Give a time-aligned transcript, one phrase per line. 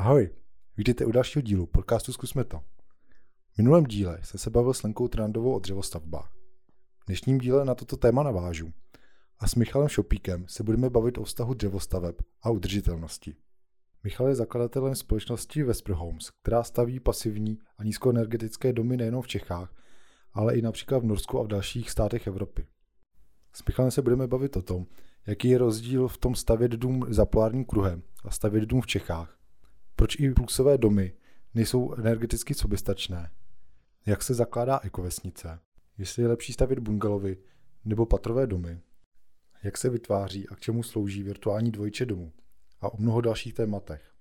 [0.00, 0.30] Ahoj,
[0.76, 2.58] vítejte u dalšího dílu podcastu Zkusme to.
[3.54, 6.32] V minulém díle jsem se bavil s Lenkou Trandovou o dřevostavbách.
[7.02, 8.72] V dnešním díle na toto téma navážu
[9.38, 13.36] a s Michalem Šopíkem se budeme bavit o vztahu dřevostaveb a udržitelnosti.
[14.04, 19.74] Michal je zakladatelem společnosti Vesper Homes, která staví pasivní a nízkoenergetické domy nejen v Čechách,
[20.32, 22.66] ale i například v Norsku a v dalších státech Evropy.
[23.52, 24.86] S Michalem se budeme bavit o tom,
[25.26, 29.37] jaký je rozdíl v tom stavět dům za polárním kruhem a stavět dům v Čechách
[29.98, 31.12] proč i plusové domy
[31.54, 33.30] nejsou energeticky soběstačné?
[34.06, 35.60] Jak se zakládá ekovesnice?
[35.98, 37.36] Jestli je lepší stavět bungalovy
[37.84, 38.80] nebo patrové domy?
[39.62, 42.32] Jak se vytváří a k čemu slouží virtuální dvojče domu?
[42.80, 44.12] A o mnoho dalších tématech.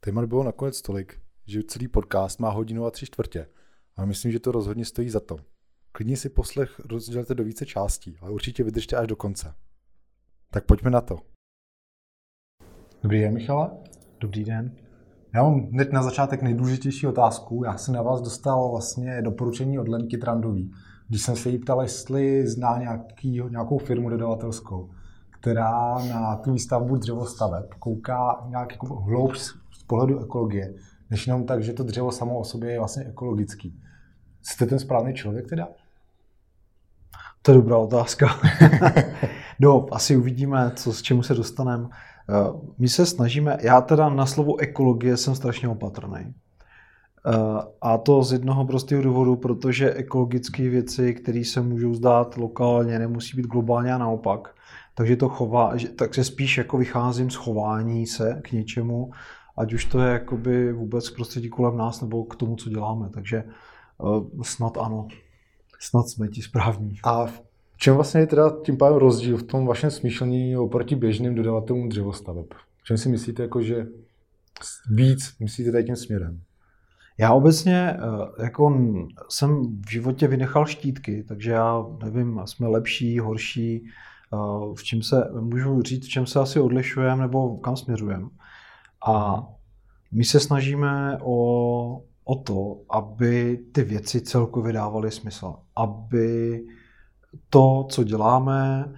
[0.00, 3.46] Témat bylo nakonec tolik, že celý podcast má hodinu a tři čtvrtě
[3.96, 5.36] a myslím, že to rozhodně stojí za to.
[5.92, 9.54] Klidně si poslech rozdělte do více částí, ale určitě vydržte až do konce.
[10.50, 11.18] Tak pojďme na to.
[13.02, 13.76] Dobrý den, Michala.
[14.20, 14.91] Dobrý den.
[15.34, 17.62] Já mám hned na začátek nejdůležitější otázku.
[17.64, 20.72] Já jsem na vás dostal vlastně doporučení od Lenky Trandový.
[21.08, 24.90] Když jsem se jí ptal, jestli zná nějaký, nějakou firmu dodavatelskou,
[25.30, 30.74] která na tu výstavbu dřevostaveb kouká nějak jako hloub z pohledu ekologie,
[31.10, 33.80] než jenom tak, že to dřevo samo o sobě je vlastně ekologický.
[34.42, 35.68] Jste ten správný člověk teda?
[37.42, 38.26] To je dobrá otázka.
[39.60, 41.88] no, asi uvidíme, co, s čemu se dostaneme.
[42.32, 46.20] Eh, my se snažíme, já teda na slovo ekologie jsem strašně opatrný.
[47.26, 47.32] Eh,
[47.80, 53.36] a to z jednoho prostého důvodu, protože ekologické věci, které se můžou zdát lokálně, nemusí
[53.36, 54.54] být globálně a naopak.
[54.94, 59.10] Takže to chová, takže spíš jako vycházím z chování se k něčemu,
[59.56, 63.08] ať už to je jakoby vůbec prostředí kolem nás nebo k tomu, co děláme.
[63.14, 63.44] Takže
[63.98, 65.08] uh, snad ano.
[65.80, 66.98] Snad jsme ti správní.
[67.04, 67.42] A v
[67.82, 72.46] čem vlastně je teda tím pádem rozdíl v tom vašem smýšlení oproti běžným dodavatelům dřevostaveb?
[72.82, 73.86] V čem si myslíte, jako, že
[74.90, 76.40] víc myslíte tady tím směrem?
[77.18, 78.80] Já obecně eh, jako
[79.28, 85.30] jsem v životě vynechal štítky, takže já nevím, jsme lepší, horší, eh, v čem se,
[85.40, 88.28] můžu říct, v čem se asi odlišujeme nebo kam směřujeme.
[89.08, 89.46] A
[90.12, 95.54] my se snažíme o, o to, aby ty věci celkově dávaly smysl.
[95.76, 96.62] Aby
[97.50, 98.92] to, co děláme,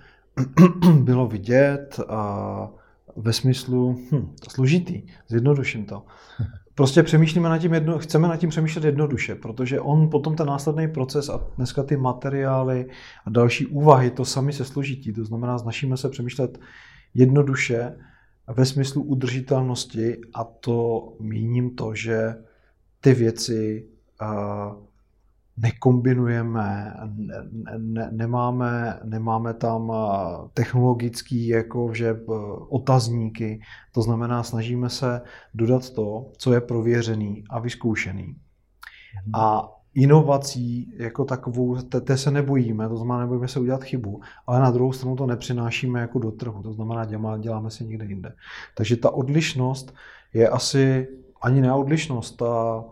[1.01, 2.71] bylo vidět a
[3.17, 6.03] ve smyslu hm, složitý, zjednoduším to.
[6.75, 10.89] Prostě přemýšlíme nad tím, jedno, chceme nad tím přemýšlet jednoduše, protože on potom ten následný
[10.89, 12.87] proces a dneska ty materiály
[13.25, 15.13] a další úvahy, to sami se složití.
[15.13, 16.59] To znamená, snažíme se přemýšlet
[17.15, 17.97] jednoduše
[18.49, 22.35] ve smyslu udržitelnosti a to míním to, že
[23.01, 23.89] ty věci
[25.57, 27.45] nekombinujeme, ne,
[27.79, 29.93] ne, nemáme, nemáme tam
[30.55, 32.21] technologický jako, že
[32.69, 33.61] otazníky,
[33.93, 35.21] to znamená, snažíme se
[35.55, 38.37] dodat to, co je prověřený a vyzkoušený.
[39.35, 44.71] A inovací jako takovou, té se nebojíme, to znamená, nebojíme se udělat chybu, ale na
[44.71, 48.33] druhou stranu to nepřinášíme jako do trhu, to znamená, děláme, děláme si někde jinde.
[48.77, 49.95] Takže ta odlišnost
[50.33, 51.09] je asi
[51.43, 52.85] ani neodlišnost, ta,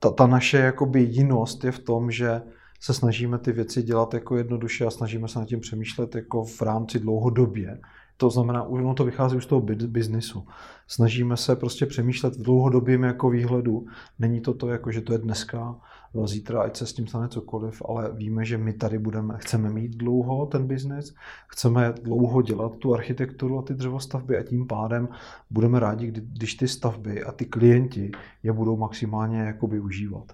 [0.00, 2.42] ta, ta naše jakoby jinost je v tom, že
[2.80, 6.62] se snažíme ty věci dělat jako jednoduše a snažíme se nad tím přemýšlet jako v
[6.62, 7.80] rámci dlouhodobě.
[8.20, 10.46] To znamená, ono to vychází už z toho biznisu.
[10.86, 13.86] Snažíme se prostě přemýšlet v dlouhodobém jako výhledu.
[14.18, 15.76] Není to to, jako, že to je dneska,
[16.24, 19.96] zítra, ať se s tím stane cokoliv, ale víme, že my tady budeme, chceme mít
[19.96, 21.14] dlouho ten biznis,
[21.48, 25.08] chceme dlouho dělat tu architekturu a ty dřevostavby a tím pádem
[25.50, 28.10] budeme rádi, když ty stavby a ty klienti
[28.42, 30.32] je budou maximálně jako využívat.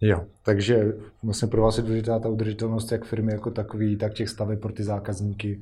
[0.00, 4.28] Jo, takže vlastně pro vás je důležitá ta udržitelnost jak firmy jako takový, tak těch
[4.28, 5.60] staveb pro ty zákazníky.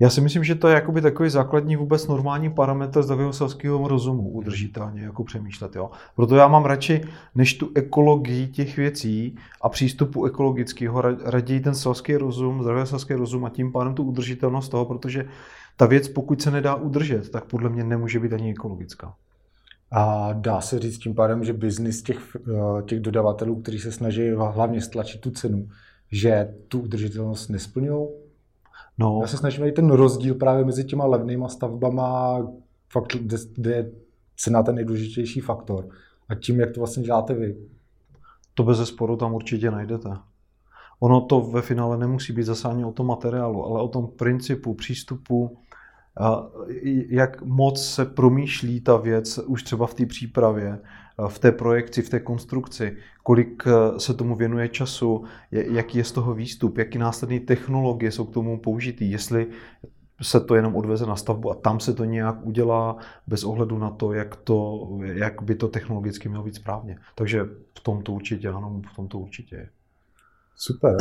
[0.00, 4.28] Já si myslím, že to je jakoby takový základní vůbec normální parametr zdravého selského rozumu
[4.28, 5.76] udržitelně jako přemýšlet.
[5.76, 5.90] Jo?
[6.16, 7.00] Proto já mám radši,
[7.34, 13.44] než tu ekologii těch věcí a přístupu ekologického, raději ten selský rozum, zdravý selský rozum
[13.44, 15.28] a tím pádem tu udržitelnost toho, protože
[15.76, 19.14] ta věc, pokud se nedá udržet, tak podle mě nemůže být ani ekologická.
[19.90, 24.30] A dá se říct tím pádem, že biznis těch, eh, těch dodavatelů, kteří se snaží
[24.30, 25.68] hlavně stlačit tu cenu,
[26.12, 28.08] že tu udržitelnost nesplňují?
[28.98, 29.18] No.
[29.22, 32.38] Já se snažím najít ten rozdíl právě mezi těma levnýma stavbama,
[32.92, 33.90] fakt, kde, kde je
[34.36, 35.88] cena ten nejdůležitější faktor.
[36.28, 37.56] A tím, jak to vlastně děláte vy.
[38.54, 40.10] To bez zesporu tam určitě najdete.
[41.00, 44.74] Ono to ve finále nemusí být zase ani o tom materiálu, ale o tom principu,
[44.74, 45.58] přístupu,
[47.08, 50.78] jak moc se promýšlí ta věc už třeba v té přípravě,
[51.26, 56.12] v té projekci, v té konstrukci, kolik eh, se tomu věnuje času, jaký je z
[56.12, 59.46] toho výstup, jaký následné technologie jsou k tomu použitý, jestli
[60.22, 63.90] se to jenom odveze na stavbu a tam se to nějak udělá bez ohledu na
[63.90, 66.98] to, jak, to, jak by to technologicky mělo být správně.
[67.14, 67.44] Takže
[67.78, 69.68] v tom to určitě ano, v tom to určitě je.
[70.56, 70.96] Super.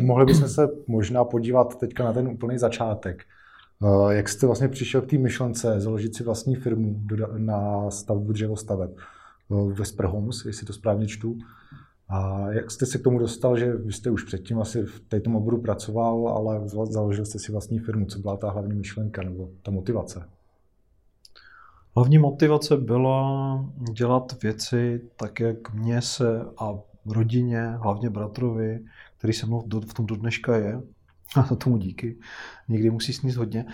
[0.00, 3.24] mohli bychom se možná podívat teďka na ten úplný začátek.
[4.08, 7.00] Jak jste vlastně přišel k té myšlence založit si vlastní firmu
[7.36, 8.90] na stavbu dřevostaveb
[9.98, 11.38] ve Homes, jestli to správně čtu.
[12.08, 15.30] A jak jste se k tomu dostal, že vy jste už předtím asi v této
[15.30, 18.06] oboru pracoval, ale založil jste si vlastní firmu.
[18.06, 20.28] Co byla ta hlavní myšlenka nebo ta motivace?
[21.96, 28.84] Hlavní motivace byla dělat věci tak, jak mě se a rodině, hlavně bratrovi,
[29.18, 30.82] který se mnou v tom do dneška je,
[31.36, 32.18] a tomu díky,
[32.68, 33.66] někdy musí sníst hodně,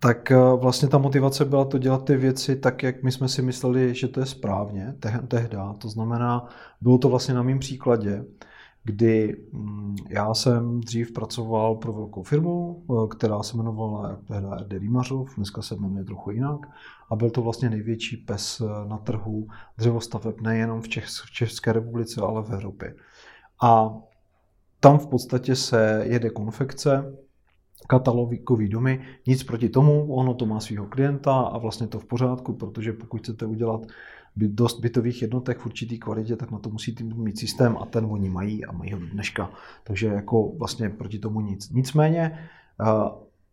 [0.00, 3.94] tak vlastně ta motivace byla to dělat ty věci tak, jak my jsme si mysleli,
[3.94, 4.94] že to je správně
[5.28, 5.72] tehda.
[5.72, 6.48] To znamená,
[6.80, 8.24] bylo to vlastně na mém příkladě,
[8.84, 15.36] kdy mm, já jsem dřív pracoval pro velkou firmu, která se jmenovala tehda RD Rýmařov,
[15.36, 16.60] dneska se jmenuje trochu jinak,
[17.10, 19.48] a byl to vlastně největší pes na trhu
[19.78, 22.94] dřevostaveb nejenom v, Čech, v České republice, ale v Evropě.
[23.62, 23.94] A
[24.80, 27.12] tam v podstatě se jede konfekce,
[27.86, 32.52] katalogový domy, nic proti tomu, ono to má svého klienta a vlastně to v pořádku,
[32.52, 33.80] protože pokud chcete udělat
[34.36, 38.30] dost bytových jednotek v určitý kvalitě, tak na to musíte mít systém a ten oni
[38.30, 39.50] mají a mají ho dneška.
[39.84, 41.70] Takže jako vlastně proti tomu nic.
[41.70, 42.38] Nicméně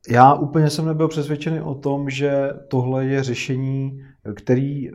[0.10, 4.04] já úplně jsem nebyl přesvědčený o tom, že tohle je řešení,
[4.36, 4.90] který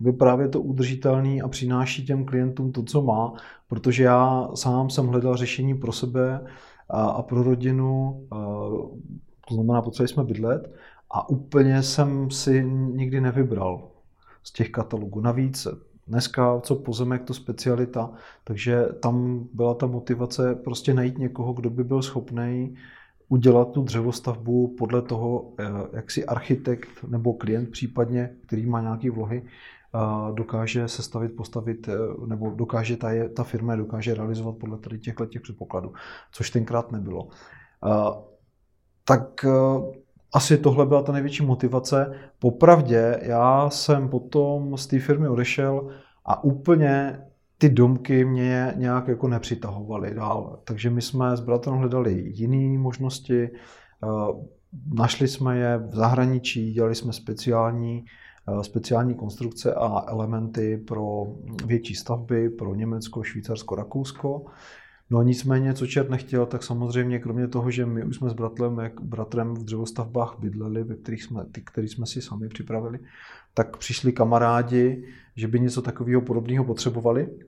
[0.00, 3.32] by právě to udržitelný a přináší těm klientům to, co má,
[3.68, 6.46] protože já sám jsem hledal řešení pro sebe
[6.88, 8.36] a, a pro rodinu, a,
[9.48, 10.74] to znamená, potřebovali jsme bydlet
[11.10, 13.88] a úplně jsem si nikdy nevybral
[14.42, 15.20] z těch katalogů.
[15.20, 15.68] Navíc
[16.06, 18.10] dneska, co pozemek, to specialita,
[18.44, 22.76] takže tam byla ta motivace prostě najít někoho, kdo by byl schopný
[23.28, 29.10] udělat tu dřevostavbu podle toho, eh, jak si architekt nebo klient případně, který má nějaké
[29.10, 29.42] vlohy,
[30.34, 31.96] dokáže sestavit, postavit, eh,
[32.26, 35.92] nebo dokáže ta, je, ta firma dokáže realizovat podle tady těchto těch předpokladů,
[36.32, 37.28] což tenkrát nebylo.
[39.04, 39.50] Tak eh,
[40.32, 42.12] asi tohle byla ta největší motivace.
[42.38, 45.88] Popravdě, já jsem potom z té firmy odešel
[46.24, 47.22] a úplně
[47.58, 50.60] ty domky mě nějak jako nepřitahovaly dál.
[50.64, 53.50] Takže my jsme s bratrem hledali jiné možnosti, eh,
[54.94, 58.04] našli jsme je v zahraničí, dělali jsme speciální
[58.62, 61.26] speciální konstrukce a elementy pro
[61.66, 64.46] větší stavby, pro Německo, Švýcarsko, Rakousko.
[65.10, 68.78] No nicméně, co čert nechtěl, tak samozřejmě kromě toho, že my už jsme s bratrem,
[68.78, 72.98] jak bratrem v dřevostavbách bydleli, ve kterých jsme, ty, který jsme si sami připravili,
[73.54, 75.04] tak přišli kamarádi,
[75.36, 77.38] že by něco takového podobného potřebovali.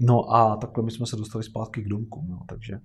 [0.00, 2.24] No a takhle my jsme se dostali zpátky k domku.
[2.28, 2.80] No, takže Eh,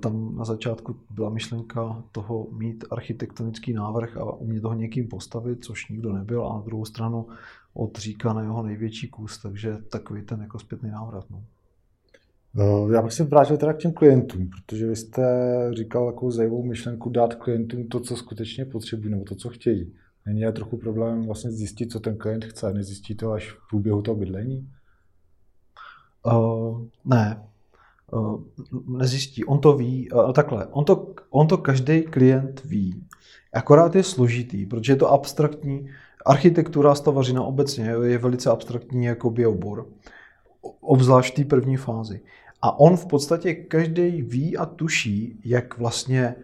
[0.00, 5.88] tam na začátku byla myšlenka toho mít architektonický návrh a umět toho někým postavit, což
[5.88, 7.26] nikdo nebyl, a na druhou stranu
[7.74, 11.24] odříká na jeho největší kus, takže takový ten jako zpětný návrat.
[11.30, 11.44] No.
[12.60, 15.24] Eh, já bych se vrátil teda k těm klientům, protože vy jste
[15.72, 19.92] říkal takovou zajímavou myšlenku dát klientům to, co skutečně potřebují, nebo to, co chtějí.
[20.26, 24.02] Není je trochu problém vlastně zjistit, co ten klient chce, nezjistí to až v průběhu
[24.02, 24.68] toho bydlení?
[26.26, 27.51] Uh, ne, Eh,
[28.88, 29.44] nezjistí.
[29.44, 33.06] On to ví, uh, takhle, on to, on to každý klient ví.
[33.54, 35.88] Akorát je složitý, protože je to abstraktní.
[36.26, 39.86] Architektura stavařina obecně je velice abstraktní jako obor,
[40.80, 42.20] obzvlášť v té první fázi.
[42.62, 46.34] A on v podstatě každý ví a tuší, jak vlastně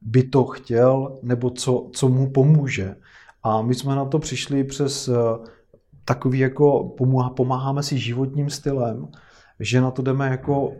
[0.00, 2.96] by to chtěl, nebo co, co mu pomůže.
[3.42, 5.14] A my jsme na to přišli přes eh,
[6.04, 6.94] takový jako
[7.36, 9.08] pomáháme si životním stylem,
[9.60, 10.72] že na to jdeme jako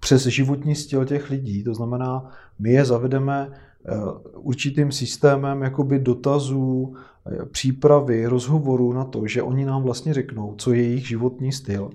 [0.00, 1.64] přes životní styl těch lidí.
[1.64, 3.92] To znamená, my je zavedeme eh,
[4.34, 6.94] určitým systémem jakoby dotazů,
[7.26, 11.90] eh, přípravy, rozhovorů na to, že oni nám vlastně řeknou, co je jejich životní styl.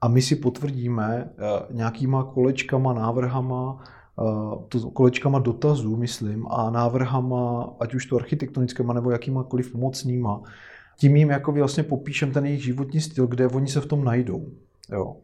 [0.00, 3.84] A my si potvrdíme eh, nějakýma kolečkama, návrhama,
[4.92, 10.42] kolečkama dotazů, myslím, a návrhama, ať už to architektonickýma nebo jakýmakoliv pomocnýma,
[10.98, 14.46] tím jim jako vlastně popíšem ten jejich životní styl, kde oni se v tom najdou.
[14.92, 15.16] Jo.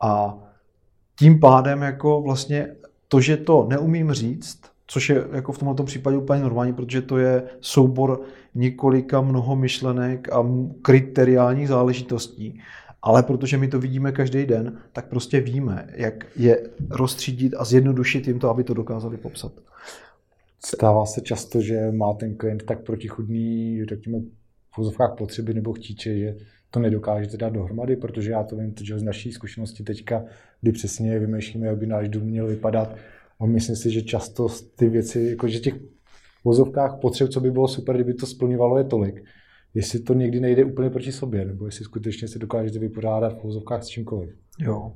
[0.00, 0.38] A
[1.18, 2.68] tím pádem jako vlastně
[3.08, 7.18] to, že to neumím říct, což je jako v tomto případě úplně normální, protože to
[7.18, 8.20] je soubor
[8.54, 10.46] několika mnoho myšlenek a
[10.82, 12.60] kriteriálních záležitostí,
[13.02, 18.26] ale protože my to vidíme každý den, tak prostě víme, jak je rozstřídit a zjednodušit
[18.26, 19.52] jim to, aby to dokázali popsat.
[20.64, 24.18] Stává se často, že má ten klient tak protichudný, řekněme,
[24.78, 26.36] v potřeby nebo chtíče, že
[26.70, 30.24] to nedokážete dát dohromady, protože já to vím že z naší zkušenosti teďka,
[30.60, 32.96] kdy přesně vymýšlíme, jak by náš dům měl vypadat.
[33.40, 35.74] A myslím si, že často ty věci, jako že těch
[36.44, 39.24] vozovkách potřeb, co by bylo super, kdyby to splňovalo, je tolik.
[39.74, 43.84] Jestli to někdy nejde úplně proti sobě, nebo jestli skutečně si dokážete vypořádat v vozovkách
[43.84, 44.30] s čímkoliv.
[44.60, 44.92] Jo.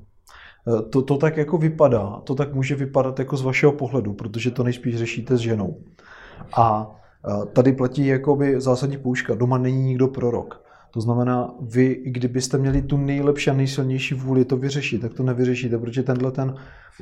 [0.69, 4.51] E, to, to tak jako vypadá, to tak může vypadat jako z vašeho pohledu, protože
[4.51, 5.81] to nejspíš řešíte s ženou.
[6.57, 6.97] A
[7.43, 10.63] e, tady platí jakoby zásadní pouška, doma není nikdo prorok.
[10.93, 15.23] To znamená, vy, i kdybyste měli tu nejlepší a nejsilnější vůli to vyřešit, tak to
[15.23, 16.55] nevyřešíte, protože tenhle ten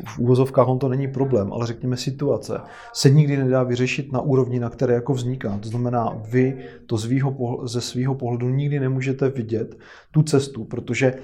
[0.04, 2.60] v úvozovkách on to není problém, ale řekněme situace
[2.92, 5.58] se nikdy nedá vyřešit na úrovni, na které jako vzniká.
[5.58, 9.78] To znamená, vy to svýho, ze svého pohledu nikdy nemůžete vidět
[10.10, 11.20] tu cestu, protože eh,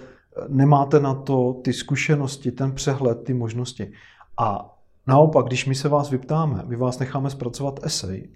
[0.48, 3.92] nemáte na to ty zkušenosti, ten přehled, ty možnosti.
[4.38, 8.28] A naopak, když my se vás vyptáme, my vás necháme zpracovat esej,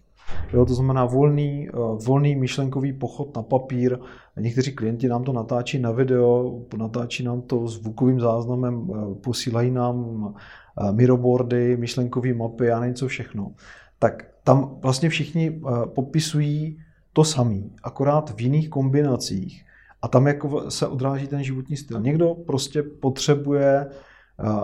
[0.53, 1.73] Jo, to znamená volný, eh,
[2.07, 3.99] volný myšlenkový pochod na papír.
[4.37, 10.35] Někteří klienti nám to natáčí na video, natáčí nám to zvukovým záznamem, eh, posílají nám
[10.79, 13.53] eh, miroboardy, myšlenkové mapy a něco všechno.
[13.99, 15.61] Tak tam vlastně všichni
[15.95, 16.79] popisují
[17.13, 19.65] to samý, akorát v jiných kombinacích.
[20.03, 22.01] A tam jako se odráží ten životní styl.
[22.01, 23.87] Někdo prostě potřebuje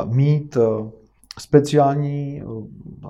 [0.04, 0.56] mít
[1.38, 2.42] speciální,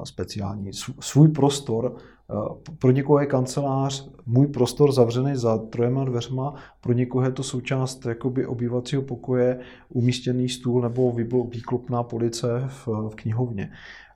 [0.05, 1.97] speciální svůj prostor
[2.31, 7.43] Eh, pro někoho je kancelář můj prostor zavřený za trojema dveřma, pro někoho je to
[7.43, 11.13] součást jakoby obývacího pokoje, umístěný stůl nebo
[11.51, 13.73] výklopná police v, v knihovně.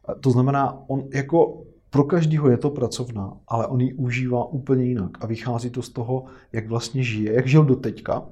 [0.08, 4.84] Eh, to znamená, on jako pro každého je to pracovná, ale on ji užívá úplně
[4.84, 8.26] jinak a vychází to z toho, jak vlastně žije, jak žil do teďka.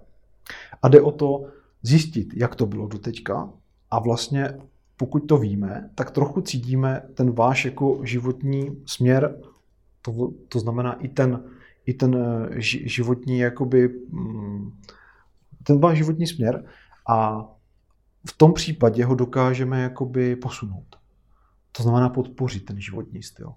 [0.82, 1.44] A jde o to
[1.82, 3.50] zjistit, jak to bylo do teďka
[3.90, 4.58] a vlastně
[4.98, 9.38] pokud to víme, tak trochu cítíme ten váš jako životní směr
[10.02, 11.44] to, to znamená i ten,
[11.86, 14.72] i ten eh, životní, jakoby, mm,
[15.62, 16.64] ten váš životní směr
[17.08, 17.44] a
[18.28, 20.96] v tom případě ho dokážeme jakoby posunout.
[21.72, 23.52] To znamená podpořit ten životní styl.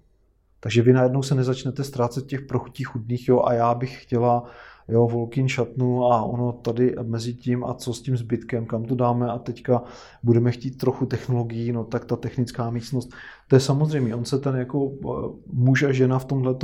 [0.60, 4.44] Takže vy najednou se nezačnete ztrácet těch prochutí chudných, jo, a já bych chtěla
[4.88, 8.94] jo, Volkin šatnu a ono tady mezi tím a co s tím zbytkem, kam to
[8.94, 9.82] dáme a teďka
[10.22, 13.10] budeme chtít trochu technologií, no tak ta technická místnost,
[13.48, 16.56] to je samozřejmě, on se ten jako eh, muž a žena v tomhle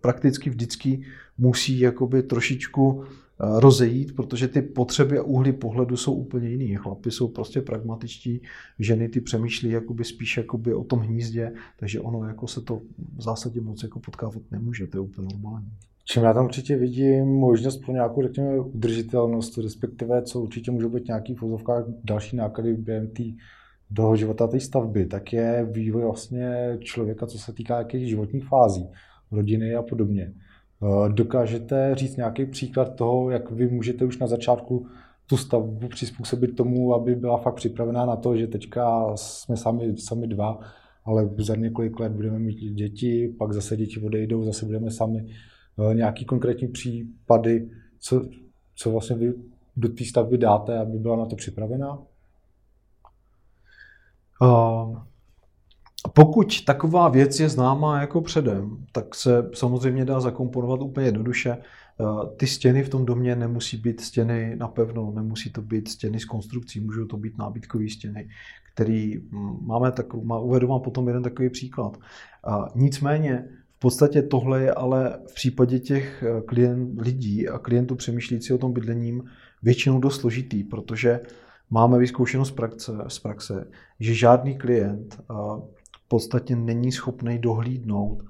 [0.00, 1.02] prakticky vždycky
[1.38, 6.76] musí jakoby trošičku eh, rozejít, protože ty potřeby a úhly pohledu jsou úplně jiný.
[6.76, 8.42] Chlapy jsou prostě pragmatičtí,
[8.78, 12.80] ženy ty přemýšlí jakoby spíš jakoby o tom hnízdě, takže ono jako se to
[13.16, 15.72] v zásadě moc jako potkávat nemůže, to je úplně normální.
[16.12, 21.06] Čím já tam určitě vidím možnost pro nějakou, řekněme, udržitelnost, respektive co určitě můžou být
[21.06, 21.64] nějaký v
[22.04, 23.22] další náklady během té
[23.90, 28.88] do života té stavby, tak je vývoj vlastně člověka, co se týká jakých životních fází,
[29.30, 30.32] rodiny a podobně.
[30.82, 34.86] Eh, dokážete říct nějaký příklad toho, jak vy můžete už na začátku
[35.26, 40.26] tu stavbu přizpůsobit tomu, aby byla fakt připravená na to, že teďka jsme sami, sami
[40.26, 40.58] dva,
[41.04, 45.26] ale za několik let budeme mít děti, pak zase děti odejdou, zase budeme sami.
[45.78, 48.28] Eh, nějaký konkrétní případy, co,
[48.74, 49.34] co vlastně vy
[49.76, 51.98] do té stavby dáte, aby byla na to připravená?
[54.42, 54.98] Uh,
[56.14, 61.56] pokud taková věc je známá jako předem, tak se samozřejmě dá zakomponovat úplně jednoduše.
[61.98, 66.24] Uh, ty stěny v tom domě nemusí být stěny napevno, nemusí to být stěny s
[66.24, 68.28] konstrukcí, můžou to být nábytkové stěny,
[68.74, 71.96] který mm, máme takovou, má, uvedu vám potom jeden takový příklad.
[72.48, 73.48] Uh, nicméně
[73.82, 78.72] podstatě tohle je ale v případě těch eh, klient, lidí a klientů přemýšlící o tom
[78.72, 79.24] bydlením
[79.62, 81.20] většinou dost složitý, protože
[81.70, 83.66] máme vyzkoušenost z praxe, z praxe
[84.00, 85.24] že žádný klient eh,
[86.04, 88.22] v podstatě není schopný dohlídnout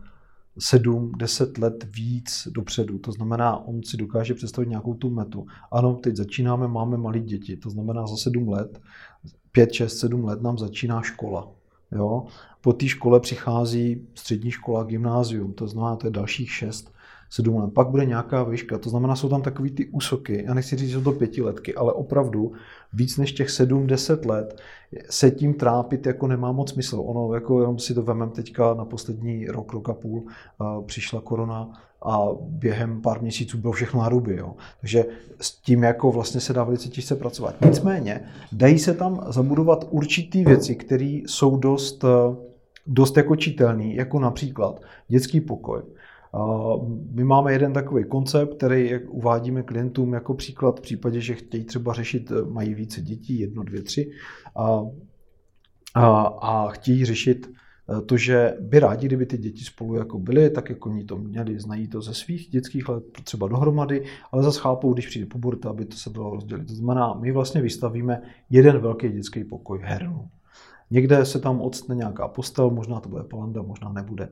[0.59, 2.99] 7-10 let víc dopředu.
[2.99, 5.47] To znamená, on si dokáže představit nějakou tu metu.
[5.73, 8.81] Ano, teď začínáme, máme malé děti, to znamená za 7 let,
[9.53, 11.53] 5, 6, 7 let nám začíná škola.
[11.93, 12.27] Jo?
[12.63, 16.93] Po té škole přichází střední škola, gymnázium, to znamená, to je dalších 6,
[17.31, 17.75] 7 let.
[17.75, 20.97] Pak bude nějaká výška, to znamená, jsou tam takový ty úsoky, já nechci říct, že
[20.97, 22.53] jsou to pětiletky, ale opravdu
[22.93, 24.61] víc než těch 7-10 let
[25.11, 27.03] se tím trápit jako nemá moc smysl.
[27.07, 30.27] Ono, jako jenom si to vemem teďka na poslední rok, rok a půl,
[30.87, 31.71] přišla korona,
[32.05, 34.37] a během pár měsíců bylo všechno na ruby.
[34.37, 34.55] Jo.
[34.81, 35.05] Takže
[35.41, 37.55] s tím jako vlastně se dá velice těžce pracovat.
[37.65, 38.21] Nicméně
[38.53, 42.05] dají se tam zabudovat určitý věci, které jsou dost,
[42.87, 45.83] dost jako čitelný, jako například dětský pokoj.
[47.11, 51.93] My máme jeden takový koncept, který uvádíme klientům jako příklad v případě, že chtějí třeba
[51.93, 54.11] řešit, mají více dětí, jedno, dvě, tři,
[54.57, 54.83] a,
[55.95, 57.49] a, a chtějí řešit
[57.91, 61.19] Eh, to, že by rádi, kdyby ty děti spolu jako byly, tak jako oni to
[61.19, 65.71] měli, znají to ze svých dětských let třeba dohromady, ale zase chápou, když přijde puberta,
[65.71, 66.67] aby to se dalo rozdělit.
[66.67, 70.29] To znamená, my vlastně vystavíme jeden velký dětský pokoj, hernu.
[70.93, 74.29] Někde se tam odstne nějaká postel, možná to bude palanda, možná nebude.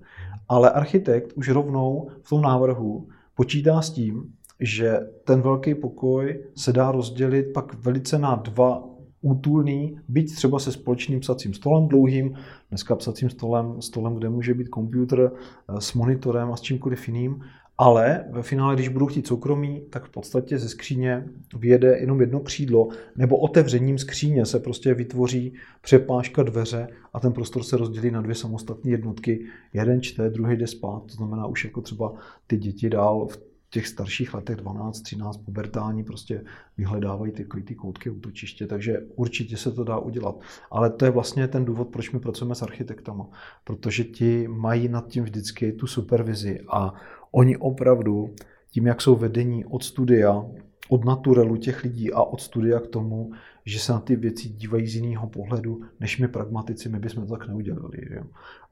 [0.49, 6.73] Ale architekt už rovnou v tom návrhu počítá s tím, že ten velký pokoj se
[6.73, 8.85] dá rozdělit pak velice na dva
[9.21, 12.35] útulný, byť třeba se společným psacím stolem dlouhým,
[12.69, 17.43] dneska psacím stolem, stolem, kde může být počítač eh, s monitorem a s čímkoliv jiným,
[17.81, 21.25] ale ve finále, když budou chtít soukromí, tak v podstatě ze skříně
[21.57, 27.63] vyjede jenom jedno křídlo, nebo otevřením skříně se prostě vytvoří přepážka dveře a ten prostor
[27.63, 29.47] se rozdělí na dvě samostatné jednotky.
[29.73, 32.13] Jeden čte, druhý jde spát, to znamená už jako třeba
[32.47, 36.45] ty děti dál v těch starších letech 12, 13, pubertální, prostě
[36.79, 40.41] vyhledávají ty, ty koutky útočiště, takže určitě se to dá udělat.
[40.71, 43.27] Ale to je vlastně ten důvod, proč my pracujeme s architektama,
[43.65, 46.95] protože ti mají nad tím vždycky tu supervizi a
[47.33, 48.35] oni opravdu
[48.71, 50.45] tím, jak jsou vedení od studia,
[50.89, 53.31] od naturelu těch lidí a od studia k tomu,
[53.65, 57.37] že se na ty věci dívají z jiného pohledu, než my pragmatici, my bychom to
[57.37, 57.99] tak neudělali.
[58.09, 58.21] Že?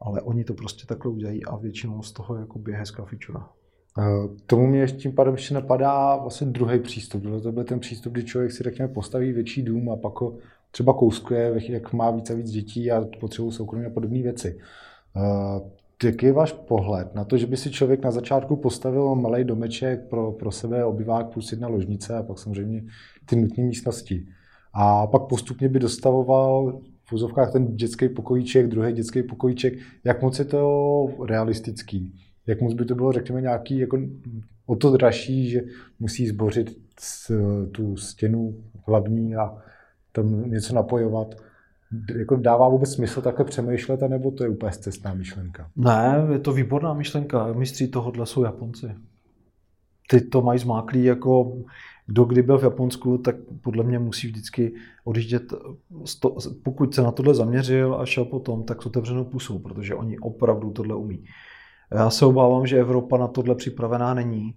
[0.00, 3.48] Ale oni to prostě takhle udělají a většinou z toho jako je hezká fičura.
[3.98, 7.22] Eh, tomu mě ještě tím pádem ještě napadá vlastně druhý přístup.
[7.42, 10.36] To byl ten přístup, kdy člověk si řekněme postaví větší dům a pak ho
[10.70, 14.58] třeba kouskuje, jak má víc a víc dětí a potřebuje soukromí a podobné věci.
[16.04, 20.08] Jaký je váš pohled na to, že by si člověk na začátku postavil malý domeček
[20.08, 22.82] pro, pro sebe, obyvák plus jedna ložnice a pak samozřejmě
[23.24, 24.26] ty nutné místnosti.
[24.72, 29.74] A pak postupně by dostavoval v úzovkách ten dětský pokojíček, druhý dětský pokojíček.
[30.04, 32.14] Jak moc je to realistický?
[32.48, 33.98] jak moc by to bylo, řekněme, nějaký jako
[34.66, 35.60] o to dražší, že
[36.00, 36.78] musí zbořit
[37.72, 39.56] tu stěnu hlavní a
[40.12, 41.34] tam něco napojovat.
[42.18, 45.70] Jako dává vůbec smysl takhle přemýšlet, nebo to je úplně cestná myšlenka?
[45.76, 47.52] Ne, je to výborná myšlenka.
[47.52, 48.86] Mistří tohohle jsou Japonci.
[50.10, 51.56] Ty to mají zmáklý jako
[52.06, 54.72] kdo kdy byl v Japonsku, tak podle mě musí vždycky
[55.04, 55.42] odjíždět,
[56.62, 60.70] pokud se na tohle zaměřil a šel potom, tak s otevřenou pusou, protože oni opravdu
[60.70, 61.24] tohle umí.
[61.92, 64.54] Já se obávám, že Evropa na tohle připravená není.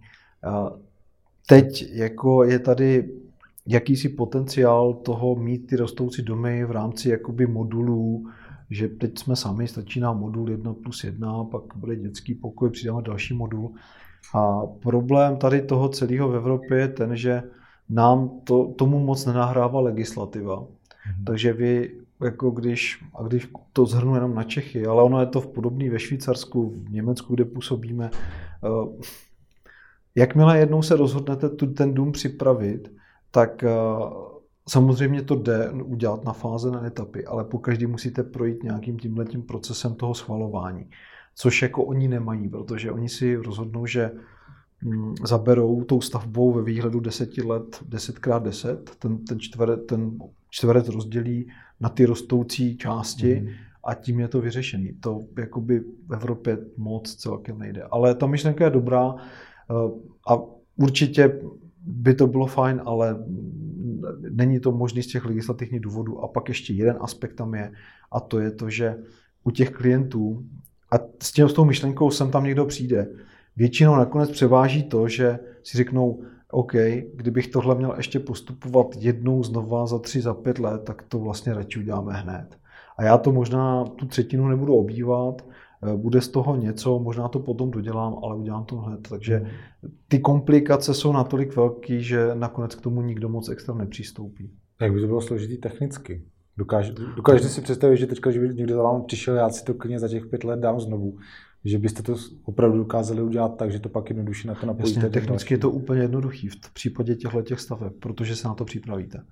[1.47, 3.09] Teď jako je tady
[3.67, 8.27] jakýsi potenciál toho mít ty rostoucí domy v rámci jakoby modulů,
[8.69, 13.01] že teď jsme sami, stačí nám modul 1 plus 1, pak bude dětský pokoj, přidáme
[13.01, 13.74] další modul.
[14.35, 17.43] A problém tady toho celého v Evropě je ten, že
[17.89, 20.61] nám to, tomu moc nenahrává legislativa.
[20.61, 21.24] Mm-hmm.
[21.25, 21.91] Takže vy
[22.24, 25.89] jako když, a když to zhrnu jenom na Čechy, ale ono je to v podobný
[25.89, 28.09] ve Švýcarsku, v Německu, kde působíme.
[28.63, 29.03] Eh,
[30.15, 32.91] jakmile jednou se rozhodnete tu, ten dům připravit,
[33.31, 33.70] tak eh,
[34.70, 39.41] samozřejmě to jde udělat na fáze, na etapy, ale po každý musíte projít nějakým tímhletím
[39.41, 40.89] procesem toho schvalování.
[41.35, 44.11] Což jako oni nemají, protože oni si rozhodnou, že
[44.83, 51.51] hm, zaberou tou stavbou ve výhledu deseti let 10x10, ten, ten, čtveret, ten čtverec rozdělí
[51.79, 53.48] na ty rostoucí části mm.
[53.83, 54.94] a tím je to vyřešený.
[55.00, 57.83] To jakoby v Evropě moc celkem nejde.
[57.83, 59.74] Ale ta myšlenka je dobrá eh,
[60.27, 60.37] a
[60.77, 61.39] určitě
[61.85, 63.24] by to bylo fajn, ale
[64.29, 66.20] není to možný z těch legislativních důvodů.
[66.20, 67.72] A pak ještě jeden aspekt tam je,
[68.11, 68.98] a to je to, že
[69.44, 70.44] u těch klientů,
[70.91, 73.07] a s tím s tou myšlenkou sem tam někdo přijde,
[73.55, 76.74] většinou nakonec převáží to, že si řeknou, OK,
[77.15, 81.53] kdybych tohle měl ještě postupovat jednou znova za tři, za pět let, tak to vlastně
[81.53, 82.57] radši uděláme hned.
[82.98, 85.46] A já to možná tu třetinu nebudu obývat,
[85.96, 89.07] bude z toho něco, možná to potom dodělám, ale udělám to hned.
[89.09, 89.51] Takže
[90.07, 94.51] ty komplikace jsou natolik velký, že nakonec k tomu nikdo moc extra nepřistoupí.
[94.81, 96.25] Jak by to bylo složitý technicky?
[96.57, 99.74] Dokáže, dokážete si představit, že teďka, že by někdo za vámi přišel, já si to
[99.74, 101.17] klidně za těch pět let dám znovu
[101.65, 105.00] že byste to opravdu dokázali udělat tak, že to pak jednoduše na to napojíte.
[105.00, 108.65] Jasně, technicky je to úplně jednoduchý v případě těchto těch staveb, protože se na to
[108.65, 109.24] připravíte.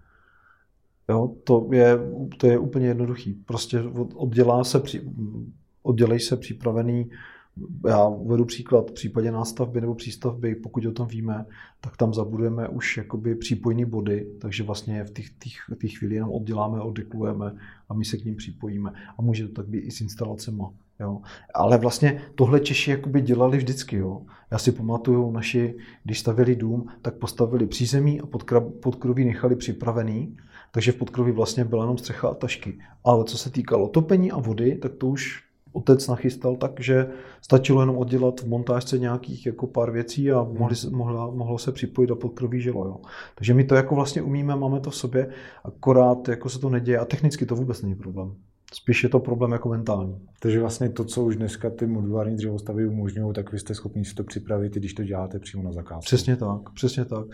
[1.10, 2.00] Jo, to je,
[2.38, 3.34] to je úplně jednoduchý.
[3.34, 3.82] Prostě
[4.16, 4.82] oddělá se,
[5.84, 7.10] oddělej se připravený
[7.88, 11.46] já uvedu příklad, v případě nástavby nebo přístavby, pokud o tom víme,
[11.82, 17.56] tak tam zabudujeme už jakoby přípojní body, takže vlastně v té chvíli jenom odděláme, oddeklujeme
[17.90, 18.94] a my se k ním připojíme.
[19.18, 20.64] A může to tak být i s instalacemi.
[21.00, 21.22] Jo.
[21.54, 23.96] Ale vlastně tohle Češi jakoby dělali vždycky.
[23.96, 24.22] Jo.
[24.52, 28.26] Já si pamatuju, naši, když stavili dům, tak postavili přízemí a
[28.80, 30.38] podkroví nechali připravený,
[30.72, 32.80] takže v podkroví vlastně byla jenom střecha a tašky.
[33.04, 37.08] Ale co se týkalo topení a vody, tak to už otec nachystal tak, že
[37.42, 42.12] stačilo jenom oddělat v montážce nějakých jako pár věcí a mohli, mohla, mohlo se připojit
[42.12, 42.86] a podkroví žilo.
[42.86, 42.98] Jo.
[43.36, 45.30] Takže my to jako vlastně umíme, máme to v sobě,
[45.64, 48.36] akorát jako se to neděje a technicky to vůbec není problém.
[48.74, 50.28] Spíš je to problém jako mentální.
[50.40, 54.14] Takže vlastně to, co už dneska ty modulární dřevostavy umožňují, tak vy jste schopni si
[54.14, 56.06] to připravit, když to děláte přímo na zakázku.
[56.06, 57.26] Přesně tak, přesně tak.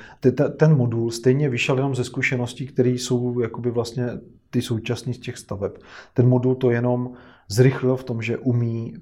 [0.58, 4.08] Ten modul stejně vyšel jenom ze zkušeností, které jsou jakoby vlastně
[4.50, 5.72] ty současné z těch staveb.
[6.14, 7.14] Ten modul to jenom
[7.48, 8.94] zrychlil v tom, že umí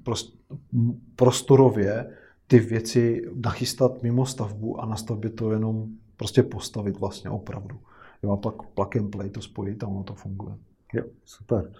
[1.16, 2.10] prostorově
[2.46, 7.76] ty věci nachystat mimo stavbu a na stavbě to jenom prostě postavit vlastně opravdu.
[8.22, 10.54] Jo, a pak plug and play to spojit a ono to funguje.
[10.94, 11.72] Jo, super.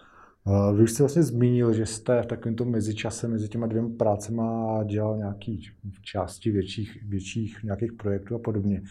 [0.77, 5.17] Vy už jste vlastně zmínil, že jste v takovémto mezičase mezi těma dvěma prácema dělal
[5.17, 5.63] nějaký
[6.03, 8.83] části větších, větších nějakých projektů a podobně.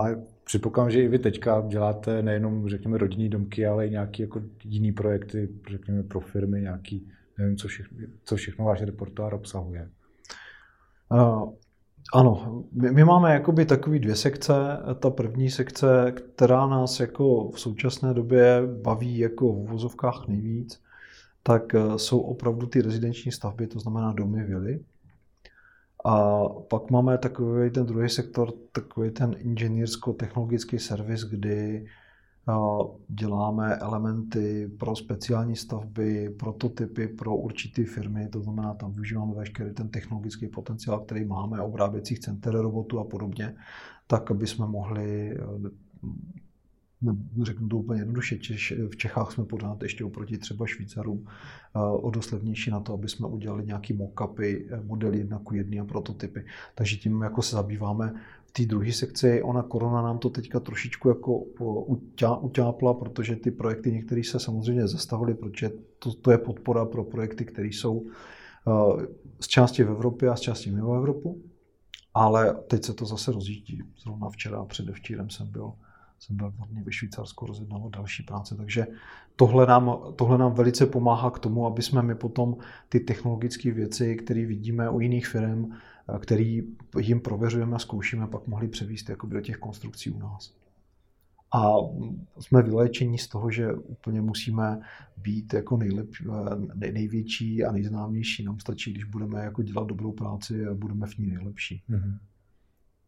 [0.00, 0.04] A
[0.44, 4.92] předpokládám, že i vy teďka děláte nejenom, řekněme, rodinní domky, ale i nějaké jako jiný
[4.92, 7.08] projekty, řekněme, pro firmy, nějaký,
[7.38, 9.88] nevím, co všechno, co všechno váš repertoár obsahuje.
[12.14, 14.52] Ano, my, my máme jakoby takový dvě sekce.
[15.00, 20.82] Ta první sekce, která nás jako v současné době baví jako v vozovkách nejvíc,
[21.42, 24.80] tak eh, jsou opravdu ty rezidenční stavby, to znamená domy, vily.
[26.04, 31.86] A pak máme takový ten druhý sektor, takový ten inženýrsko-technologický servis, kdy
[33.08, 39.88] děláme elementy pro speciální stavby, prototypy pro určité firmy, to znamená, tam využíváme veškerý ten
[39.88, 43.54] technologický potenciál, který máme, obráběcích center robotů a podobně,
[44.06, 45.36] tak, aby jsme mohli
[47.42, 48.38] řeknu to úplně jednoduše,
[48.90, 53.08] v Čechách jsme pořád ještě oproti třeba Švýcarům eh, o dost levnější na to, aby
[53.08, 56.44] jsme udělali nějaký mock-upy, eh, modely jedna ku jedný a prototypy.
[56.74, 58.14] Takže tím jako se zabýváme
[58.52, 59.42] té druhé sekci.
[59.42, 61.38] Ona korona nám to teďka trošičku jako
[62.40, 67.44] utápla, protože ty projekty některé se samozřejmě zastavily, protože to, to je podpora pro projekty,
[67.44, 69.06] které jsou eh,
[69.40, 71.42] z části v Evropě a z části mimo Evropu.
[72.14, 73.82] Ale teď se to zase rozjíždí.
[74.02, 75.72] Zrovna včera a předevčírem jsem byl
[76.18, 78.56] jsem byl dny ve Švýcarsku rozjednal další práce.
[78.56, 78.86] Takže
[79.36, 82.56] tohle nám, tohle nám velice pomáhá k tomu, aby jsme my potom
[82.88, 85.72] ty technologické věci, které vidíme u jiných firm,
[86.18, 86.60] které
[86.98, 90.54] jim prověřujeme a zkoušíme, pak mohli převíst do těch konstrukcí u nás.
[91.54, 91.74] A
[92.40, 94.80] jsme vyléčení z toho, že úplně musíme
[95.16, 96.06] být jako nejlep,
[96.74, 98.44] největší a nejznámější.
[98.44, 101.82] Nám stačí, když budeme jako dělat dobrou práci a budeme v ní nejlepší.
[101.90, 102.18] Mm-hmm.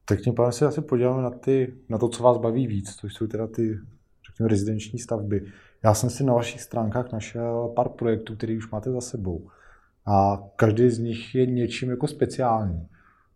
[0.04, 3.14] Tak tím pádem se asi podíváme na, ty, na to, co vás baví víc, což
[3.14, 3.78] jsou teda ty,
[4.26, 5.46] řekněme, rezidenční stavby.
[5.84, 9.48] Já jsem si na vašich stránkách našel pár projektů, které už máte za sebou.
[10.06, 12.88] A každý z nich je něčím jako speciální.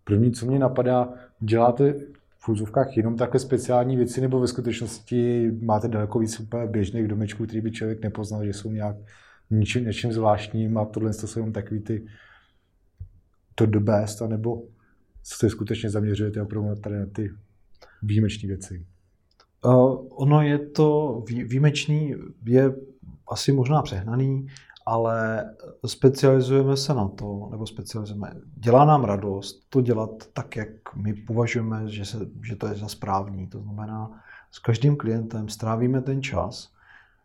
[0.05, 1.95] První, co mě napadá, děláte
[2.39, 7.47] v úzovkách jenom takové speciální věci, nebo ve skutečnosti máte daleko víc úplně běžných domečků,
[7.47, 8.97] který by člověk nepoznal, že jsou nějak
[9.51, 12.07] něčím, něčím zvláštním a tohle jsou jenom takový ty
[13.55, 14.63] to the best, anebo
[15.23, 17.31] se skutečně zaměřujete opravdu tady na ty
[18.03, 18.87] výjimečné věci?
[19.65, 22.15] Uh, ono je to výjimečný,
[22.47, 22.75] je
[23.29, 24.47] asi možná přehnaný,
[24.87, 25.45] ale
[25.87, 31.89] specializujeme se na to, nebo specializujeme, dělá nám radost to dělat tak, jak my považujeme,
[31.89, 33.47] že, se, že to je za správný.
[33.47, 36.73] To znamená, s každým klientem strávíme ten čas,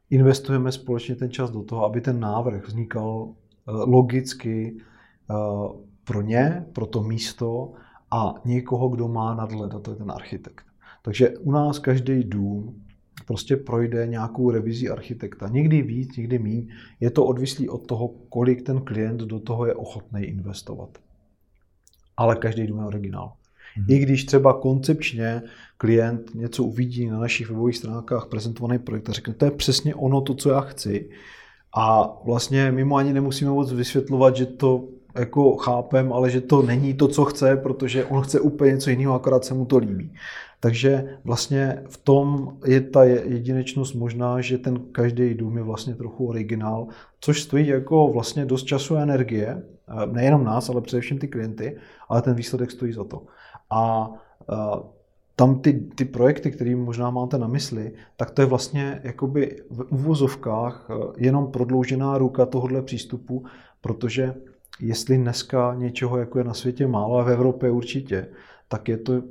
[0.10, 3.34] investujeme společně ten čas do toho, aby ten návrh vznikal
[3.68, 4.78] logicky
[6.04, 7.74] pro ně, pro to místo
[8.12, 10.66] a někoho, kdo má nadhled, a to je ten architekt.
[11.02, 12.82] Takže u nás každý dům
[13.30, 15.48] prostě projde nějakou revizi architekta.
[15.48, 16.68] Někdy víc, někdy míň.
[17.00, 20.98] Je to odvislý od toho, kolik ten klient do toho je ochotný investovat.
[22.18, 23.34] Ale každý dům je originál.
[23.76, 23.86] Hmm.
[23.90, 25.42] I když třeba koncepčně
[25.78, 30.22] klient něco uvidí na našich webových stránkách prezentovaný projekt a řekne, to je přesně ono
[30.22, 31.10] to, co já chci.
[31.78, 36.94] A vlastně mimo ani nemusíme moc vysvětlovat, že to jako chápem, ale že to není
[36.94, 40.14] to, co chce, protože on chce úplně něco jiného, akorát se mu to líbí.
[40.60, 46.28] Takže vlastně v tom je ta jedinečnost možná, že ten každý dům je vlastně trochu
[46.28, 46.88] originál,
[47.20, 49.64] což stojí jako vlastně dost času a energie,
[50.12, 51.78] nejenom nás, ale především ty klienty,
[52.10, 53.24] ale ten výsledek stojí za to.
[53.70, 54.12] A
[55.36, 59.86] tam ty, ty projekty, které možná máte na mysli, tak to je vlastně jakoby v
[59.90, 63.46] uvozovkách jenom prodloužená ruka tohohle přístupu,
[63.82, 64.34] protože
[64.82, 68.28] jestli dneska něčeho jako je na světě málo, a v Evropě určitě,
[68.68, 69.22] tak je to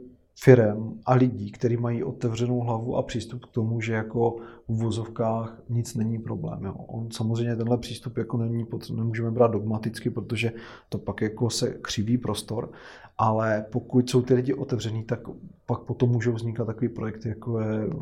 [0.40, 4.36] firem a lidí, kteří mají otevřenou hlavu a přístup k tomu, že jako
[4.68, 6.64] v vozovkách nic není problém.
[6.64, 6.74] Jo.
[6.74, 10.52] On samozřejmě tenhle přístup jako není, nemůžeme brát dogmaticky, protože
[10.88, 12.70] to pak jako se křiví prostor,
[13.18, 15.20] ale pokud jsou ty lidi otevření, tak
[15.66, 17.94] pak potom můžou vznikat takové projekty, jako je eh,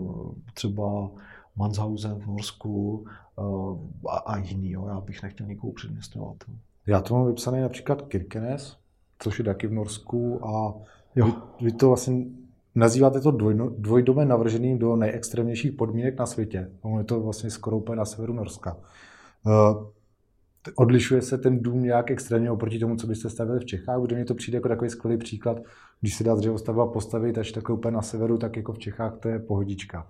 [0.54, 1.10] třeba
[1.56, 3.04] Manshausen v Norsku
[3.38, 3.42] eh,
[4.08, 4.70] a, a jiný.
[4.70, 4.86] Jo.
[4.88, 6.36] Já bych nechtěl nikoho předměstňovat.
[6.86, 8.76] Já to mám vypsané například Kirkenes,
[9.18, 10.74] což je taky v Norsku a
[11.16, 11.26] jo.
[11.26, 12.24] Vy, vy to vlastně
[12.74, 16.70] nazýváte to dvoj, dvojdomé navrženým do nejextrémnějších podmínek na světě.
[16.82, 18.76] Ono je to vlastně skoro úplně na severu Norska.
[20.76, 24.24] odlišuje se ten dům nějak extrémně oproti tomu, co byste stavili v Čechách, protože mi
[24.24, 25.58] to přijde jako takový skvělý příklad,
[26.00, 29.28] když se dá dřevostavba postavit až takhle úplně na severu, tak jako v Čechách to
[29.28, 30.08] je pohodička.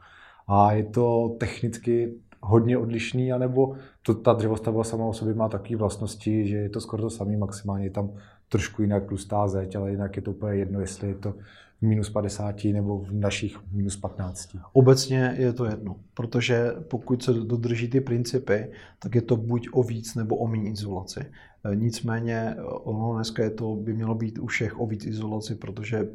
[0.48, 2.14] A je to technicky
[2.46, 6.80] hodně odlišný, anebo to, ta dřevostavba sama o sobě má takové vlastnosti, že je to
[6.80, 8.10] skoro to samé, maximálně je tam
[8.48, 11.34] trošku jinak tlustá zeď, ale jinak je to úplně jedno, jestli je to
[11.78, 14.56] v minus 50 nebo v našich minus 15.
[14.72, 19.82] Obecně je to jedno, protože pokud se dodrží ty principy, tak je to buď o
[19.82, 21.20] víc nebo o méně izolaci.
[21.20, 26.08] E, nicméně ono dneska je to, by mělo být u všech o víc izolaci, protože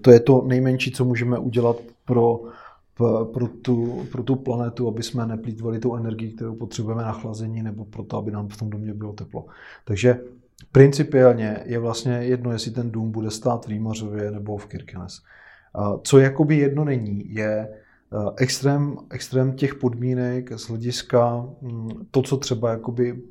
[0.00, 2.40] to je to nejmenší, co můžeme udělat pro
[3.32, 7.84] pro tu, pro tu planetu, aby jsme neplýtvali tu energii, kterou potřebujeme na chlazení, nebo
[7.84, 9.46] proto, aby nám v tom domě bylo teplo.
[9.84, 10.20] Takže
[10.72, 15.22] principiálně je vlastně jedno, jestli ten dům bude stát v Rýmařově nebo v Kirkenes.
[16.02, 17.68] Co jakoby jedno není, je
[18.36, 23.22] extrém, extrém těch podmínek z hlediska mm, to, co třeba jakoby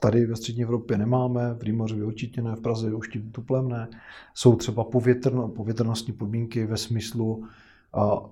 [0.00, 3.88] tady ve střední Evropě nemáme, v Rýmařově určitě ne, v Praze už tím tuplem ne,
[4.34, 7.44] jsou třeba povětrno, povětrnostní podmínky ve smyslu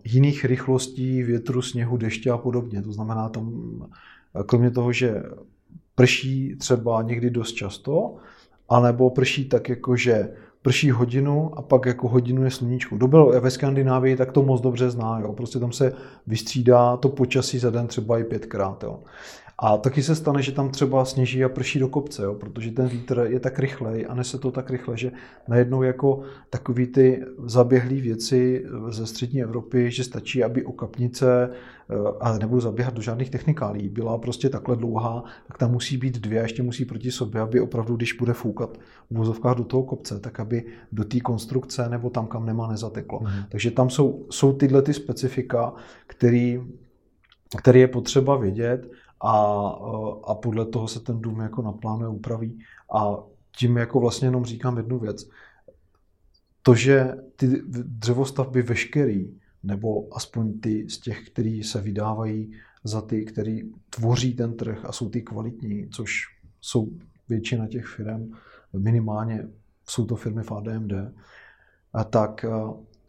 [0.04, 2.82] jiných rychlostí větru, sněhu, deště a podobně.
[2.82, 3.52] To znamená tam,
[4.46, 5.22] kromě toho, že
[5.94, 8.16] prší třeba někdy dost často,
[8.68, 12.96] anebo prší tak jako, že prší hodinu a pak jako hodinu je sluníčko.
[12.96, 15.20] Kdo byl ve Skandinávii, tak to moc dobře zná.
[15.20, 15.32] Jo.
[15.32, 15.92] Prostě tam se
[16.26, 18.82] vystřídá to počasí za den třeba i pětkrát.
[18.82, 19.00] Jo.
[19.62, 22.88] A taky se stane, že tam třeba sněží a prší do kopce, jo, protože ten
[22.88, 25.12] vítr je tak rychlej a nese to tak rychle, že
[25.48, 26.20] najednou jako
[26.50, 31.50] takový ty zaběhlé věci ze střední Evropy, že stačí, aby okapnice,
[32.20, 36.40] a nebudu zaběhat do žádných technikálí, byla prostě takhle dlouhá, tak tam musí být dvě
[36.40, 38.78] a ještě musí proti sobě, aby opravdu, když bude foukat
[39.10, 43.20] v vozovkách do toho kopce, tak aby do té konstrukce nebo tam, kam nemá, nezateklo.
[43.20, 43.28] Mm.
[43.48, 45.72] Takže tam jsou, jsou tyhle ty specifika,
[46.06, 46.62] který,
[47.58, 49.34] který je potřeba vědět a,
[50.24, 52.58] a podle toho se ten dům jako naplánuje, upraví.
[52.94, 53.16] A
[53.56, 55.28] tím jako vlastně jenom říkám jednu věc.
[56.62, 62.52] To, že ty dřevostavby veškerý, nebo aspoň ty z těch, který se vydávají
[62.84, 66.26] za ty, který tvoří ten trh a jsou ty kvalitní, což
[66.60, 66.88] jsou
[67.28, 68.32] většina těch firm,
[68.72, 69.48] minimálně
[69.88, 70.92] jsou to firmy v ADMD,
[71.92, 72.44] a tak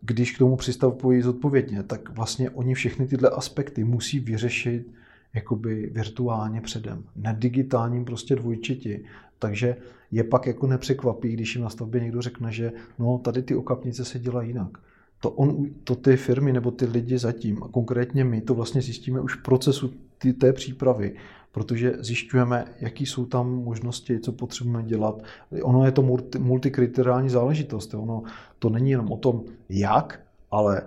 [0.01, 4.93] když k tomu přistupují zodpovědně, tak vlastně oni všechny tyhle aspekty musí vyřešit
[5.33, 9.05] jakoby virtuálně předem, ne digitálním prostě dvojčiti.
[9.39, 9.77] Takže
[10.11, 14.05] je pak jako nepřekvapí, když jim na stavbě někdo řekne, že no tady ty okapnice
[14.05, 14.77] se dělají jinak.
[15.21, 19.21] To, on, to ty firmy nebo ty lidi zatím, a konkrétně my, to vlastně zjistíme
[19.21, 21.15] už v procesu ty, té přípravy,
[21.51, 25.23] protože zjišťujeme, jaký jsou tam možnosti, co potřebujeme dělat.
[25.63, 27.93] Ono je to multi, multikriteriální záležitost.
[27.93, 28.23] Ono
[28.59, 30.81] to není jenom o tom, jak, ale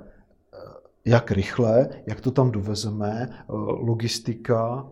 [1.04, 4.86] jak rychle, jak to tam dovezeme, eh, logistika.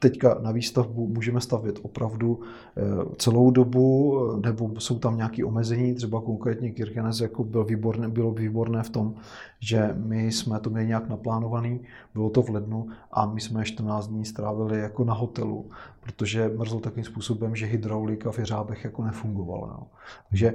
[0.00, 2.40] Eh, teďka na výstavbu můžeme stavět opravdu
[2.76, 2.80] eh,
[3.16, 8.82] celou dobu, nebo jsou tam nějaké omezení, třeba konkrétně Kirkenes jako byl výborné, bylo výborné
[8.82, 9.14] v tom,
[9.60, 11.80] že my jsme to měli nějak naplánovaný,
[12.14, 16.80] bylo to v lednu a my jsme 14 dní strávili jako na hotelu, protože mrzlo
[16.80, 19.66] takým způsobem, že hydraulika v Jeřábech jako nefungovala.
[19.66, 19.86] No.
[20.28, 20.54] Takže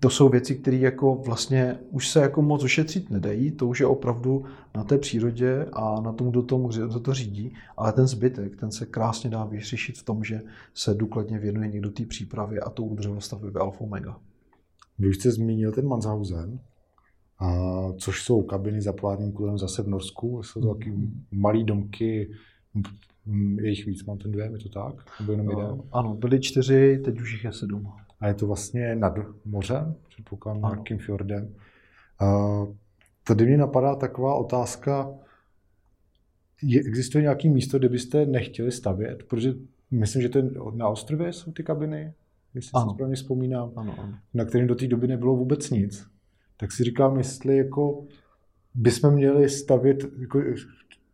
[0.00, 3.86] to jsou věci, které jako vlastně už se jako moc ošetřit nedají, to už je
[3.86, 8.56] opravdu na té přírodě a na tom, kdo, tomu, kdo to řídí, ale ten zbytek,
[8.56, 10.40] ten se krásně dá vyřešit v tom, že
[10.74, 14.18] se důkladně věnuje někdo té přípravě a to udržovastavy v Alfa Omega.
[14.98, 16.60] Vy už jste zmínil ten Manshausen,
[17.38, 17.52] a,
[17.96, 20.92] což jsou kabiny za polárním kulem zase v Norsku, jsou to taky
[21.32, 22.30] malé domky,
[23.56, 24.94] je jich víc, mám ten dvě, je to tak?
[25.20, 25.82] Nebo jenom jeden?
[25.92, 30.62] Ano, byly čtyři, teď už jich je sedm a je to vlastně nad mořem, předpokládám
[30.62, 31.54] nějakým fjordem.
[33.24, 35.10] Tady mě napadá taková otázka,
[36.62, 39.22] je, existuje nějaké místo, kde byste nechtěli stavět?
[39.22, 39.54] Protože
[39.90, 42.12] myslím, že to je na ostrově jsou ty kabiny,
[42.54, 42.90] jestli ano.
[42.90, 44.14] si správně vzpomínám, ano, ano.
[44.34, 46.06] na kterým do té doby nebylo vůbec nic.
[46.56, 48.04] Tak si říkám, jestli jako
[48.74, 50.40] bychom měli stavět, jako,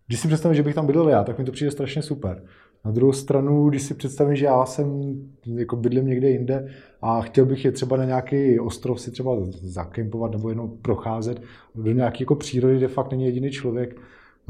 [0.07, 2.44] když si představím, že bych tam bydlel já, tak mi to přijde strašně super.
[2.85, 5.01] Na druhou stranu, když si představím, že já jsem
[5.47, 6.69] jako bydlím někde jinde
[7.03, 11.43] a chtěl bych je třeba na nějaký ostrov si třeba zakempovat nebo jenom procházet
[11.75, 14.01] do nějaké jako přírody, kde fakt není jediný člověk,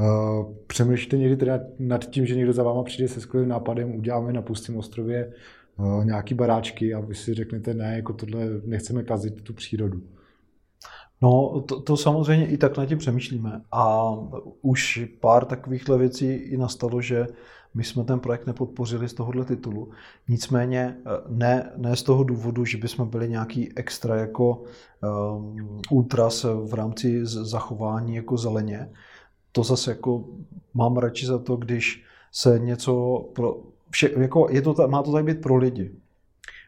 [0.01, 4.33] Uh, přemýšlíte někdy teda nad tím, že někdo za váma přijde se skvělým nápadem, uděláme
[4.33, 5.33] na pustém ostrově
[5.79, 10.03] uh, nějaký baráčky a vy si řeknete, ne, jako tohle nechceme kazit tu přírodu.
[11.23, 13.61] No, to, to samozřejmě i tak na tím přemýšlíme.
[13.73, 14.12] A
[14.62, 17.27] už pár takovýchhle věcí i nastalo, že
[17.74, 19.90] my jsme ten projekt nepodpořili z tohohle titulu.
[20.28, 24.62] Nicméně eh, ne, ne z toho důvodu, že bychom byli nějaký extra jako
[25.02, 28.90] um, ultras v rámci zachování jako zeleně.
[29.52, 30.24] To zase jako
[30.74, 33.57] mám radši za to, když se něco pro,
[33.90, 35.92] vše, jako je to, má to tady být pro lidi.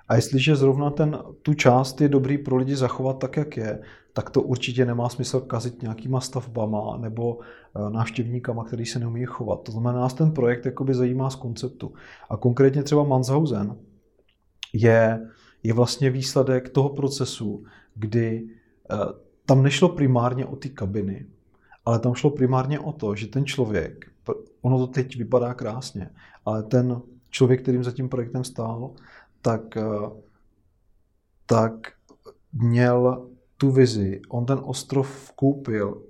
[0.09, 3.81] A jestliže zrovna ten, tu část je dobrý pro lidi zachovat tak, jak je,
[4.13, 9.63] tak to určitě nemá smysl kazit nějakýma stavbama nebo eh, návštěvníkama, který se neumí chovat.
[9.63, 11.95] To znamená, nás ten projekt jakoby zajímá z konceptu.
[12.31, 13.77] A konkrétně třeba Manshausen
[14.73, 15.29] je,
[15.63, 18.49] je vlastně výsledek toho procesu, kdy
[18.91, 18.97] eh,
[19.47, 21.27] tam nešlo primárně o ty kabiny,
[21.85, 24.11] ale tam šlo primárně o to, že ten člověk,
[24.63, 26.11] ono to teď vypadá krásně,
[26.45, 28.91] ale ten člověk, kterým za tím projektem stál,
[29.43, 29.83] tak, eh,
[31.47, 31.93] tak
[32.53, 33.30] měl
[33.61, 34.21] tu vizi.
[34.29, 36.03] On ten ostrov koupil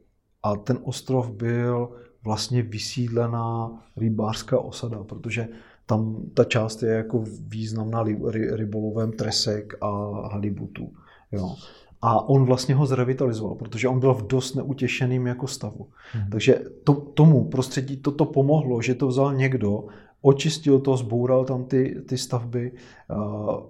[0.42, 1.90] a ten ostrov byl
[2.24, 5.48] vlastně vysídlená rybářská osada, protože
[5.86, 8.04] tam ta část je jako významná
[8.52, 9.88] rybolovem tresek a
[10.32, 10.92] halibutu.
[11.32, 11.54] Jo.
[12.02, 15.88] A on vlastně ho zrevitalizoval, protože on byl v dost neutěšeným jako stavu.
[16.12, 16.30] Hmm.
[16.30, 19.84] Takže to, tomu prostředí toto pomohlo, že to vzal někdo,
[20.22, 22.72] očistil to, zboural tam ty, ty stavby
[23.10, 23.60] uh,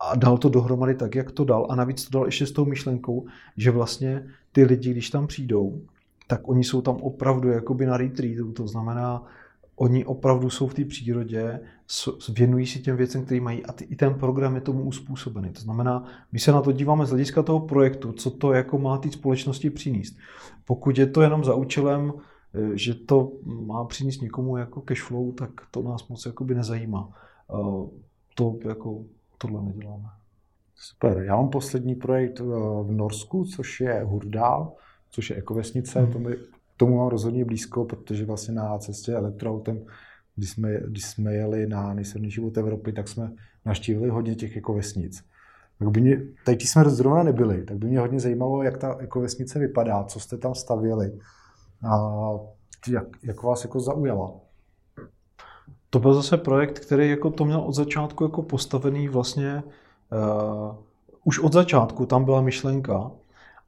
[0.00, 1.66] a dal to dohromady tak, jak to dal.
[1.70, 5.80] A navíc to dal ještě s tou myšlenkou, že vlastně ty lidi, když tam přijdou,
[6.26, 8.52] tak oni jsou tam opravdu jakoby na retreatu.
[8.52, 9.26] To znamená,
[9.76, 11.60] oni opravdu jsou v té přírodě,
[12.28, 15.50] věnují si těm věcem, které mají a ty, i ten program je tomu uspůsobený.
[15.50, 18.98] To znamená, my se na to díváme z hlediska toho projektu, co to jako má
[18.98, 20.16] té společnosti přinést.
[20.64, 22.12] Pokud je to jenom za účelem,
[22.54, 27.12] eh, že to má přinést někomu jako cash flow, tak to nás moc jakoby nezajímá.
[27.50, 27.88] Eh,
[28.34, 29.04] to jako
[29.38, 30.08] tohle neděláme.
[30.74, 31.18] Super.
[31.18, 32.44] Já mám poslední projekt eh,
[32.82, 34.72] v Norsku, což je Hurdal,
[35.10, 36.00] což je ekovesnice.
[36.00, 36.12] Hmm.
[36.12, 36.36] To mi
[36.76, 39.84] tomu mám rozhodně blízko, protože vlastně na cestě elektroautem,
[40.36, 43.32] když jsme, když jsme jeli na nejsilnější od Evropy, tak jsme
[43.64, 45.24] naštívili hodně těch ekovesnic.
[45.78, 49.58] Tak by mě, teď jsme zrovna nebyli, tak by mě hodně zajímalo, jak ta ekovesnice
[49.58, 51.18] vypadá, co jste tam stavěli
[51.90, 52.30] a
[52.88, 54.40] jak, jak vás jako zaujala.
[55.90, 59.62] To byl zase projekt, který jako to měl od začátku jako postavený vlastně
[60.12, 60.76] uh,
[61.24, 63.10] už od začátku tam byla myšlenka,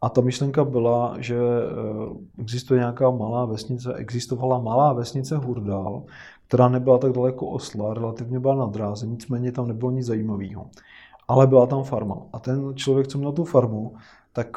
[0.03, 6.03] a ta myšlenka byla, že eh, existuje nějaká malá vesnice, existovala malá vesnice Hurdal,
[6.49, 10.71] která nebyla tak daleko Osla, relativně byla na dráze, nicméně tam nebylo nic zajímavého.
[11.29, 12.17] Ale byla tam farma.
[12.33, 13.95] A ten člověk, co měl tu farmu,
[14.33, 14.57] tak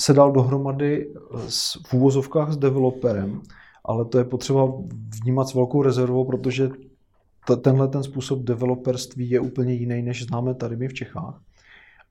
[0.00, 1.14] se dal dohromady
[1.48, 3.42] s, v úvozovkách s developerem,
[3.84, 4.72] ale to je potřeba
[5.22, 6.70] vnímat s velkou rezervou, protože
[7.62, 11.40] tenhle ten způsob developerství je úplně jiný, než známe tady my v Čechách.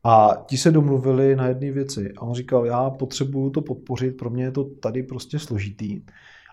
[0.03, 2.13] A ti se domluvili na jedné věci.
[2.17, 6.01] A on říkal, já potřebuju to podpořit, pro mě je to tady prostě složitý.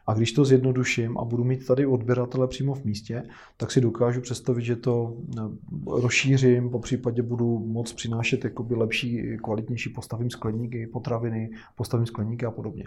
[0.06, 3.22] A když to zjednoduším a budu mít tady odběratele přímo v místě,
[3.56, 5.42] tak si dokážu představit, že to eh,
[5.86, 12.50] rozšířím, po případě budu moc přinášet jakoby lepší, kvalitnější, postavím skleníky, potraviny, postavím skleníky a
[12.50, 12.84] podobně.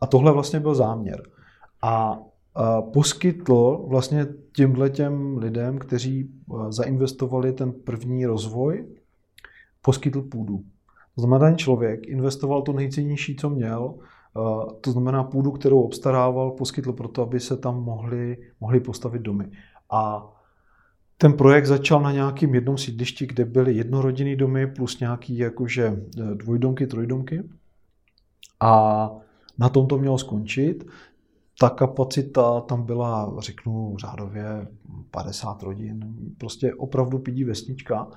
[0.00, 1.22] A tohle vlastně byl záměr.
[1.82, 2.18] A
[2.92, 8.86] poskytl vlastně tímhle těm lidem, kteří eh, zainvestovali ten první rozvoj,
[9.82, 10.64] poskytl půdu.
[11.14, 14.40] To znamená, ten člověk investoval to nejcennější, co měl, eh,
[14.80, 19.50] to znamená půdu, kterou obstarával, poskytl proto, aby se tam mohli, mohli postavit domy.
[19.90, 20.32] A
[21.18, 26.34] ten projekt začal na nějakým jednom sídlišti, kde byly jednorodinný domy plus nějaký jakože eh,
[26.34, 27.42] dvojdomky, trojdomky.
[28.60, 29.10] A
[29.58, 30.84] na tom to mělo skončit.
[31.60, 34.68] Ta kapacita tam byla, řeknu, řádově
[35.10, 36.14] 50 rodin.
[36.38, 38.08] Prostě opravdu pidí vesnička.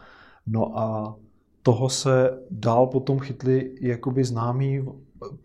[0.47, 1.15] No a
[1.61, 4.85] toho se dál potom chytli jakoby známí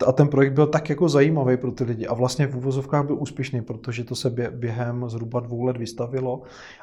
[0.07, 3.17] a ten projekt byl tak jako zajímavý pro ty lidi a vlastně v úvozovkách byl
[3.21, 6.43] úspěšný, protože to se během zhruba dvou let vystavilo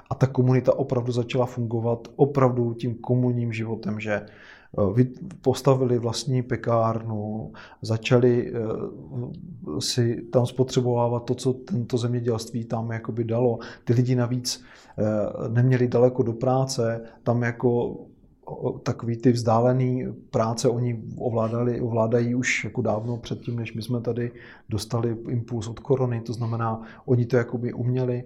[0.10, 5.06] a ta komunita opravdu začala fungovat opravdu tím komunním životem, že eh,
[5.42, 8.62] postavili vlastní pekárnu, začali eh,
[9.80, 13.60] si tam spotřebovávat to, co tento zemědělství tam jakoby dalo.
[13.84, 14.64] Ty lidi navíc
[14.98, 15.04] eh,
[15.50, 17.98] neměli daleko do práce, tam jako
[18.84, 24.32] takový ty vzdálený práce oni ovládali, ovládají už jako dávno předtím, než my jsme tady
[24.70, 28.24] dostali impuls od korony, to znamená, oni to jakoby uměli,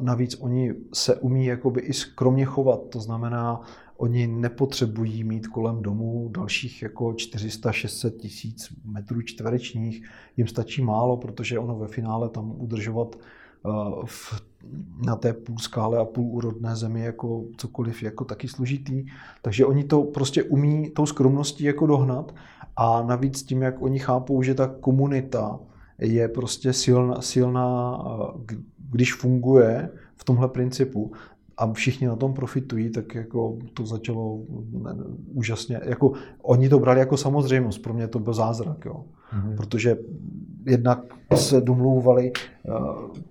[0.00, 3.60] navíc oni se umí jakoby i skromně chovat, to znamená,
[3.96, 11.58] oni nepotřebují mít kolem domu dalších jako 400-600 tisíc metrů čtverečních, jim stačí málo, protože
[11.58, 13.16] ono ve finále tam udržovat
[14.04, 14.49] v,
[15.06, 19.06] na té půl skále a půl úrodné zemi jako cokoliv jako taky složitý.
[19.42, 22.34] Takže oni to prostě umí tou skromností jako dohnat
[22.76, 25.58] a navíc tím, jak oni chápou, že ta komunita
[25.98, 27.98] je prostě silná, silná
[28.90, 31.12] když funguje v tomhle principu,
[31.60, 34.38] a všichni na tom profitují, tak jako to začalo
[35.32, 39.04] úžasně, jako oni to brali jako samozřejmost, pro mě to byl zázrak, jo.
[39.32, 39.56] Mm-hmm.
[39.56, 39.96] protože
[40.66, 40.98] jednak
[41.34, 42.70] se domlouvali, eh,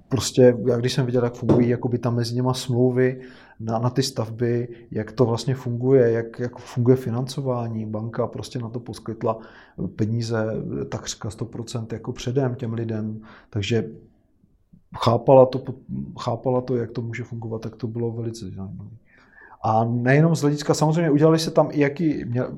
[0.09, 3.21] prostě já když jsem viděl, jak fungují jakoby tam mezi něma smlouvy
[3.59, 8.69] na, na ty stavby, jak to vlastně funguje, jak, jak funguje financování, banka prostě na
[8.69, 9.39] to poskytla
[9.95, 10.45] peníze
[10.89, 13.89] takřka 100% jako předem těm lidem, takže
[14.97, 15.63] chápala to,
[16.19, 18.89] chápala to, jak to může fungovat, tak to bylo velice zajímavé.
[19.63, 22.57] A nejenom z hlediska, samozřejmě udělali se tam i jaký, měl,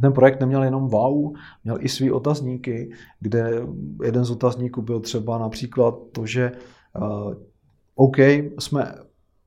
[0.00, 1.32] ten projekt neměl jenom wow,
[1.64, 2.90] měl i svý otazníky,
[3.20, 3.50] kde
[4.04, 6.52] jeden z otazníků byl třeba například to, že
[7.00, 7.34] uh,
[7.94, 8.18] OK,
[8.58, 8.94] jsme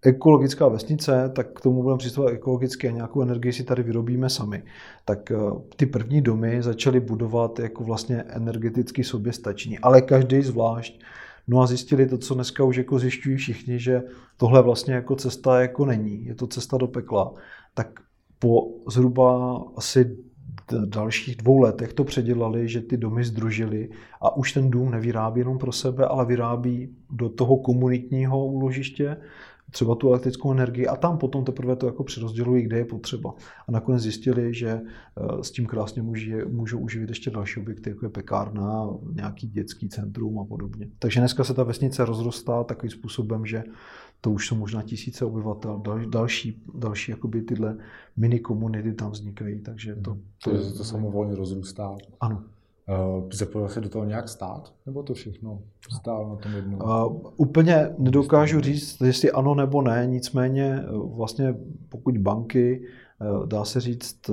[0.02, 4.64] ekologická vesnice, tak k tomu budeme přistupovat ekologicky a nějakou energii si tady vyrobíme sami.
[5.06, 11.02] Tak uh, ty první domy začaly budovat jako vlastně energeticky soběstační, ale každý zvlášť.
[11.50, 14.04] No a zjistili to, co dneska už jako zjišťují všichni, že
[14.38, 17.34] tohle vlastně jako cesta jako není, je to cesta do pekla.
[17.74, 18.00] Tak
[18.40, 20.18] po zhruba asi
[20.86, 23.90] dalších dvou letech to předělali, že ty domy združili
[24.22, 29.18] a už ten dům nevyrábí jenom pro sebe, ale vyrábí do toho komunitního úložiště
[29.72, 33.34] třeba tu elektrickou energii a tam potom teprve to jako přerozdělují, kde je potřeba.
[33.68, 38.06] A nakonec zjistili, že eh, s tím krásně můžou, můžou uživit ještě další objekty, jako
[38.06, 40.88] je pekárna, nějaký dětský centrum a podobně.
[41.00, 43.64] Takže dneska se ta vesnice rozrostá takovým způsobem, že
[44.22, 47.78] to už jsou možná tisíce obyvatel, další, další jakoby tyhle
[48.18, 50.18] mini komunity tam vznikají, takže to...
[50.44, 51.96] To, to, to samovolně rozrůstá.
[52.20, 52.44] Ano.
[52.90, 54.74] Uh, zapojil se do toho nějak stát?
[54.86, 55.62] Nebo to všechno
[56.00, 56.82] stálo na tom jednom?
[56.82, 60.86] Uh, úplně nedokážu říct, jestli ano nebo ne, nicméně eh,
[61.16, 61.56] vlastně
[61.90, 62.86] pokud banky,
[63.46, 64.30] dá se říct,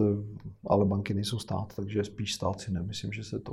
[0.66, 3.52] ale banky nejsou stát, takže spíš stát si nemyslím, že se to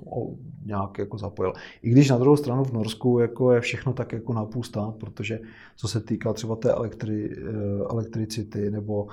[0.65, 1.53] nějak jako zapojil.
[1.81, 5.39] I když na druhou stranu v Norsku jako je všechno tak jako napůl stát, protože
[5.75, 7.35] co se týká třeba té elektri,
[7.89, 9.07] elektricity nebo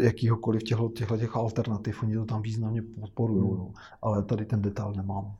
[0.00, 3.72] jakýhokoliv těchto, těchto těch alternativ, oni to tam významně podporují, hmm.
[4.02, 5.34] ale tady ten detail nemám.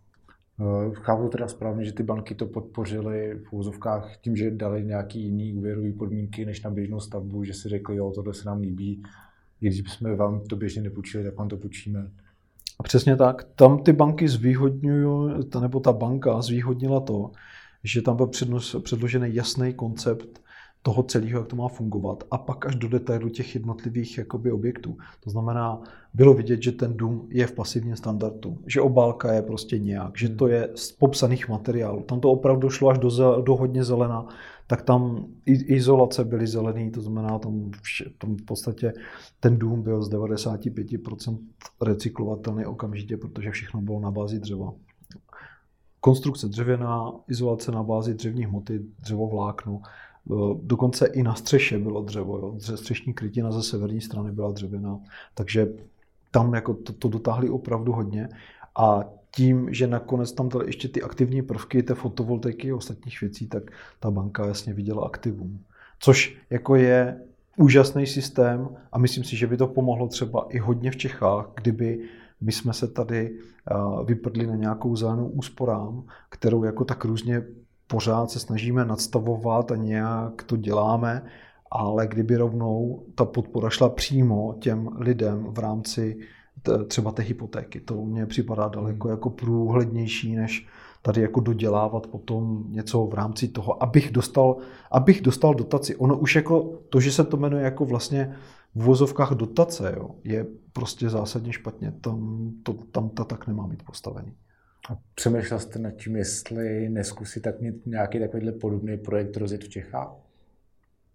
[0.61, 5.23] Eh, chápu teda správně, že ty banky to podpořily v úzovkách tím, že dali nějaký
[5.23, 9.03] jiný úvěrový podmínky než na běžnou stavbu, že si řekli, jo, tohle se nám líbí,
[9.61, 12.11] i když bychom vám to běžně nepůjčili, tak vám to půjčíme.
[12.83, 13.45] Přesně tak.
[13.45, 17.31] Tam ty banky zvýhodňují, nebo ta banka zvýhodnila to,
[17.85, 18.31] že tam byl
[18.83, 20.41] předložený jasný koncept
[20.83, 24.97] toho celého, jak to má fungovat a pak až do detailu těch jednotlivých jakoby, objektů.
[25.25, 25.81] To znamená,
[26.15, 30.29] bylo vidět, že ten dům je v pasivním standardu, že obálka je prostě nějak, že
[30.29, 32.03] to je z popsaných materiálů.
[32.03, 34.27] Tam to opravdu šlo až do, do hodně zelena,
[34.67, 38.93] tak tam izolace byly zelený, to znamená, tam, vše, tam v podstatě
[39.41, 41.39] ten dům byl z 95%
[41.83, 44.73] recyklovatelný okamžitě, protože všechno bylo na bázi dřeva.
[46.01, 49.81] Konstrukce dřevěná, izolace na bázi dřevní hmoty, dřevo vlákno,
[50.63, 52.39] Dokonce i na střeše bylo dřevo.
[52.39, 52.77] Jo.
[52.77, 54.99] Střešní krytina ze severní strany byla dřevěná.
[55.35, 55.69] Takže
[56.31, 58.29] tam jako to, to dotáhli opravdu hodně.
[58.77, 59.05] A
[59.37, 63.63] tím, že nakonec tam dali ještě ty aktivní prvky, té fotovoltaiky a ostatních věcí, tak
[64.01, 65.61] ta banka jasně viděla aktivum.
[66.01, 67.21] Což jako je
[67.57, 72.09] úžasný systém a myslím si, že by to pomohlo třeba i hodně v Čechách, kdyby
[72.41, 73.39] my jsme se tady
[74.05, 77.43] vyprdli na nějakou zelenou úsporám, kterou jako tak různě
[77.89, 81.23] pořád se snažíme nadstavovat a nějak to děláme,
[81.71, 86.19] ale kdyby rovnou ta podpora šla přímo těm lidem v rámci
[86.89, 89.17] třeba té hypotéky, to mně připadá daleko hmm.
[89.17, 90.67] jako průhlednější, než
[91.03, 94.57] tady jako dodělávat potom něco v rámci toho, abych dostal,
[94.91, 95.97] abych dostal dotaci.
[95.97, 98.37] Ono už jako to, že se to jmenuje jako vlastně
[98.75, 101.93] v vozovkách dotace, jo, je prostě zásadně špatně.
[102.01, 104.33] Tam to, tam to tak nemá být postavený.
[104.91, 107.55] A přemýšlel jste nad tím, jestli neskusit tak
[107.87, 110.13] nějaký takovýhle podobný projekt rozjet v Čechách?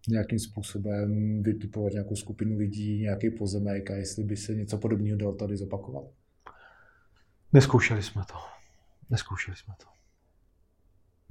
[0.09, 5.33] Nějakým způsobem vytipovat nějakou skupinu lidí, nějaký pozemek a jestli by se něco podobného dalo
[5.33, 6.03] tady zopakovat?
[7.53, 8.35] Neskoušeli jsme to.
[9.09, 9.85] Neskoušeli jsme to.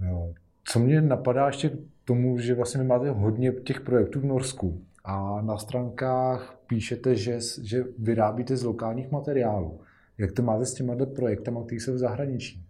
[0.06, 0.34] Jo.
[0.64, 5.42] Co mě napadá ještě k tomu, že vlastně máte hodně těch projektů v Norsku a
[5.42, 9.80] na stránkách píšete, že, že vyrábíte z lokálních materiálů.
[10.22, 12.66] Jak to máte s těma projektama, které jsou v zahraničí?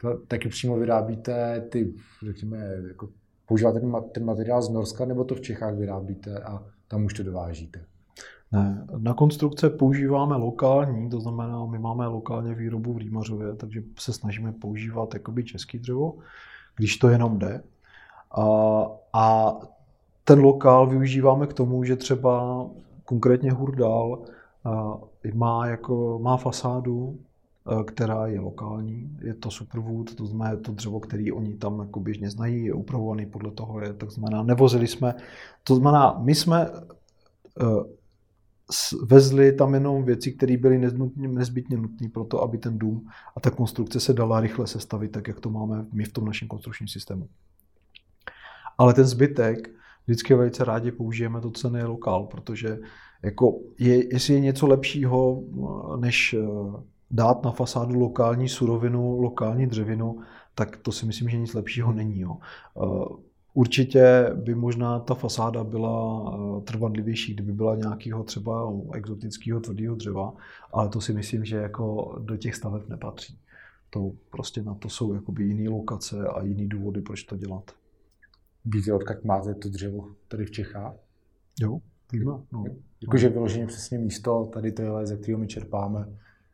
[0.00, 1.94] To taky přímo vyrábíte ty,
[2.26, 3.08] řekněme, jako
[3.46, 3.80] používáte
[4.14, 7.84] ten materiál z Norska, nebo to v Čechách vyrábíte a tam už to dovážíte?
[8.52, 14.12] Ne, na konstrukce používáme lokální, to znamená, my máme lokálně výrobu v Rýmařově, takže se
[14.12, 16.14] snažíme používat jakoby český dřevo,
[16.76, 17.62] když to jenom jde.
[18.30, 18.44] A,
[19.12, 19.54] a
[20.24, 22.66] ten lokál využíváme k tomu, že třeba
[23.04, 24.24] konkrétně Hurdal
[25.34, 27.18] má, jako, má fasádu,
[27.80, 32.00] e, která je lokální, je to superwood, to znamená to dřevo, který oni tam jako
[32.00, 35.14] běžně znají, je upravovaný podle toho, je, tak znamená, nevozili jsme,
[35.64, 37.96] to znamená, my jsme e,
[39.06, 43.50] vezli tam jenom věci, které byly nezbytně nutné pro to, aby ten dům a ta
[43.50, 47.28] konstrukce se dala rychle sestavit, tak jak to máme my v tom našem konstrukčním systému.
[48.78, 49.70] Ale ten zbytek
[50.06, 52.78] vždycky velice rádi použijeme to, co je lokál, protože
[53.22, 55.42] jako je, jestli je něco lepšího,
[55.96, 56.46] než eh,
[57.10, 60.20] dát na fasádu lokální surovinu, lokální dřevinu,
[60.54, 62.20] tak to si myslím, že nic lepšího není.
[62.20, 62.36] Jo.
[62.82, 63.14] Eh,
[63.54, 70.32] určitě by možná ta fasáda byla eh, trvanlivější, kdyby byla nějakého třeba exotického tvrdého dřeva,
[70.72, 73.38] ale to si myslím, že jako do těch staveb nepatří.
[73.90, 77.70] To prostě na to jsou jakoby jiné lokace a jiný důvody, proč to dělat.
[78.64, 80.94] Víte, odkud máte to dřevo tady v Čechách?
[81.60, 81.80] Jo,
[82.12, 82.32] víme.
[82.52, 82.64] No.
[83.02, 86.08] Jakože vyloženě přesně místo, tady to je ze kterého my čerpáme.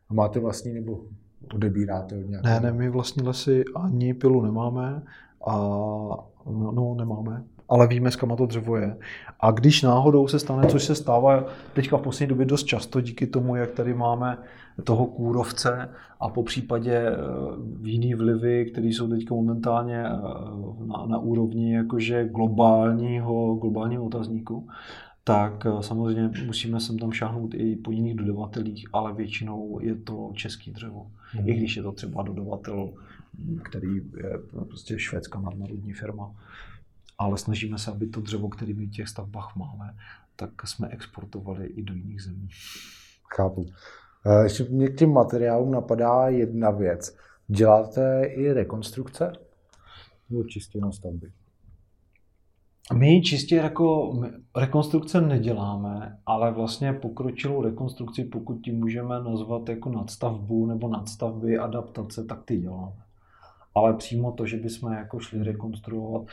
[0.09, 1.05] A máte vlastní nebo
[1.53, 2.53] odebíráte od nějakého?
[2.53, 5.03] Ne, ne, my vlastní lesy ani pilu nemáme
[5.47, 5.57] a
[6.45, 8.97] no, no nemáme ale víme, kam to dřevo je.
[9.39, 13.27] A když náhodou se stane, což se stává teďka v poslední době dost často, díky
[13.27, 14.37] tomu, jak tady máme
[14.83, 15.89] toho kůrovce
[16.19, 17.17] a po případě eh,
[17.81, 20.11] jiný vlivy, které jsou teď momentálně eh,
[20.85, 24.67] na, na úrovni jakože globálního, globálního otazníku,
[25.23, 30.31] tak eh, samozřejmě musíme sem tam šáhnout i po jiných dodavatelích, ale většinou je to
[30.35, 31.11] český dřevo.
[31.39, 31.49] Mm.
[31.49, 32.93] I když je to třeba dodavatel,
[33.63, 36.35] který je prostě švédská nadnárodní firma
[37.17, 39.95] ale snažíme se, aby to dřevo, které my v těch stavbách máme,
[40.35, 42.47] tak jsme exportovali i do jiných zemí.
[43.35, 43.65] Chápu.
[44.25, 47.17] Eh, ještě mě k těm materiálům napadá jedna věc.
[47.47, 49.33] Děláte i rekonstrukce?
[50.29, 51.31] Nebo čistě na stavby?
[52.93, 54.13] My čistě jako
[54.57, 62.23] rekonstrukce neděláme, ale vlastně pokročilou rekonstrukci, pokud ti můžeme nazvat jako nadstavbu nebo nadstavby, adaptace,
[62.23, 63.03] tak ty děláme
[63.75, 66.23] ale přímo to, že bychom jako šli rekonstruovat.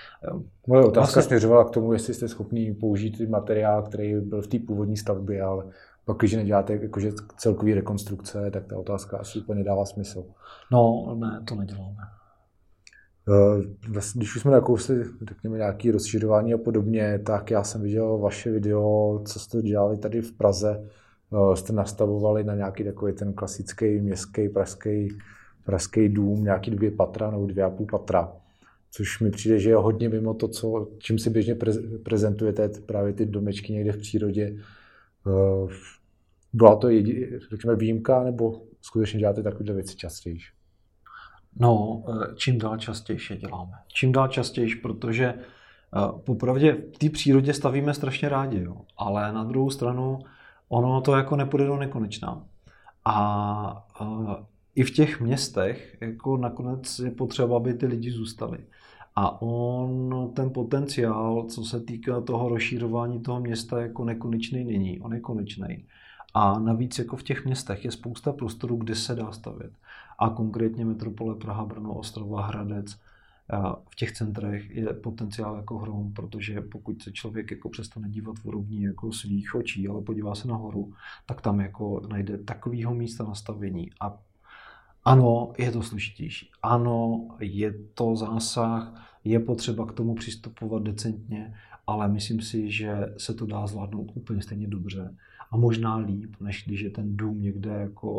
[0.66, 1.22] Moje otázka vlastně...
[1.22, 5.64] směřovala k tomu, jestli jste schopný použít materiál, který byl v té původní stavbě, ale
[6.04, 10.24] pak, když neděláte jakože celkový rekonstrukce, tak ta otázka asi úplně dává smysl.
[10.72, 11.96] No, ne, to neděláme.
[13.28, 13.62] Eh,
[14.14, 19.22] když už jsme nakousli, řekněme, nějaké rozšiřování a podobně, tak já jsem viděl vaše video,
[19.26, 20.88] co jste dělali tady v Praze.
[21.32, 25.08] Eh, jste nastavovali na nějaký takový ten klasický městský pražský
[25.64, 28.32] pražský dům, nějaký dvě patra nebo dvě a půl patra.
[28.90, 31.56] Což mi přijde, že je hodně mimo to, co, čím si běžně
[32.02, 34.56] prezentujete, právě ty domečky někde v přírodě.
[35.26, 35.74] Eh,
[36.52, 40.38] byla to, jedi, řekněme, výjimka, nebo skutečně děláte takové věci častěji?
[41.56, 43.72] No, eh, čím dál častěji děláme.
[43.88, 45.38] Čím dál častěji, protože eh,
[46.24, 48.76] popravdě v té přírodě stavíme strašně rádi, jo.
[48.96, 50.18] ale na druhou stranu
[50.68, 52.42] ono to jako nepůjde do nekonečna.
[53.04, 53.86] A
[54.74, 58.58] i v těch městech jako nakonec je potřeba, aby ty lidi zůstali.
[59.16, 65.00] A on, ten potenciál, co se týká toho rozšířování toho města, jako nekonečný není.
[65.00, 65.84] On je konečný.
[66.34, 69.72] A navíc jako v těch městech je spousta prostorů, kde se dá stavět.
[70.20, 72.98] A konkrétně metropole Praha, Brno, Ostrova, Hradec,
[73.90, 78.44] v těch centrech je potenciál jako hrom, protože pokud se člověk jako přestane dívat v
[78.44, 80.92] úrovni jako svých očí, ale podívá se nahoru,
[81.26, 84.18] tak tam jako najde takového místa nastavení a
[85.04, 86.50] ano, je to složitější.
[86.62, 91.54] Ano, je to zásah, je potřeba k tomu přistupovat decentně,
[91.86, 95.16] ale myslím si, že se to dá zvládnout úplně stejně dobře
[95.50, 98.10] a možná líp, než když je ten dům někde jako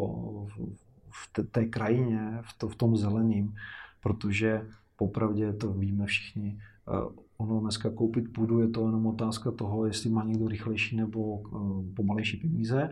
[0.58, 0.91] v
[1.32, 3.56] té, té krajině, v, to, v tom zeleným,
[4.04, 6.58] protože popravdě to víme všichni.
[6.60, 11.42] Eh, ono dneska koupit půdu je to jenom otázka toho, jestli má někdo rychlejší nebo
[11.46, 12.92] eh, pomalejší peníze.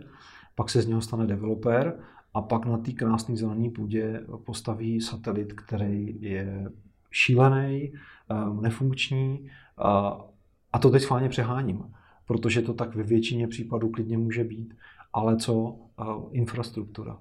[0.56, 2.00] Pak se z něho stane developer
[2.34, 6.72] a pak na té krásné zelené půdě postaví satelit, který je
[7.12, 9.50] šílený, eh, nefunkční
[10.74, 11.84] a to teď schválně přeháním,
[12.28, 14.74] protože to tak ve většině případů klidně může být,
[15.14, 15.80] ale co
[16.32, 17.18] infrastruktura.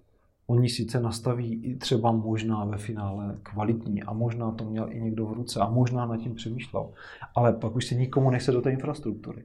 [0.50, 5.26] Oni sice nastaví i třeba možná ve finále kvalitní a možná to měl i někdo
[5.26, 6.90] v ruce a možná nad tím přemýšlel,
[7.34, 9.44] ale pak už se nikomu nechce do té infrastruktury.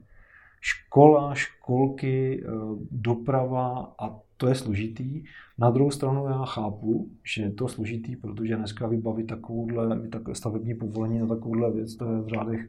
[0.60, 2.50] Škola, školky, eh,
[2.90, 5.24] doprava a to je složitý.
[5.58, 10.00] Na druhou stranu já chápu, že je to složitý, protože dneska vybavit takovouhle
[10.32, 12.68] stavební povolení na takovouhle věc, to je v řádech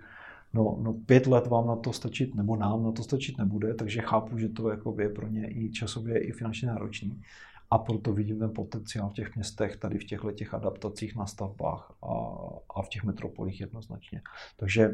[0.56, 4.02] No, no pět let vám na to stačit, nebo nám na to stačit nebude, takže
[4.02, 7.22] chápu, že to jako je pro ně i časově, i finančně náročný.
[7.72, 11.94] A proto vidím ten potenciál v těch městech, tady v těchto těch adaptacích na stavbách
[12.04, 12.14] a,
[12.76, 14.22] a v těch metropolích jednoznačně.
[14.58, 14.92] Takže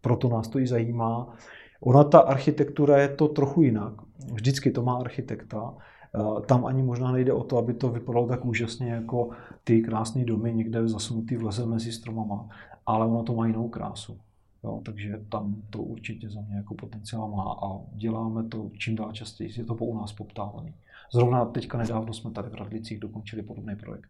[0.00, 1.36] proto nás to i zajímá.
[1.80, 3.92] Ona ta architektura je to trochu jinak.
[4.32, 5.74] Vždycky to má architekta.
[6.14, 9.30] Eh, tam ani možná nejde o to, aby to vypadalo tak úžasně jako
[9.64, 12.48] ty krásné domy někde zasunutý v lese mezi stromama,
[12.86, 14.18] ale ono to má jinou krásu.
[14.64, 19.12] Jo, takže tam to určitě za mě jako potenciál má a děláme to čím dál
[19.12, 20.74] častěji, je to po u nás poptávaný.
[21.12, 24.08] Zrovna teďka nedávno jsme tady v Radlicích dokončili podobný projekt.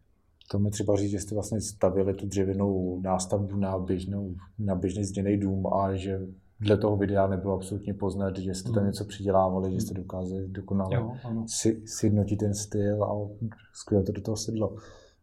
[0.51, 5.03] To mi třeba říct, že jste vlastně stavili tu dřevěnou nástavbu na, běžnou, na běžný
[5.03, 6.19] zděný dům a že
[6.59, 8.87] dle toho videa nebylo absolutně poznat, že jste tam hmm.
[8.87, 11.13] něco přidělávali, že jste dokázali dokonale jo,
[11.47, 13.29] si, sjednotit ten styl a
[13.73, 14.75] skvěle to do toho sedlo.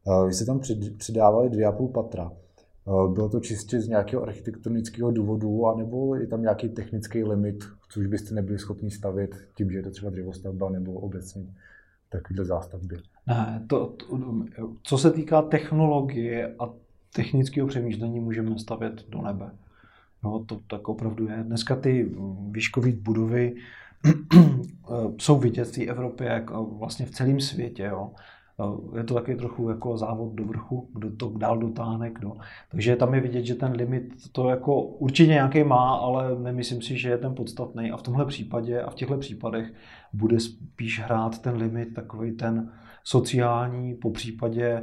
[0.09, 0.61] Eh, vy jste tam
[0.97, 2.33] přidávali dvě a půl patra.
[2.89, 8.07] Eh, bylo to čistě z nějakého architektonického důvodu, anebo je tam nějaký technický limit, což
[8.07, 11.47] byste nebyli schopni stavět tím, že je to třeba dřevostavba nebo obecně
[12.09, 12.97] takovýhle zástavby?
[13.27, 14.35] Ne, to, to,
[14.83, 16.71] co se týká technologie a
[17.15, 19.51] technického přemýšlení, můžeme stavět do nebe.
[20.25, 21.43] No, to tak opravdu je.
[21.43, 22.15] Dneska ty
[22.51, 23.55] výškové budovy
[25.19, 27.83] jsou vidět v té Evropě, jak vlastně v celém světě.
[27.83, 28.13] Jo.
[28.97, 32.33] Je to taky trochu jako závod do vrchu, kdo to dál dotáhne, kdo.
[32.71, 36.99] Takže tam je vidět, že ten limit to jako určitě nějaký má, ale nemyslím si,
[36.99, 37.91] že je ten podstatný.
[37.91, 39.73] A v tomhle případě a v těchto případech
[40.13, 42.73] bude spíš hrát ten limit takový ten
[43.05, 44.83] sociální, po případě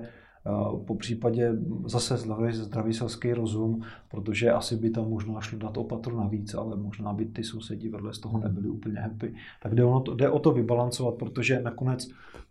[0.88, 1.52] po případě
[1.86, 3.82] zase zdravý, zdravý selský rozum,
[4.12, 8.14] protože asi by tam možná šlo dát opatru navíc, ale možná by ty sousedi vedle
[8.14, 9.34] z toho nebyli úplně happy.
[9.64, 12.10] Tak jde, ono to, jde o to vybalancovat, protože nakonec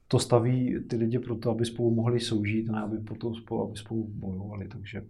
[0.09, 3.77] to staví ty lidi pro to, aby spolu mohli soužít, ne aby, potom spolu, aby
[3.77, 4.69] spolu bojovali.
[4.69, 5.05] Takže...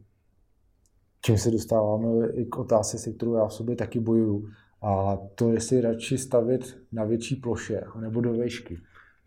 [1.24, 4.48] Čím se dostáváme i k otázce, se kterou já v sobě taky bojuju.
[4.82, 8.78] A to, jestli radši stavit na větší ploše nebo do výšky.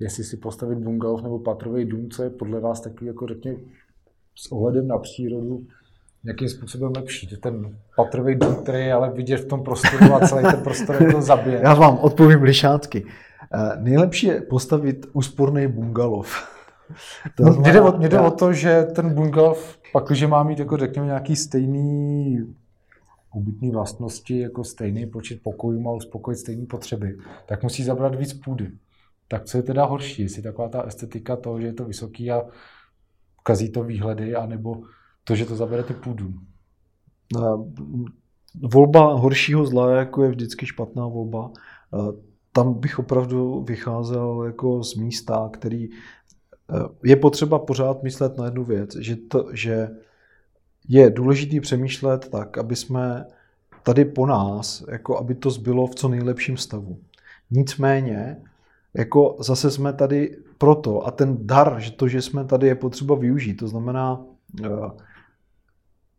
[0.02, 3.56] Jestli si postavit bungalov nebo patrový dům, co je podle vás takový, jako řekně,
[4.36, 5.68] s ohledem na přírodu,
[6.24, 7.28] jakým způsobem lepší.
[7.28, 11.22] Ten patrový dům, který je ale vidět v tom prostoru a celý ten prostor jako
[11.22, 11.60] zabije.
[11.64, 13.06] Já vám odpovím lišácky.
[13.54, 16.36] Eh, nejlepší je postavit úsporný bungalov.
[17.36, 20.44] To no, mě, jde o, mě jde o to, že ten bungalov, pak, když má
[20.44, 22.38] mít jako řekněme nějaký stejný
[23.36, 28.72] ubytný vlastnosti, jako stejný počet pokojů a uspokojit stejné potřeby, tak musí zabrat víc půdy.
[29.32, 30.22] Tak co je teda horší?
[30.22, 32.42] Jestli taková ta estetika toho, že je to vysoký a
[33.44, 34.82] kazí to výhledy, anebo
[35.24, 36.34] to, že to zabere ty půdu?
[38.62, 41.52] Volba horšího zla jako je vždycky špatná volba.
[41.56, 41.98] Eh,
[42.52, 45.96] tam bych opravdu vycházel jako z místa, který eh,
[47.04, 49.90] je potřeba pořád myslet na jednu věc, že, to, že
[50.88, 53.26] je důležité přemýšlet tak, aby jsme
[53.84, 57.00] tady po nás, jako aby to zbylo v co nejlepším stavu.
[57.52, 58.38] Nicméně,
[58.94, 63.16] jako zase jsme tady proto a ten dar, že to, že jsme tady, je potřeba
[63.16, 63.54] využít.
[63.54, 64.26] To znamená,
[64.66, 64.70] eh,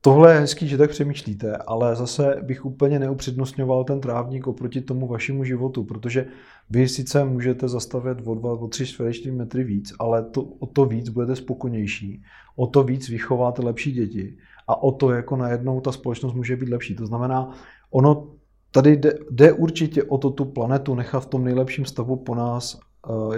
[0.04, 5.06] Tohle je hezký, že tak přemýšlíte, ale zase bych úplně neupřednostňoval ten trávník oproti tomu
[5.06, 6.26] vašemu životu, protože
[6.70, 10.84] vy sice můžete zastavit o 2, o 3 čtvereční metry víc, ale to, o to
[10.84, 12.22] víc budete spokonější,
[12.56, 14.36] o to víc vychováte lepší děti
[14.68, 16.94] a o to jako najednou ta společnost může být lepší.
[16.94, 17.54] To znamená,
[17.90, 18.34] ono
[18.72, 22.80] tady jde, jde určitě o to tu planetu nechat v tom nejlepším stavu po nás,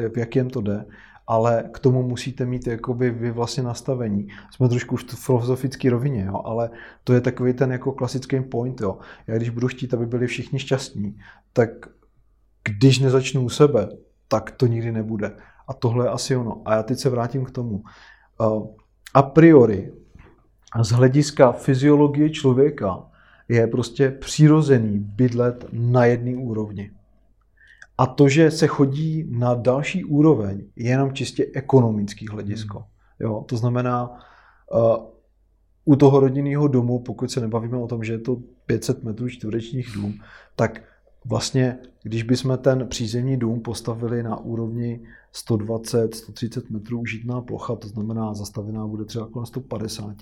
[0.03, 0.85] eh, v jakém to jde
[1.27, 4.29] ale k tomu musíte mít jakoby vy vlastně nastavení.
[4.51, 6.71] Jsme trošku v filozofické rovině, jo, ale
[7.05, 8.81] to je takový ten jako klasický point.
[8.81, 8.99] Jo.
[9.27, 11.19] Já když budu chtít, aby byli všichni šťastní,
[11.53, 11.71] tak
[12.79, 13.89] když nezačnu u sebe,
[14.29, 15.37] tak to nikdy nebude.
[15.69, 16.63] A tohle je asi ono.
[16.65, 17.83] A já teď se vrátím k tomu.
[19.15, 19.93] A priori,
[20.83, 23.03] z hlediska fyziologie člověka,
[23.49, 26.91] je prostě přirozený bydlet na jedné úrovni.
[27.99, 32.79] A to, že se chodí na další úroveň, je jenom čistě ekonomický hledisko.
[32.79, 32.87] Hmm.
[33.21, 34.11] Jo, to znamená,
[34.73, 35.15] uh,
[35.85, 38.37] u toho rodinného domu, pokud se nebavíme o tom, že je to
[38.67, 40.21] 500 metrů čtverečních dům,
[40.57, 40.83] tak
[41.25, 45.01] vlastně, když bychom ten přízemní dům postavili na úrovni
[45.33, 50.17] 120, 130 metrů užitná plocha, to znamená zastavená bude třeba kolem 150,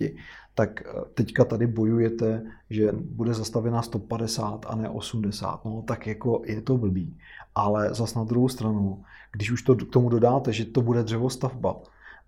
[0.55, 5.65] tak eh, teďka tady bojujete, že bude zastavená 150 a ne 80.
[5.65, 7.17] No tak jako je to blbý.
[7.55, 11.77] Ale zas na druhou stranu, když už to k tomu dodáte, že to bude dřevostavba,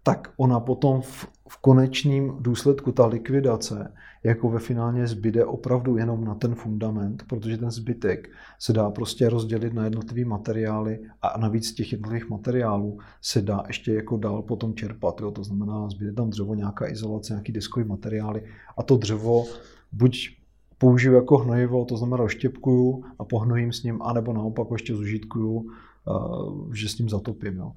[0.05, 3.93] tak ona potom v, v konečném důsledku, ta likvidace,
[4.25, 9.29] jako ve finálně zbyde opravdu jenom na ten fundament, protože ten zbytek se dá prostě
[9.29, 14.75] rozdělit na jednotlivé materiály a navíc těch jednotlivých materiálů se dá ještě jako dál potom
[14.75, 15.21] čerpat.
[15.21, 15.31] Jo?
[15.31, 18.43] To znamená, zbyde tam dřevo, nějaká izolace, nějaký diskový materiály
[18.77, 19.45] a to dřevo
[19.93, 20.37] buď
[20.79, 26.77] použiju jako hnojivo, to znamená rozštěpkuju a pohnojím s ním, anebo naopak ještě zužitkuju, eh,
[26.77, 27.57] že s ním zatopím.
[27.57, 27.73] Jo.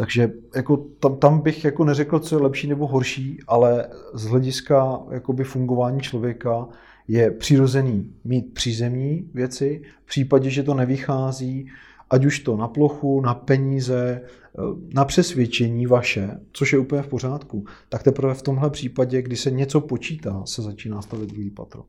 [0.00, 5.00] Takže jako tam, tam bych jako neřekl, co je lepší nebo horší, ale z hlediska
[5.10, 6.68] jakoby fungování člověka
[7.08, 11.70] je přirozený mít přízemní věci, v případě, že to nevychází,
[12.10, 14.60] ať už to na plochu, na peníze, eh,
[14.94, 19.50] na přesvědčení vaše, což je úplně v pořádku, tak teprve v tomhle případě, kdy se
[19.50, 21.84] něco počítá, se začíná stavit druhý patro.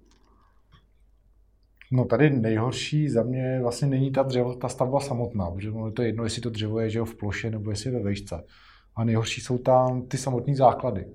[1.91, 6.01] No tady nejhorší za mě vlastně není ta dřevo, ta stavba samotná, protože je to
[6.01, 8.43] jedno, jestli to dřevo je že v ploše nebo jestli je ve vejšce.
[8.95, 11.05] A nejhorší jsou tam ty samotné základy.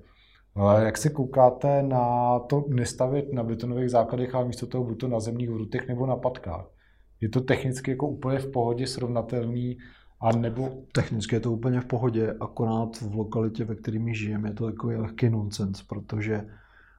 [0.55, 5.07] Ale jak se koukáte na to nestavit na betonových základech, ale místo toho buď to
[5.07, 6.65] na zemních vrutech nebo na patkách?
[7.21, 9.77] Je to technicky jako úplně v pohodě srovnatelný
[10.21, 10.69] a nebo...
[10.91, 14.65] Technicky je to úplně v pohodě, akorát v lokalitě, ve které my žijeme, je to
[14.65, 16.45] takový lehký nonsens, protože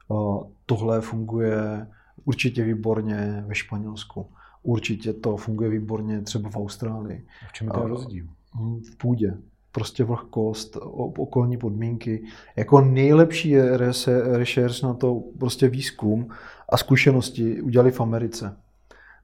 [0.09, 1.87] uh, tohle funguje
[2.29, 4.27] určitě výborně ve Španělsku.
[4.63, 7.27] Určitě to funguje výborně třeba v Austrálii.
[7.49, 8.27] V čem je ten rozdíl?
[8.93, 9.35] V půdě.
[9.73, 10.77] Prostě vlhkost,
[11.19, 12.23] okolní podmínky.
[12.57, 13.57] Jako nejlepší
[14.37, 16.29] rešerš na to prostě výzkum
[16.69, 18.57] a zkušenosti udělali v Americe.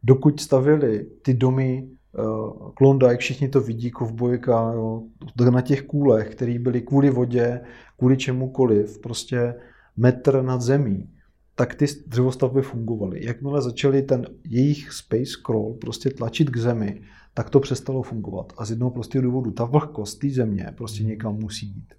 [0.03, 5.03] Dokud stavili ty domy uh, Klondike, všichni to vidí, kovbojka, jo,
[5.51, 7.61] na těch kůlech, které byly kvůli vodě,
[7.99, 9.55] kvůli čemukoliv, prostě
[9.97, 11.14] metr nad zemí,
[11.55, 13.25] tak ty dřevostavby fungovaly.
[13.25, 17.01] Jakmile začali ten jejich space scroll prostě tlačit k zemi,
[17.35, 18.53] tak to přestalo fungovat.
[18.57, 21.09] A z jednoho prostého důvodu, ta vlhkost té země prostě hmm.
[21.09, 21.95] někam musí jít.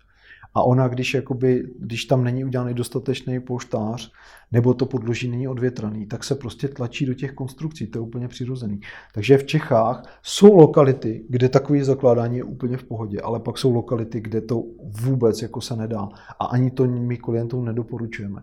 [0.56, 4.12] A ona, když, jakoby, když tam není udělaný dostatečný polštář,
[4.52, 7.88] nebo to podloží není odvětraný, tak se prostě tlačí do těch konstrukcí.
[7.88, 8.80] To je úplně přirozený.
[9.14, 13.74] Takže v Čechách jsou lokality, kde takové zakládání je úplně v pohodě, ale pak jsou
[13.74, 14.64] lokality, kde to
[15.02, 16.10] vůbec jako se nedá.
[16.40, 18.42] A ani to my klientům nedoporučujeme.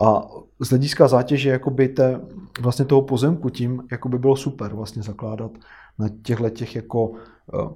[0.00, 0.22] A
[0.60, 2.20] z hlediska zátěže jakoby te,
[2.60, 5.50] vlastně toho pozemku tím jakoby bylo super vlastně zakládat
[5.98, 7.12] na těchto těch jako
[7.54, 7.68] eh,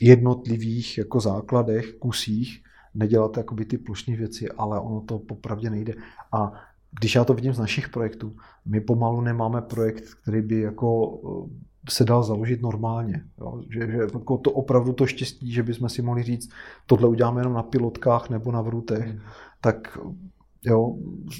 [0.00, 2.62] jednotlivých jako základech, kusích,
[2.94, 5.94] nedělat jakoby ty plošní věci, ale ono to popravdě nejde.
[6.32, 6.52] A
[7.00, 8.36] když já to vidím z našich projektů,
[8.66, 13.24] my pomalu nemáme projekt, který by jako eh, se dal založit normálně.
[13.40, 13.62] Jo?
[13.70, 16.50] Že, že jako to opravdu to štěstí, že bychom si mohli říct,
[16.86, 19.20] tohle uděláme jenom na pilotkách nebo na vrutech, hmm.
[19.60, 19.98] tak
[20.64, 20.96] Jo,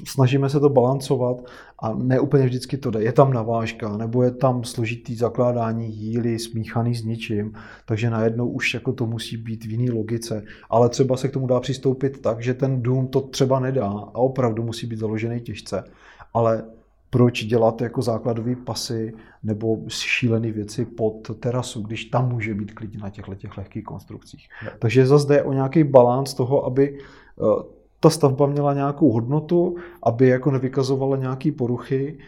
[0.06, 1.36] snažíme se to balancovat
[1.78, 3.02] a ne úplně vždycky to jde.
[3.02, 7.52] Je tam navážka, nebo je tam složitý zakládání jíly smíchaný s ničím,
[7.86, 10.44] takže najednou už jako to musí být v jiný logice.
[10.70, 14.18] Ale třeba se k tomu dá přistoupit tak, že ten dům to třeba nedá a
[14.18, 15.84] opravdu musí být založený těžce.
[16.34, 16.64] Ale
[17.10, 19.12] proč dělat jako základové pasy
[19.42, 24.48] nebo šílené věci pod terasu, když tam může být klidně na těchto těch lehkých konstrukcích.
[24.78, 30.28] Takže zase jde o nějaký balans toho, aby eh, ta stavba měla nějakou hodnotu, aby
[30.28, 32.18] jako nevykazovala nějaké poruchy,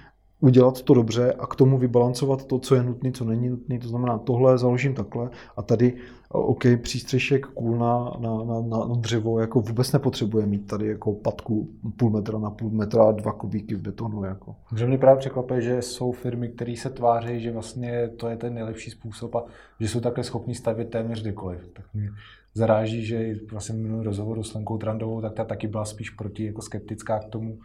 [0.42, 3.78] udělat to dobře a k tomu vybalancovat to, co je nutné, co není nutné.
[3.78, 5.94] To znamená, tohle založím takhle a tady,
[6.28, 11.68] OK, přístřešek kůl na, na, na, na dřevo jako vůbec nepotřebuje mít tady jako patku
[11.96, 14.24] půl metra na půl metra dva kubíky v betonu.
[14.24, 14.54] Jako.
[14.76, 18.54] Že mě právě překvapuje, že jsou firmy, které se tváří, že vlastně to je ten
[18.54, 19.44] nejlepší způsob a
[19.80, 21.68] že jsou takhle schopní stavět téměř kdekoliv.
[21.72, 22.10] Tak mě
[22.54, 26.62] zaráží, že vlastně minulý rozhovoru s Lenkou Trandovou, tak ta taky byla spíš proti jako
[26.62, 27.58] skeptická k tomu,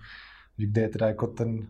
[0.58, 1.68] kde je teda jako ten,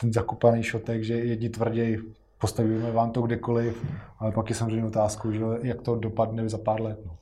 [0.00, 1.96] ten zakupaný šotek, že jedni tvrdí,
[2.40, 3.86] postavíme vám to kdekoliv,
[4.18, 6.98] ale pak je samozřejmě otázkou, že jak to dopadne za pár let.
[7.06, 7.18] No.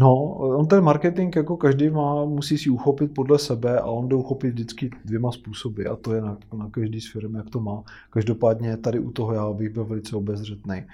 [0.00, 4.16] No, on ten marketing jako každý má, musí si uchopit podle sebe a on jde
[4.16, 7.82] uchopit vždycky dvěma způsoby a to je na, na každý z firm, jak to má.
[8.10, 10.84] Každopádně tady u toho já bych byl velice obezřetný.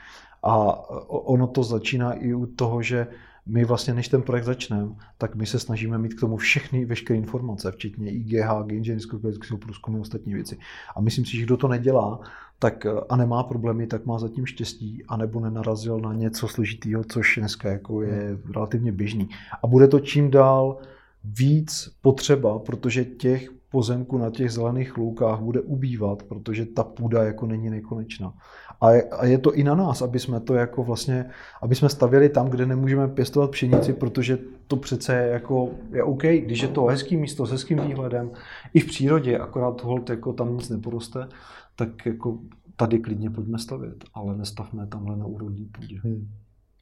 [0.42, 3.06] A ono to začíná i u toho, že
[3.46, 4.88] my vlastně, než ten projekt začneme,
[5.18, 9.18] tak my se snažíme mít k tomu všechny, veškeré informace, včetně IGH, inženýrsko
[9.58, 10.58] průzkumy a ostatní věci.
[10.96, 12.20] A myslím si, že kdo to nedělá,
[12.58, 17.68] tak a nemá problémy, tak má zatím štěstí, anebo nenarazil na něco složitého, což dneska
[17.68, 19.28] jako je relativně běžný.
[19.62, 20.78] A bude to čím dál
[21.24, 27.46] víc potřeba, protože těch pozemků na těch zelených loukách bude ubývat, protože ta půda jako
[27.46, 28.34] není nekonečná.
[28.80, 31.30] A je, a je to i na nás, aby jsme to jako vlastně,
[31.62, 36.22] aby jsme stavěli tam, kde nemůžeme pěstovat pšenici, protože to přece je jako, je OK,
[36.22, 38.30] když je to hezký místo s hezkým výhledem,
[38.74, 41.28] i v přírodě, akorát hold jako tam nic neporoste,
[41.76, 42.38] tak jako
[42.76, 45.98] tady klidně pojďme stavět, ale nestavme tamhle na úrodní půdě.
[46.04, 46.28] Hmm.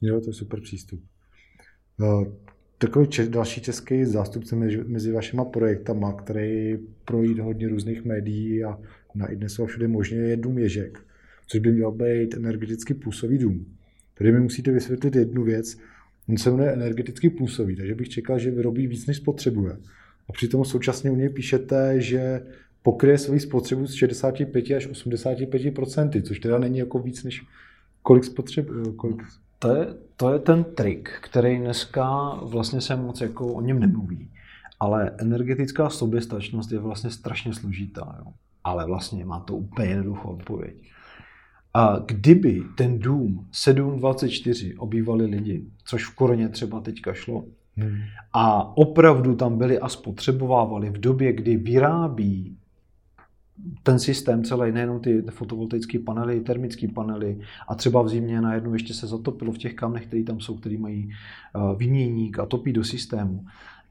[0.01, 1.01] Jo, to je super přístup.
[1.99, 2.25] No,
[2.83, 8.79] takový če- další český zástupce mezi, mezi vašima projektama, který projít hodně různých médií a
[9.15, 10.99] na i dnes všude možně je Dům Ježek,
[11.47, 13.67] což by měl být energeticky působý dům.
[14.15, 15.79] Tady mi musíte vysvětlit jednu věc.
[16.29, 19.77] On se jmenuje energeticky působí, takže bych čekal, že vyrobí víc, než spotřebuje.
[20.29, 22.41] A přitom současně u něj píšete, že
[22.83, 27.43] pokryje svoji spotřebu z 65 až 85% což teda není jako víc, než
[28.03, 28.93] kolik spotřebuje.
[28.97, 29.23] Kolik
[29.63, 29.87] to je,
[30.17, 34.31] to je ten trik, který dneska vlastně se moc jako o něm nemluví.
[34.81, 38.17] Ale energetická soběstačnost je vlastně strašně složitá.
[38.19, 38.33] Jo.
[38.65, 40.75] Ale vlastně má to úplně jednoduchou odpověď.
[41.75, 47.45] A kdyby ten dům 724 obývali lidi, což v Koroně třeba teďka šlo,
[47.77, 47.97] hmm.
[48.33, 52.57] a opravdu tam byli a spotřebovávali v době, kdy vyrábí
[53.83, 58.95] ten systém celý, nejenom ty fotovoltaické panely, termické panely a třeba v zimě najednou ještě
[58.95, 61.11] se zatopilo v těch kamnech, které tam jsou, které mají
[61.55, 63.45] uh, vyměník a topí do systému,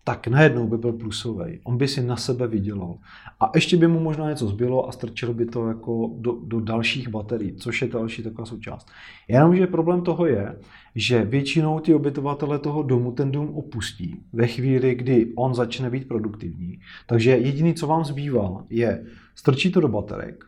[0.03, 1.59] tak najednou by byl plusový.
[1.63, 2.97] On by si na sebe vydělal.
[3.39, 7.09] A ještě by mu možná něco zbylo a strčil by to jako do, do dalších
[7.09, 8.87] baterií, což je další taková součást.
[9.27, 10.55] Jenomže problém toho je,
[10.95, 16.07] že většinou ty obyvatele toho domu ten dům opustí ve chvíli, kdy on začne být
[16.07, 16.79] produktivní.
[17.07, 19.05] Takže jediný, co vám zbývá, je
[19.35, 20.43] strčit to do baterek,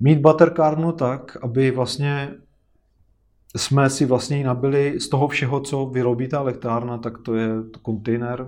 [0.00, 2.34] mít baterkárnu tak, aby vlastně
[3.56, 7.48] jsme si vlastně nabili z toho všeho, co vyrobí ta elektrárna, tak to je
[7.82, 8.46] kontejner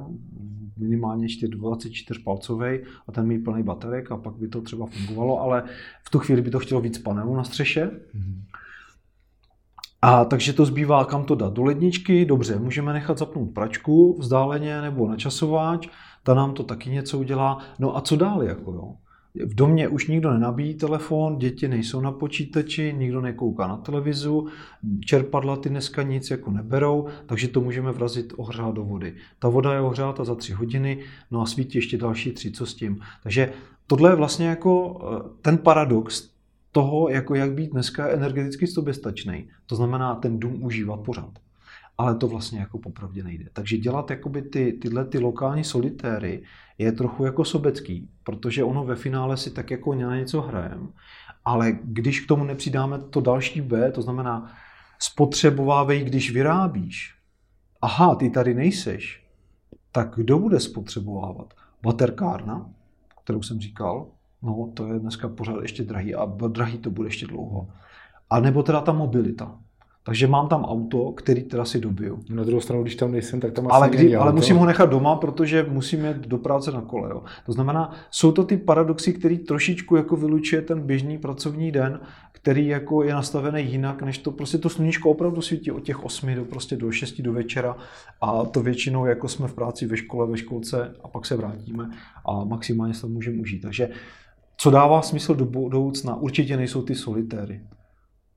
[0.77, 2.79] minimálně 24 palcový
[3.09, 5.63] a ten mít plný baterek a pak by to třeba fungovalo, ale
[6.07, 7.91] v tu chvíli by to chtělo víc panelů na střeše.
[10.03, 11.53] A takže to zbývá, kam to dát.
[11.53, 15.89] Do ledničky, dobře, můžeme nechat zapnout pračku vzdáleně nebo na časováč,
[16.23, 17.59] ta nám to taky něco udělá.
[17.79, 18.95] No a co dál, jako jo?
[19.45, 24.47] V domě už nikdo nenabíjí telefon, děti nejsou na počítači, nikdo nekouká na televizu,
[25.01, 29.15] čerpadla ty dneska nic jako neberou, takže to můžeme vrazit ohřát do vody.
[29.39, 30.99] Ta voda je ohřáta za tři hodiny,
[31.31, 33.01] no a svítí ještě další tři, co s tím.
[33.23, 33.53] Takže
[33.87, 36.31] tohle je vlastně jako eh, ten paradox
[36.73, 39.49] toho, jako jak být dneska energeticky soběstačný.
[39.67, 41.33] To znamená ten dům užívat pořád
[41.99, 43.45] ale to vlastně jako popravdě nejde.
[43.53, 46.43] Takže dělat jakoby ty, tyhle ty lokální solitéry
[46.79, 50.93] je trochu jako sobecký, protože ono ve finále si tak jako na něco hrajem,
[51.45, 54.53] ale když k tomu nepřidáme to další B, to znamená
[54.99, 57.15] spotřebovávej, když vyrábíš.
[57.83, 59.27] Aha, ty tady nejseš,
[59.93, 61.55] tak kdo bude spotřebovávat?
[61.83, 62.71] Baterkárna,
[63.25, 64.07] kterou jsem říkal,
[64.43, 67.69] no to je dneska pořád ještě drahý a drahý to bude ještě dlouho.
[68.31, 69.59] A nebo teda ta mobilita.
[70.09, 72.21] Takže mám tam auto, který teda si dobiju.
[72.31, 74.91] Na druhou stranu, když tam nejsem, tak tam asi ale, kdy, ale musím ho nechat
[74.91, 77.11] doma, protože musím jít do práce na kole.
[77.11, 77.23] Jo.
[77.47, 82.01] To znamená, jsou to ty paradoxy, který trošičku jako vylučuje ten běžný pracovní den,
[82.33, 86.35] který jako je nastavený jinak, než to prostě to sluníčko opravdu svítí od těch 8
[86.35, 87.77] do prostě do 6 do večera
[88.21, 91.91] a to většinou jako jsme v práci ve škole, ve školce a pak se vrátíme
[92.27, 93.63] a maximálně se to můžeme užít.
[93.63, 93.89] Takže
[94.57, 97.61] co dává smysl do budoucna, určitě nejsou ty solitéry.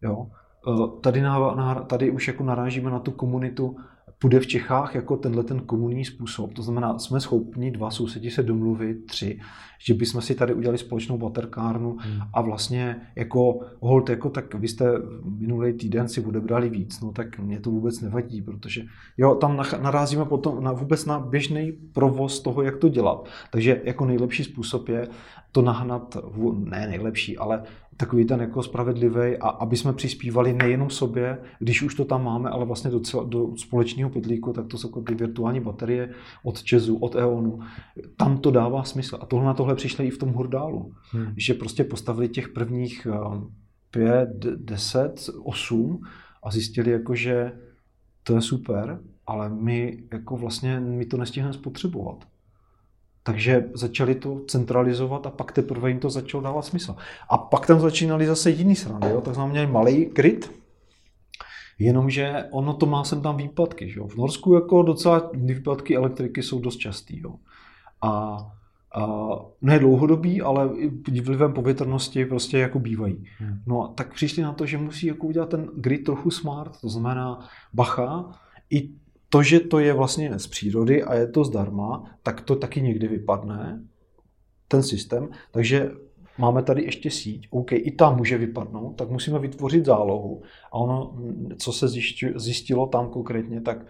[0.01, 0.27] Jo?
[0.67, 3.75] Eh, tady, na, na, tady už jako narážíme na tu komunitu,
[4.21, 6.53] půjde v Čechách jako tenhle ten komunní způsob.
[6.53, 9.39] To znamená, jsme schopni dva sousedi se domluvit, tři,
[9.85, 12.19] že bychom si tady udělali společnou baterkárnu hmm.
[12.33, 14.85] a vlastně jako hold, jako tak vy jste
[15.23, 18.81] minulý týden si odebrali víc, no tak mě to vůbec nevadí, protože
[19.17, 23.29] jo, tam narazíme potom na, vůbec na běžný provoz toho, jak to dělat.
[23.51, 25.07] Takže jako nejlepší způsob je
[25.51, 26.17] to nahnat,
[26.53, 27.63] ne nejlepší, ale
[27.97, 32.49] takový ten jako spravedlivý a aby jsme přispívali nejenom sobě, když už to tam máme,
[32.49, 36.09] ale vlastně do, cel, do společného podlíku, tak to jsou ty virtuální baterie
[36.43, 37.59] od Česu, od EONu.
[38.17, 39.17] Tam to dává smysl.
[39.21, 40.93] A tohle na tohle přišli i v tom Hurdálu.
[41.11, 41.33] Hmm.
[41.37, 43.41] Že prostě postavili těch prvních eh,
[43.91, 46.01] pět, deset, osm
[46.43, 47.51] a zjistili jako, že
[48.23, 52.30] to je super, ale my jako vlastně my to nestihneme spotřebovat.
[53.23, 56.95] Takže začali to centralizovat a pak teprve jim to začalo dávat smysl.
[57.29, 59.21] A pak tam začínali zase jiný srandy, jo?
[59.21, 60.51] tak měli malý kryt,
[61.79, 63.89] jenomže ono to má sem tam výpadky.
[63.89, 64.07] Že jo?
[64.07, 67.19] V Norsku jako docela výpadky elektriky jsou dost častý.
[67.19, 67.35] Jo?
[68.01, 68.37] A,
[68.95, 69.07] a
[69.61, 70.69] ne dlouhodobý, ale
[71.23, 73.25] vlivem povětrnosti prostě jako bývají.
[73.37, 73.61] Hmm.
[73.67, 76.89] No a tak přišli na to, že musí jako udělat ten grid trochu smart, to
[76.89, 78.89] znamená bacha, i
[79.31, 83.07] to, že to je vlastně z přírody a je to zdarma, tak to taky někdy
[83.07, 83.81] vypadne,
[84.67, 85.29] ten systém.
[85.51, 85.91] Takže
[86.37, 90.41] máme tady ještě síť, OK, i tam může vypadnout, tak musíme vytvořit zálohu.
[90.71, 91.17] A ono,
[91.57, 91.87] co se
[92.35, 93.85] zjistilo tam konkrétně, tak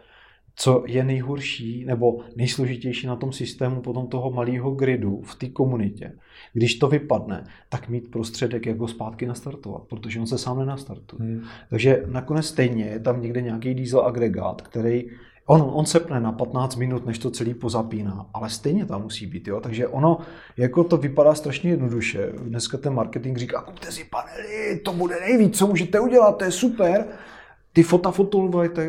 [0.56, 6.14] co je nejhorší nebo nejsložitější na tom systému potom toho malého gridu v té komunitě,
[6.54, 11.30] když to vypadne, tak mít prostředek, jak ho zpátky nastartovat, protože on se sám nenastartuje.
[11.30, 11.44] Hmm.
[11.70, 15.10] Takže nakonec stejně je tam někde nějaký diesel agregát, který
[15.46, 19.48] On, on sepne na 15 minut, než to celý pozapíná, ale stejně tam musí být,
[19.48, 19.60] jo?
[19.60, 20.18] takže ono,
[20.58, 22.32] jako to vypadá strašně jednoduše.
[22.38, 26.52] Dneska ten marketing říká, kupte si panely, to bude nejvíc, co můžete udělat, to je
[26.52, 27.06] super.
[27.74, 27.84] Ty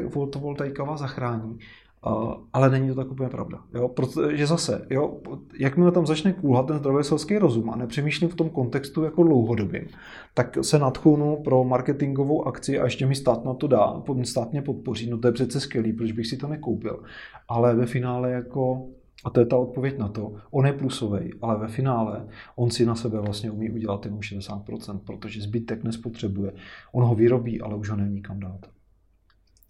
[0.09, 1.59] fotovoltaika vás zachrání.
[2.07, 3.59] Uh, ale není to tak úplně pravda.
[3.75, 3.89] Jo?
[3.89, 5.21] Protože zase, jo,
[5.59, 9.87] jakmile tam začne kůlhat ten zdravý selský rozum a nepřemýšlím v tom kontextu jako dlouhodobým,
[10.35, 14.63] tak se nadchunu pro marketingovou akci a ještě mi stát na to dá, stát mě
[14.63, 17.03] podpoří, no to je přece skvělý, proč bych si to nekoupil.
[17.49, 18.87] Ale ve finále jako
[19.25, 20.35] a to je ta odpověď na to.
[20.51, 22.27] On je plusový, ale ve finále
[22.57, 26.53] on si na sebe vlastně umí udělat jenom 60%, protože zbytek nespotřebuje.
[26.93, 28.67] On ho vyrobí, ale už ho není kam dát.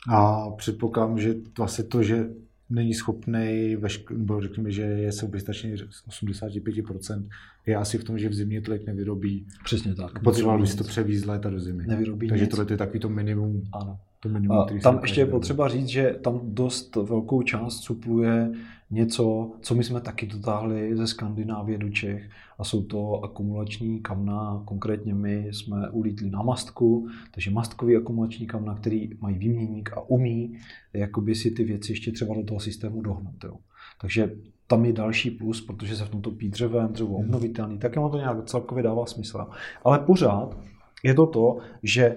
[0.09, 2.29] A předpokládám, že vlastně to, že
[2.71, 3.77] není schopný,
[4.11, 7.29] nebo řekněme, že je soběstačný 85%,
[7.67, 9.47] je asi v tom, že v zimě tolik nevyrobí.
[9.65, 10.23] Přesně tak.
[10.23, 11.87] Potřeboval by si to převízt léta do zimy.
[11.87, 13.63] Nevyrobí Takže tohle je takový to minimum.
[13.73, 13.99] Ano.
[14.21, 18.53] To minimum A tam ještě je potřeba říct, že tam dost velkou část supluje
[18.93, 24.63] něco, co my jsme taky dotáhli ze Skandinávie do Čech a jsou to akumulační kamna,
[24.65, 30.59] konkrétně my jsme ulítli na mastku, takže mastkový akumulační kamna, který mají výměník a umí
[30.93, 33.35] jakoby si ty věci ještě třeba do toho systému dohnat.
[33.45, 33.57] Jo.
[34.01, 34.35] Takže
[34.67, 38.17] tam je další plus, protože se v tomto pí dřevem, dřevo obnovitelný, tak ono to
[38.17, 39.47] nějak celkově dává smysl.
[39.85, 40.59] Ale pořád
[41.03, 42.17] je to to, že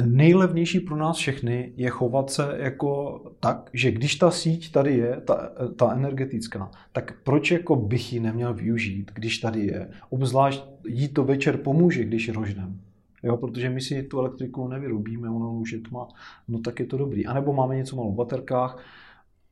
[0.00, 5.20] nejlevnější pro nás všechny je chovat se jako tak, že když ta síť tady je,
[5.20, 9.90] ta, ta energetická, tak proč jako bych ji neměl využít, když tady je?
[10.10, 12.80] Obzvlášť jí to večer pomůže, když rožnem.
[13.22, 16.08] Jo, protože my si tu elektriku nevyrobíme, ono už je tma,
[16.48, 17.26] no tak je to dobrý.
[17.26, 18.84] A nebo máme něco malo v baterkách,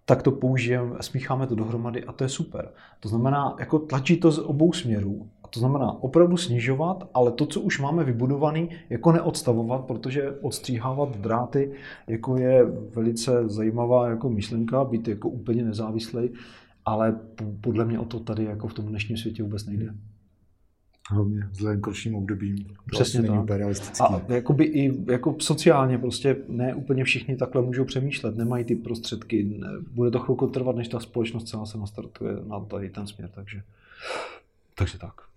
[0.04, 2.72] tak to použijeme, smícháme to dohromady a to je super.
[3.00, 5.28] To znamená, jako tlačí to z obou směrů.
[5.50, 11.72] To znamená opravdu snižovat, ale to, co už máme vybudovaný, jako neodstavovat, protože odstříhávat dráty
[12.06, 16.30] jako je velice zajímavá jako myšlenka, být jako úplně nezávislý,
[16.84, 19.94] ale po- podle mě o to tady jako v tom dnešním světě vůbec nejde.
[21.10, 22.64] Hlavně vzhledem k ročním obdobím.
[22.64, 23.42] To Přesně tak.
[23.42, 24.04] úplně realistický.
[24.04, 29.44] A jakoby i jako sociálně prostě ne úplně všichni takhle můžou přemýšlet, nemají ty prostředky,
[29.44, 33.30] ne, bude to chvilku trvat, než ta společnost celá se nastartuje na tady ten směr,
[33.34, 33.62] takže,
[34.74, 35.29] takže tak.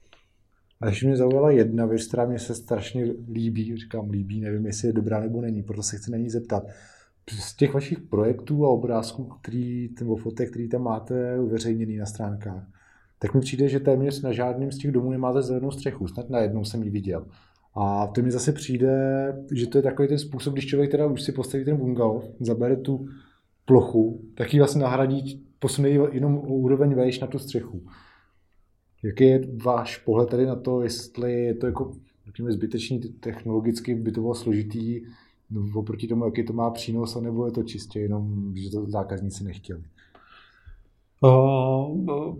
[0.84, 4.88] A ještě mě zaujala jedna věc, která mě se strašně líbí, říkám líbí, nevím, jestli
[4.88, 6.68] je dobrá nebo není, proto se chci na ní zeptat.
[7.30, 12.68] Z těch vašich projektů a obrázků, který, nebo fotek, který tam máte uveřejněný na stránkách,
[13.20, 16.40] tak mi přijde, že téměř na žádném z těch domů nemáte zelenou střechu, snad na
[16.40, 17.26] jednou jsem ji viděl.
[17.76, 18.94] A to mi zase přijde,
[19.52, 22.76] že to je takový ten způsob, když člověk teda už si postaví ten bungalov, zabere
[22.76, 23.08] tu
[23.66, 27.84] plochu, tak ji vlastně nahradí, posune jenom úroveň vejš na tu střechu.
[29.04, 31.94] Jaký je váš pohled tady na to, jestli je to jako
[32.26, 35.02] řekněme, zbytečný technologicky by to bylo složitý
[35.52, 39.44] no, oproti tomu, jaký to má přínos, anebo je to čistě jenom, že to zákazníci
[39.44, 39.84] nechtěli?
[41.22, 42.36] Uh,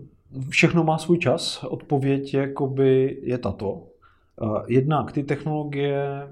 [0.48, 1.64] všechno má svůj čas.
[1.64, 3.72] Odpověď jakoby je tato.
[3.72, 6.28] Uh, jednak ty technologie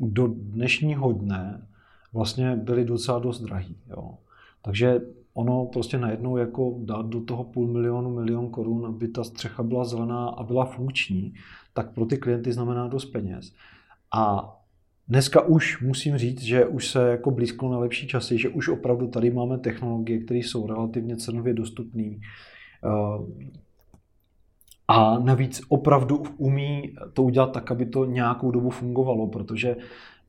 [0.00, 1.66] do dnešního dne
[2.12, 3.76] vlastně byly docela dost drahý.
[3.90, 4.14] Jo.
[4.62, 5.00] Takže
[5.34, 9.84] ono prostě najednou jako dát do toho půl milionu, milion korun, aby ta střecha byla
[9.84, 11.34] zelená a byla funkční,
[11.72, 13.52] tak pro ty klienty znamená dost peněz.
[14.14, 14.54] A
[15.08, 19.08] dneska už musím říct, že už se jako blízko na lepší časy, že už opravdu
[19.08, 22.10] tady máme technologie, které jsou relativně cenově dostupné.
[24.88, 29.76] A navíc opravdu umí to udělat tak, aby to nějakou dobu fungovalo, protože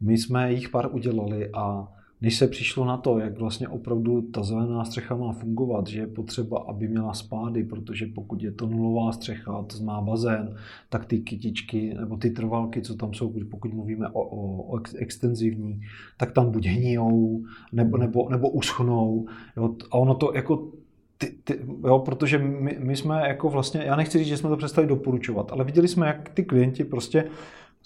[0.01, 1.87] my jsme jich pár udělali a
[2.21, 6.07] než se přišlo na to, jak vlastně opravdu ta zelená střecha má fungovat, že je
[6.07, 10.55] potřeba, aby měla spády, protože pokud je to nulová střecha, to znamená bazén,
[10.89, 14.95] tak ty kytičky nebo ty trvalky, co tam jsou, pokud mluvíme o, o, o ex,
[14.97, 15.81] extenzivní,
[16.17, 19.27] tak tam buď hnijou, nebo, nebo, nebo uschnou.
[19.57, 20.71] Jo, a ono to jako
[21.17, 24.57] ty, ty, jo, protože my, my jsme jako vlastně, já nechci říct, že jsme to
[24.57, 27.25] přestali doporučovat, ale viděli jsme, jak ty klienti prostě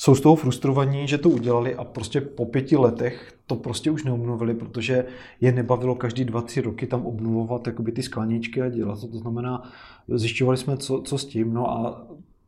[0.02, 4.04] jsou z toho frustrovaní, že to udělali a prostě po pěti letech to prostě už
[4.04, 5.06] neobnovili, protože
[5.42, 9.08] je nebavilo každý dva, tři roky tam obnovovat jakoby ty skleničky a dělat to.
[9.08, 9.72] To znamená,
[10.08, 12.08] zjišťovali jsme, co, co s tím, no a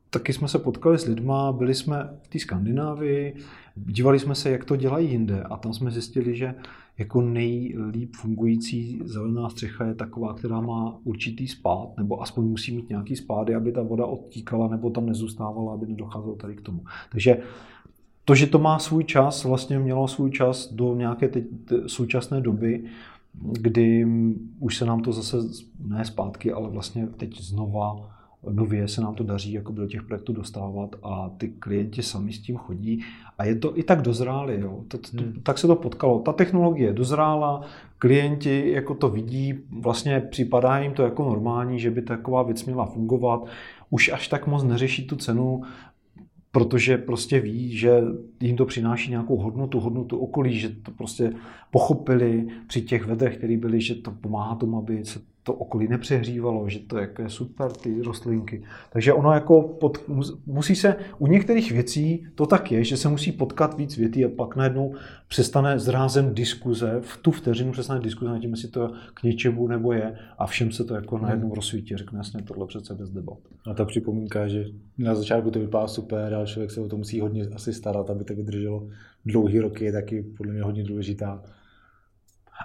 [0.10, 3.36] taky jsme se potkali s lidma, byli jsme v té Skandinávii,
[3.76, 6.56] dívali jsme se, jak to dělají jinde a tam jsme zjistili, že
[7.02, 12.90] jako nejlíp fungující zelená střecha je taková, která má určitý spád, nebo aspoň musí mít
[12.90, 16.84] nějaký spády, aby ta voda odtíkala, nebo tam nezůstávala, aby nedocházelo tady k tomu.
[17.12, 17.38] Takže
[18.26, 21.46] to, že to má svůj čas, vlastně mělo svůj čas do nějaké teď,
[21.88, 22.84] současné doby,
[23.34, 24.08] kdy
[24.60, 25.38] už se nám to zase,
[25.80, 28.10] ne zpátky, ale vlastně teď znova
[28.50, 32.40] nově se nám to daří jako do těch projektů dostávat a ty klienti sami s
[32.40, 33.04] tím chodí
[33.38, 34.60] a je to i tak dozráli.
[34.62, 34.84] Jo.
[34.88, 35.42] To, to, hmm.
[35.44, 36.20] Tak se to potkalo.
[36.20, 37.62] Ta technologie dozrála,
[37.98, 42.86] klienti jako to vidí, vlastně připadá jim to jako normální, že by taková věc měla
[42.86, 43.46] fungovat.
[43.90, 45.62] Už až tak moc neřeší tu cenu,
[46.52, 48.02] protože prostě ví, že
[48.40, 51.34] jim to přináší nějakou hodnotu, hodnotu okolí, že to prostě
[51.72, 56.70] pochopili při těch vedech, které byly, že to pomáhá tomu, aby se to okolí nepřehřívalo,
[56.70, 58.64] že to jako je super, ty rostlinky.
[58.94, 60.10] Takže ono jako pod,
[60.46, 64.30] musí se, u některých věcí to tak je, že se musí potkat víc větí a
[64.30, 64.96] pak najednou
[65.28, 69.94] přestane zrázem diskuze, v tu vteřinu přestane diskuze nad tím, jestli to k něčemu nebo
[69.94, 73.38] je a všem se to jako najednou rozsvítí, řekne jasně tohle přece bez debat.
[73.72, 74.66] A ta připomínka, že
[74.98, 78.24] na začátku to vypadá super, ale člověk se o to musí hodně asi starat, aby
[78.24, 78.88] to vydrželo
[79.26, 81.44] dlouhý roky, je taky podle mě hodně důležitá.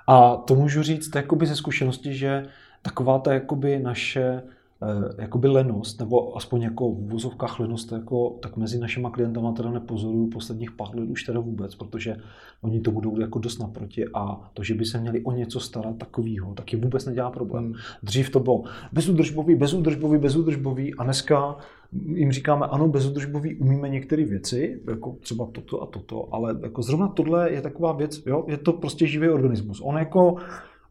[0.08, 2.46] A to můžu říct jakoby ze zkušenosti, že
[2.86, 4.42] taková ta jakoby naše
[4.82, 9.70] Eh, jakoby lenost, nebo aspoň jako v vozovkách lenost, jako, tak mezi našimi klientama teda
[9.70, 12.16] nepozoruju posledních pár let už teda vůbec, protože
[12.60, 15.98] oni to budou jako dost naproti a to, že by se měli o něco starat
[15.98, 17.64] takovýho, tak je vůbec nedělá problém.
[17.64, 17.74] Hmm.
[18.02, 21.56] Dřív to bylo bezúdržbový, bezúdržbový, bezúdržbový a dneska
[21.92, 27.08] jim říkáme, ano, bezúdržbový umíme některé věci, jako třeba toto a toto, ale jako zrovna
[27.08, 29.80] tohle je taková věc, jo, je to prostě živý organismus.
[29.84, 30.36] On jako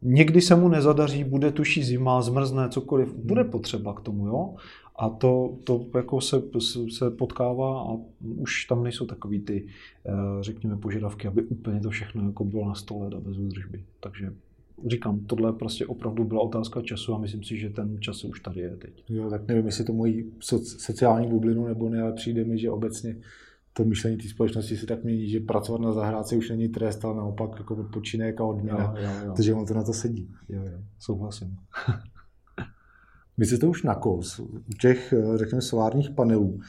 [0.02, 4.56] Někdy se mu nezadaří, bude tuší zima, zmrzne, cokoliv, bude potřeba k tomu, jo?
[4.96, 6.42] A to, to jako se,
[6.90, 7.98] se potkává a
[8.38, 9.68] už tam nejsou takový ty,
[10.06, 13.84] eh, řekněme, požadavky, aby úplně to všechno jako bylo na stole a bez údržby.
[14.00, 14.34] Takže
[14.88, 18.62] říkám, tohle prostě opravdu byla otázka času a myslím si, že ten čas už tady
[18.62, 19.04] je teď.
[19.10, 23.18] Jo, tak nevím, jestli to mojí sociální bublinu nebo ne, ale přijde mi, že obecně
[23.78, 27.16] to myšlení té společnosti se tak mění, že pracovat na zahrádce už není trest, ale
[27.16, 28.94] naopak jako odpočinek a odměna.
[28.98, 29.34] Jo, jo, jo.
[29.36, 30.32] Takže on to na to sedí.
[30.50, 30.80] Jo, jo.
[31.00, 31.58] Souhlasím.
[33.38, 36.60] Myslíte to už na kos u těch, řekněme, solárních panelů,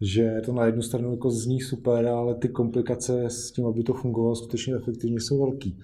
[0.00, 3.94] že to na jednu stranu jako zní super, ale ty komplikace s tím, aby to
[3.94, 5.78] fungovalo skutečně efektivně, jsou velký.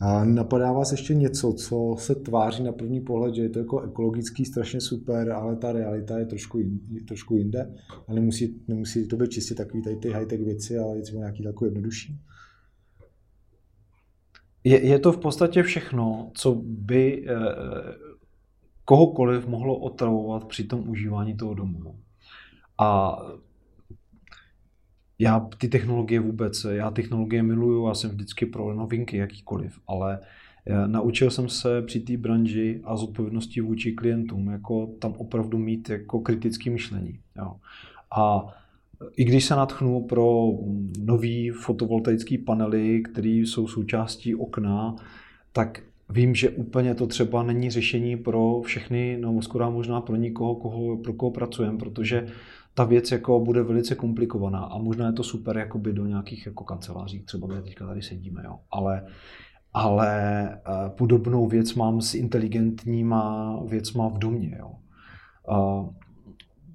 [0.00, 3.80] A napadá vás ještě něco, co se tváří na první pohled, že je to jako
[3.80, 7.74] ekologický strašně super, ale ta realita je trošku, jinde, trošku jinde
[8.08, 11.42] a nemusí, nemusí to být čistě takový tady ty high-tech věci, ale je třeba nějaký
[11.42, 12.20] takový jednodušší.
[14.64, 17.34] Je, je to v podstatě všechno, co by eh,
[18.84, 21.98] kohokoliv mohlo otravovat při tom užívání toho domu.
[22.78, 23.18] A
[25.18, 30.18] já ty technologie vůbec, já technologie miluju, já jsem vždycky pro novinky jakýkoliv, ale
[30.66, 35.90] eh, naučil jsem se při té branži a zodpovědnosti vůči klientům, jako tam opravdu mít
[35.90, 37.20] jako kritické myšlení.
[37.36, 37.56] Jo.
[38.16, 38.46] A
[39.16, 40.48] i když se natchnu pro
[40.98, 44.96] nový fotovoltaické panely, které jsou součástí okna,
[45.52, 50.54] tak vím, že úplně to třeba není řešení pro všechny, no skoro možná pro nikoho,
[50.54, 52.26] koho, pro koho pracujeme, protože
[52.74, 56.64] ta věc jako bude velice komplikovaná a možná je to super jakoby do nějakých jako
[56.64, 58.58] kanceláří, třeba my teďka tady sedíme, jo.
[58.70, 59.06] ale
[59.78, 64.56] ale uh, podobnou věc mám s inteligentníma věcma v domě.
[64.58, 64.72] Jo.
[65.48, 65.88] Uh,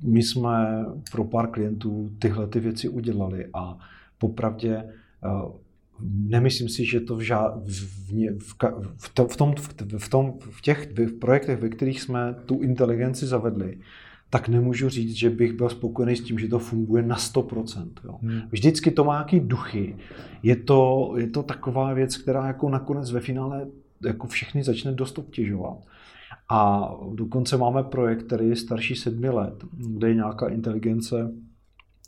[0.03, 3.77] my jsme pro pár klientů tyhle ty věci udělali a
[4.17, 4.83] popravdě
[5.25, 5.51] uh,
[6.03, 8.01] nemyslím si, že to v, ža- v,
[8.39, 8.55] v,
[8.97, 12.61] v, to, v, tom, v, v, tom, v těch v projektech, ve kterých jsme tu
[12.61, 13.77] inteligenci zavedli,
[14.29, 17.87] tak nemůžu říct, že bych byl spokojený s tím, že to funguje na 100%.
[18.05, 18.17] Jo.
[18.21, 18.41] Hmm.
[18.51, 19.95] Vždycky to má nějaký duchy.
[20.43, 23.67] Je to, je to taková věc, která jako nakonec ve finále
[24.05, 25.77] jako všechny začne dost obtěžovat.
[26.49, 31.31] A dokonce máme projekt, který je starší sedmi let, kde je nějaká inteligence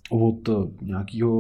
[0.10, 0.50] od
[0.82, 1.40] nějakého,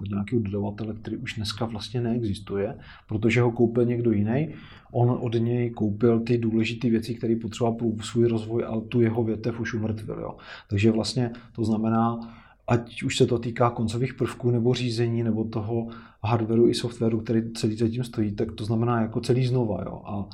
[0.00, 2.74] od nějakého dodavatele, který už dneska vlastně neexistuje,
[3.08, 4.48] protože ho koupil někdo jiný.
[4.92, 9.24] On od něj koupil ty důležité věci, které potřeboval pro svůj rozvoj, ale tu jeho
[9.24, 10.20] větev už umrtvil.
[10.20, 10.36] Jo.
[10.70, 12.20] Takže vlastně to znamená,
[12.66, 15.88] ať už se to týká koncových prvků nebo řízení, nebo toho
[16.24, 19.82] hardwareu i softwaru, který celý zatím stojí, tak to znamená jako celý znova.
[19.84, 20.02] Jo.
[20.04, 20.28] A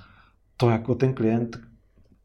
[0.57, 1.68] to jako ten klient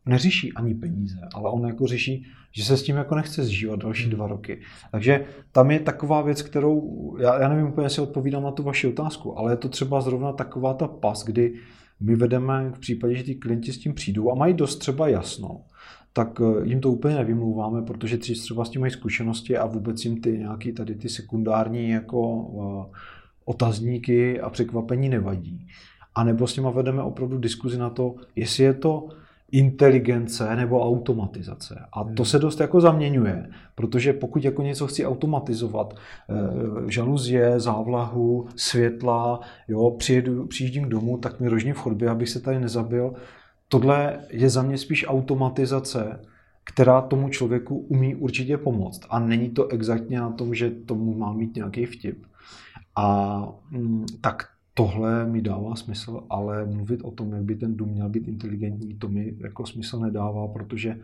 [0.06, 4.10] neřeší ani peníze, ale on jako řeší, že se s tím jako nechce zžívat další
[4.10, 4.62] dva roky.
[4.92, 8.88] Takže tam je taková věc, kterou, já, já nevím úplně, jestli odpovídám na tu vaši
[8.88, 11.54] otázku, ale je to třeba zrovna taková ta pas, kdy
[12.00, 15.62] my vedeme v případě, že ty klienti s tím přijdou a mají dost třeba jasno,
[16.14, 20.22] tak eh, jim to úplně nevymlouváme, protože třeba s tím mají zkušenosti a vůbec jim
[20.22, 22.48] ty nějaký tady ty sekundární jako
[22.92, 22.98] eh,
[23.46, 25.68] otazníky a překvapení nevadí.
[26.16, 29.10] A nebo s nimi vedeme opravdu diskuzi na to, jestli je to
[29.54, 31.86] inteligence nebo automatizace.
[31.94, 32.26] A to hmm.
[32.26, 39.92] se dost jako zaměňuje, protože pokud jako něco chci automatizovat, e, žaluzie, závlahu, světla, jo,
[39.92, 43.14] přijedu, přijíždím domů, tak mi rožně v chodbě, abych se tady nezabil.
[43.68, 46.20] Tohle je za mě spíš automatizace,
[46.64, 49.02] která tomu člověku umí určitě pomoct.
[49.10, 52.26] A není to exaktně na tom, že tomu má mít nějaký vtip.
[52.96, 53.38] A
[53.72, 58.10] mm, tak tohle mi dává smysl, ale mluvit o tom, jak by ten dům měl
[58.10, 61.00] být inteligentní, to mi jako smysl nedává, protože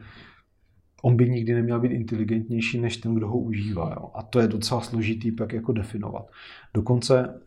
[1.03, 3.89] on by nikdy neměl být inteligentnější než ten, kdo ho užívá.
[3.99, 4.11] Jo?
[4.13, 6.29] A to je docela složitý pak jako definovat.
[6.73, 7.41] Dokonce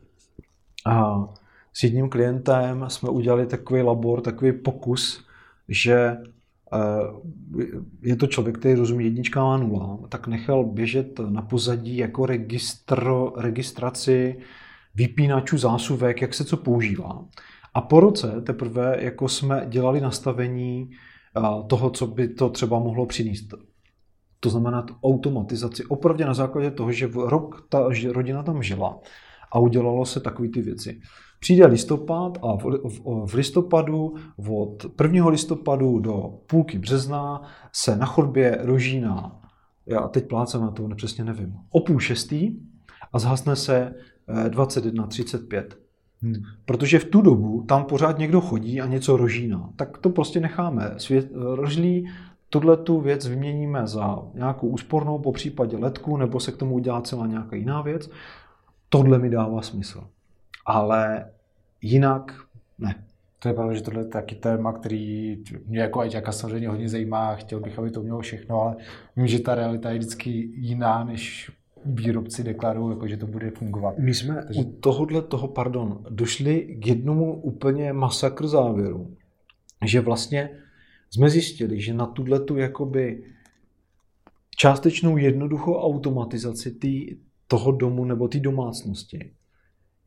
[0.86, 1.24] a,
[1.72, 5.26] s jedním klientem jsme udělali takový labor, takový pokus,
[5.68, 6.16] že
[8.02, 13.04] je to člověk, který rozumí jednička a nula, tak nechal běžet na pozadí jako registr,
[13.36, 14.36] registraci
[14.94, 17.24] vypínačů, zásuvek, jak se co používá.
[17.74, 20.90] A po roce teprve jako jsme dělali nastavení
[21.66, 23.54] toho, co by to třeba mohlo přinést.
[24.40, 25.84] To znamená automatizaci.
[25.84, 28.98] Opravdu na základě toho, že v rok ta rodina tam žila
[29.52, 31.00] a udělalo se takové ty věci.
[31.40, 34.14] Přijde listopad a v, v, v listopadu,
[34.48, 35.28] od 1.
[35.28, 37.42] listopadu do půlky března
[37.72, 39.40] se na chodbě rožíná,
[39.86, 42.56] já teď plácem na to nepřesně nevím, o půl šestý
[43.12, 43.94] a zhasne se
[44.48, 45.64] 21.35.
[46.22, 46.34] Hmm.
[46.64, 49.70] Protože v tu dobu tam pořád někdo chodí a něco rožíná.
[49.76, 50.94] Tak to prostě necháme.
[50.96, 52.08] Svět, rožlí
[52.50, 57.00] tuhle tu věc vyměníme za nějakou úspornou, po případě letku, nebo se k tomu udělá
[57.00, 58.10] celá nějaká jiná věc.
[58.88, 60.04] Tohle mi dává smysl.
[60.66, 61.30] Ale
[61.82, 62.34] jinak
[62.78, 63.04] ne.
[63.38, 67.34] To je pravda, že tohle je taky téma, který mě jako Aťaka samozřejmě hodně zajímá.
[67.34, 68.76] Chtěl bych, aby to mělo všechno, ale
[69.16, 71.52] vím, že ta realita je vždycky jiná, než
[71.84, 73.94] výrobci deklarují, jako, že to bude fungovat.
[73.98, 74.60] My jsme Takže...
[74.60, 79.16] u tohohle toho, pardon, došli k jednomu úplně masakr závěru,
[79.84, 80.50] že vlastně
[81.10, 83.24] jsme zjistili, že na tuhle tu jakoby
[84.56, 89.30] částečnou jednoduchou automatizaci tý, toho domu nebo té domácnosti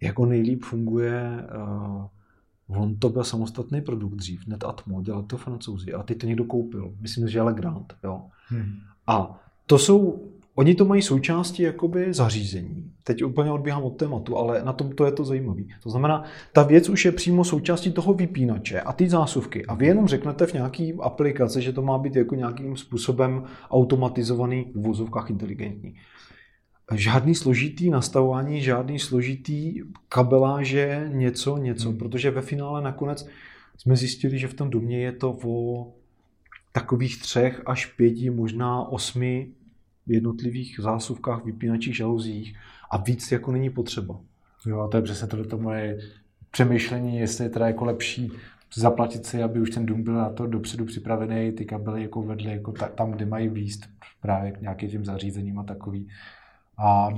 [0.02, 2.06] jako nejlíp funguje uh,
[2.68, 6.96] on to byl samostatný produkt dřív, NetAtmo, dělali to francouzi a teď to někdo koupil.
[7.00, 8.22] Myslím, že Legrand, jo.
[8.48, 8.74] Hmm.
[9.08, 12.92] A to jsou Oni to mají součástí jakoby zařízení.
[13.04, 15.62] Teď úplně odbíhám od tématu, ale na tom to je to zajímavé.
[15.84, 16.24] To znamená,
[16.54, 19.66] ta věc už je přímo součástí toho vypínače a ty zásuvky.
[19.66, 24.72] A vy jenom řeknete v nějaký aplikaci, že to má být jako nějakým způsobem automatizovaný
[24.76, 25.96] v vozovkách inteligentní.
[26.94, 31.98] Žádný složitý nastavování, žádný složitý kabeláže, něco, něco, hmm.
[31.98, 33.28] protože ve finále nakonec
[33.78, 35.88] jsme zjistili, že v tom domě je to o
[36.72, 39.48] takových třech až pěti, možná osmi
[40.08, 42.58] jednotlivých zásuvkách, vypínačích, žaluzích
[42.92, 44.20] a víc jako není potřeba.
[44.66, 45.98] Jo, to je přesně tohle to moje
[46.52, 48.32] přemýšlení, jestli je teda jako lepší
[48.76, 52.52] zaplatit si, aby už ten dům byl na to dopředu připravený, ty kabely jako vedly
[52.52, 53.90] jako ta, tam, kde mají výst
[54.22, 56.08] právě k nějakým těm zařízením a takový.
[56.78, 57.10] A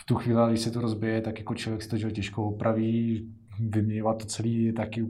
[0.00, 3.28] v tu chvíli, když se to rozbije, tak jako člověk si to těžko opraví,
[3.60, 5.06] vyměňovat to celý je taky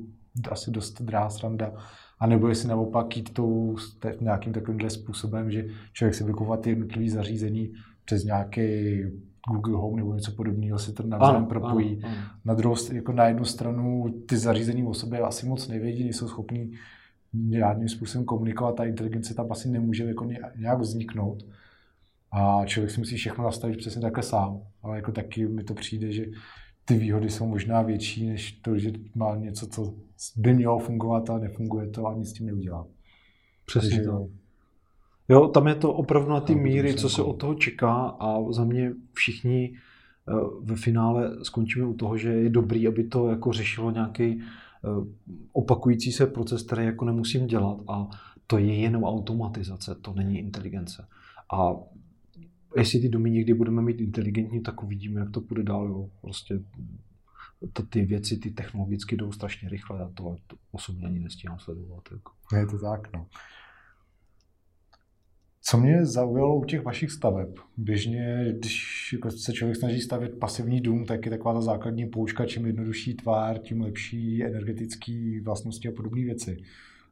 [0.50, 1.72] asi dost drahá sranda.
[2.20, 3.76] A nebo jestli naopak jít tou
[4.20, 7.72] nějakým takovýmhle způsobem, že člověk si vykupovat ty jednotlivé zařízení
[8.04, 8.62] přes nějaký
[9.50, 12.00] Google Home nebo něco podobného si to navzájem propojí.
[12.04, 12.26] Ano, ano.
[12.44, 16.72] Na druhou jako na jednu stranu ty zařízení o sobě asi moc nevědí, nejsou schopní
[17.32, 20.24] nějakým způsobem komunikovat, ta inteligence tam asi nemůže jako
[20.56, 21.46] nějak vzniknout.
[22.32, 24.60] A člověk si musí všechno nastavit přesně takhle sám.
[24.82, 26.26] Ale jako taky mi to přijde, že
[26.88, 29.94] ty výhody jsou možná větší, než to, že má něco, co
[30.36, 32.86] by mělo fungovat a nefunguje to a nic s tím neudělá.
[33.66, 34.28] Přesně Takže, to.
[35.28, 38.64] Jo, tam je to opravdu na ty míry, co se od toho čeká a za
[38.64, 43.90] mě všichni eh, ve finále skončíme u toho, že je dobrý, aby to jako řešilo
[43.90, 44.88] nějaký eh,
[45.52, 48.08] opakující se proces, který jako nemusím dělat a
[48.46, 51.08] to je jenom automatizace, to není inteligence.
[51.52, 51.74] A
[52.78, 55.86] jestli ty domy někdy budeme mít inteligentní, tak uvidíme, jak to půjde dál.
[55.86, 56.10] Jo.
[56.20, 56.60] Prostě
[57.72, 62.02] to, ty věci, ty technologicky jdou strašně rychle a to, to osobně ani nestíhám sledovat.
[62.12, 62.32] Jako.
[62.56, 63.26] Je to tak, no.
[65.60, 67.48] Co mě zaujalo u těch vašich staveb?
[67.76, 72.46] Běžně, když jako se člověk snaží stavět pasivní dům, tak je taková ta základní poučka,
[72.46, 76.56] čím jednodušší tvár, tím lepší energetické vlastnosti a podobné věci.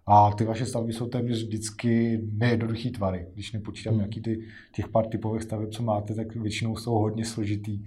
[0.06, 3.26] A ty vaše stavby jsou téměř vždycky nejednoduchý tvary.
[3.34, 4.00] Když nepočítám hmm.
[4.00, 7.84] nějaký ty, těch pár typových staveb, co máte, tak většinou jsou hodně složitý.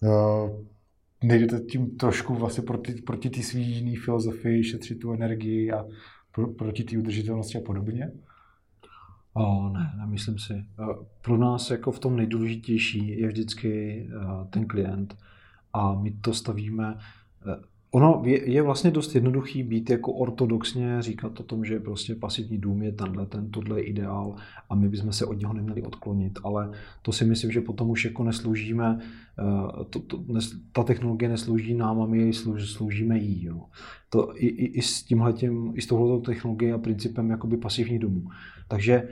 [0.00, 0.50] Uh,
[1.24, 5.86] nejdete tím trošku vlastně proti, proti té svý jiný filozofii, šetřit tu energii a
[6.32, 8.12] pro, proti té udržitelnosti a podobně?
[9.34, 10.64] O, ne, nemyslím si.
[11.20, 14.06] Pro nás jako v tom nejdůležitější je vždycky
[14.50, 15.16] ten klient
[15.72, 16.98] a my to stavíme
[17.94, 22.58] Ono je, je vlastně dost jednoduchý být jako ortodoxně říkat o tom, že prostě pasivní
[22.58, 24.34] dům je tenhle, ten, tohle ideál
[24.70, 26.70] a my bychom se od něho neměli odklonit, ale
[27.02, 28.98] to si myslím, že potom už jako nesloužíme,
[29.38, 33.44] eh, to, to, nes, ta technologie neslouží nám a my jej slouž, sloužíme jí.
[33.44, 33.60] Jo.
[34.10, 38.22] To, i, i, i, s tímhletím, i s touhletou technologií a principem jakoby pasivní domů.
[38.68, 39.08] Takže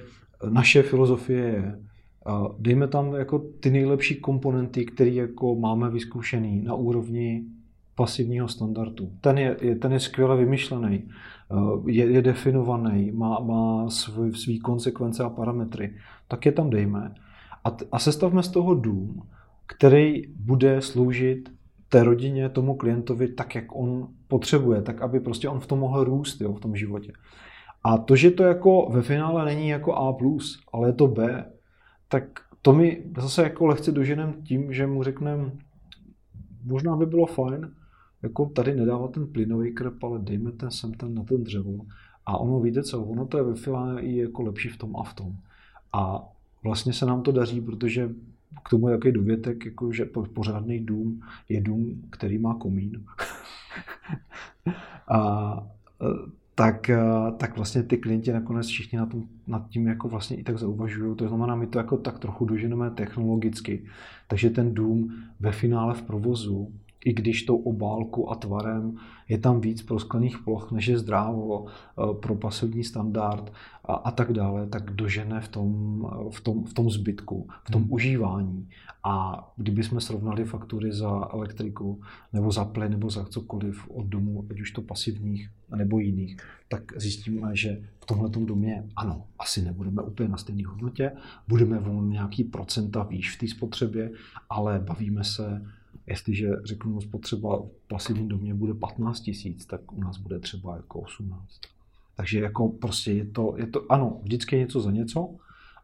[0.50, 1.78] naše filozofie je,
[2.58, 7.44] dejme tam jako ty nejlepší komponenty, které jako máme vyzkoušený na úrovni
[7.94, 9.12] pasivního standardu.
[9.20, 11.56] Ten je, ten je skvěle vymyšlený, eh,
[11.86, 15.96] je, je definovaný, má, má svý, svý konsekvence a parametry.
[16.28, 17.14] Tak je tam dejme.
[17.64, 19.22] A, t, a sestavme z toho dům,
[19.66, 21.48] který bude sloužit
[21.88, 26.04] té rodině, tomu klientovi tak, jak on potřebuje, tak aby prostě on v tom mohl
[26.04, 27.12] růst jo, v tom životě.
[27.84, 30.16] A to, že to jako ve finále není jako A+,
[30.72, 31.44] ale je to B,
[32.08, 32.24] tak
[32.62, 35.52] to mi zase jako lehce doženem tím, že mu řekneme,
[36.64, 37.70] možná by bylo fajn,
[38.22, 41.86] jako tady nedávat ten plynový krep, ale dejme ten sem ten na ten dřevo.
[42.26, 45.02] A ono, víte co, ono to je ve finále i jako lepší v tom a
[45.02, 45.36] v tom.
[45.92, 46.28] A
[46.62, 48.10] vlastně se nám to daří, protože
[48.64, 50.04] k tomu jaký dovětek, jako že
[50.34, 53.04] pořádný dům je dům, který má komín.
[55.08, 55.66] a,
[56.54, 56.90] tak,
[57.36, 61.16] tak vlastně ty klienti nakonec všichni na tom, nad tím jako vlastně i tak zauvažují.
[61.16, 63.84] To znamená, my to jako tak trochu doženeme technologicky.
[64.28, 66.72] Takže ten dům ve finále v provozu
[67.04, 68.96] i když tou obálkou a tvarem
[69.28, 73.52] je tam víc prosklených ploch, než je zdrávo eh, pro pasivní standard
[73.84, 77.82] a, a tak dále, tak dožene v tom, v tom, v tom zbytku, v tom
[77.82, 77.92] hmm.
[77.92, 78.68] užívání.
[79.04, 82.00] A kdybychom srovnali faktury za elektriku
[82.32, 86.36] nebo za plyn nebo za cokoliv od domu, ať už to pasivních nebo jiných,
[86.68, 91.12] tak zjistíme, že v tomhle domě ano, asi nebudeme úplně na stejné hodnotě,
[91.48, 94.10] budeme o nějaký procenta výš v té spotřebě,
[94.50, 95.62] ale bavíme se
[96.06, 101.00] Jestliže řeknu, spotřeba v pasivním domě bude 15 tisíc, tak u nás bude třeba jako
[101.00, 101.60] 18.
[102.16, 105.36] Takže jako prostě je to, je to, ano, vždycky je něco za něco,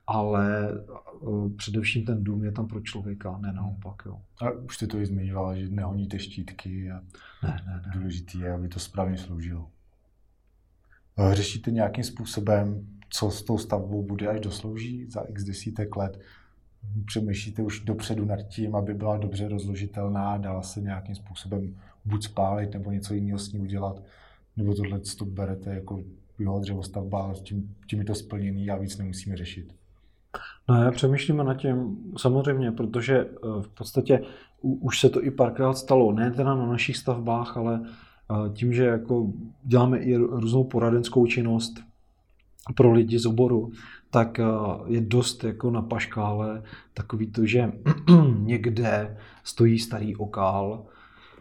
[0.07, 0.73] ale
[1.21, 4.03] uh, především ten dům je tam pro člověka, ne naopak.
[4.07, 4.21] Jo.
[4.41, 7.01] A už jste to i zmiňovala, že nehoníte štítky a
[7.43, 7.93] ne, ne, ne.
[7.95, 9.71] důležité je, aby to správně sloužilo.
[11.33, 16.21] Řešíte nějakým způsobem, co s tou stavbou bude, až doslouží za x desítek let?
[17.07, 22.73] Přemýšlíte už dopředu nad tím, aby byla dobře rozložitelná, dala se nějakým způsobem buď spálit
[22.73, 24.03] nebo něco jiného s ní udělat,
[24.57, 26.03] nebo tohle to berete jako
[26.39, 29.75] jo, dřevostavba, tím, tím je to splněný a víc nemusíme řešit.
[30.69, 34.23] No já přemýšlíme nad tím samozřejmě, protože eh, v podstatě
[34.63, 38.85] už se to i párkrát stalo, ne teda na našich stavbách, ale eh, tím, že
[38.85, 39.33] jako
[39.65, 41.81] děláme i různou poradenskou činnost
[42.75, 43.73] pro lidi z oboru,
[44.11, 44.45] tak eh,
[44.87, 46.63] je dost jako na paškále
[46.95, 47.73] takový to, že
[48.39, 50.87] někde stojí starý okál,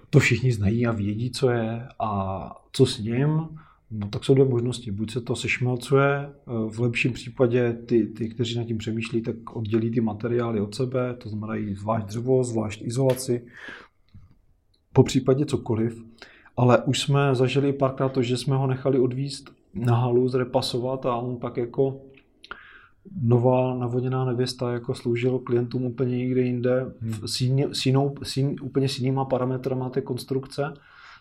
[0.09, 3.47] to všichni znají a vědí, co je a co s ním,
[3.91, 4.91] no tak jsou dvě možnosti.
[4.91, 6.31] Buď se to sešmelcuje, eh,
[6.69, 11.15] v lepším případě ty, ty, kteří nad tím přemýšlí, tak oddělí ty materiály od sebe,
[11.17, 13.45] to znamená zvlášť dřevo, zvlášť izolaci,
[14.93, 16.03] po případě cokoliv.
[16.57, 21.15] Ale už jsme zažili párkrát to, že jsme ho nechali odvíst na halu, zrepasovat a
[21.15, 22.01] on pak jako
[23.21, 27.27] nová navoděná nevěsta jako sloužil klientům úplně někde jinde hmm.
[27.27, 30.73] s, jiný, s, jinou, s jiný, úplně s jinýma parametrama té konstrukce.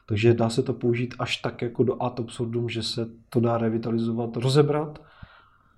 [0.09, 3.59] Takže dá se to použít až tak jako do ad absurdum, že se to dá
[3.59, 5.03] revitalizovat, rozebrat,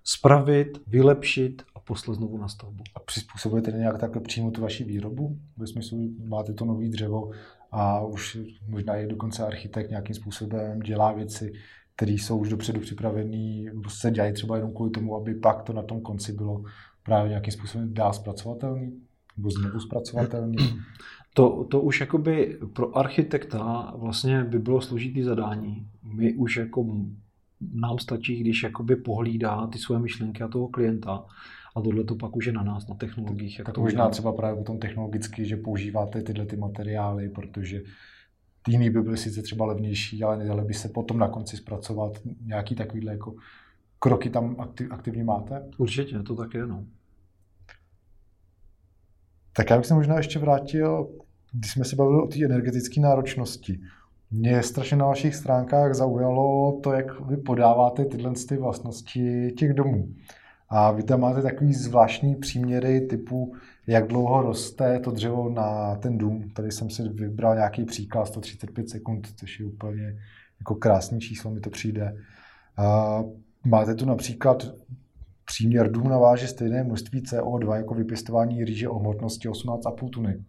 [0.05, 2.85] spravit, vylepšit a poslat znovu na stavbu.
[2.95, 5.39] A přizpůsobujete nějak takhle přímo tu vaši výrobu?
[5.57, 7.31] Ve smyslu, máte to nový dřevo
[7.73, 11.53] a už možná je dokonce architekt nějakým způsobem dělá věci,
[11.99, 15.83] které jsou už dopředu připravený, se dělají třeba jenom kvůli tomu, aby pak to na
[15.83, 16.63] tom konci bylo
[17.03, 19.01] právě nějakým způsobem dál zpracovatelný
[19.37, 20.57] nebo znovu zpracovatelný.
[21.35, 25.87] To, to už jakoby pro architekta vlastně by bylo složitý zadání.
[26.15, 26.87] My už jako
[27.75, 31.25] nám stačí, když jakoby pohlídá ty své myšlenky a toho klienta
[31.77, 33.59] a tohle to pak už je na nás, na technologiích.
[33.59, 37.81] Jak tak to možná třeba právě tom technologicky, že používáte tyhle ty materiály, protože
[38.69, 42.21] Jiný by byly sice třeba levnější, ale nedali by se potom na konci zpracovat.
[42.45, 43.35] Nějaký takovýhle jako
[43.99, 45.63] kroky tam aktiv, aktivně máte?
[45.79, 46.85] Určitě, to tak je, no.
[49.57, 51.09] Tak já bych se možná ještě vrátil,
[51.53, 53.81] když jsme se bavili o té energetické náročnosti.
[54.31, 60.09] Mě strašně na vašich stránkách zaujalo to, jak vy podáváte tyhle ty vlastnosti těch domů.
[60.69, 63.55] A vy tam máte takový zvláštní příměry typu,
[63.89, 66.51] jak dlouho roste to dřevo na ten dům.
[66.51, 70.17] Tady jsem si vybral nějaký příklad, 135 sekund, což je úplně
[70.61, 72.17] jako krásný číslo, mi to přijde.
[72.77, 73.19] A
[73.67, 74.67] máte tu například
[75.45, 80.45] příměr dům naváže stejné množství CO2 jako vypěstování rýže o hmotnosti 18,5 tuny.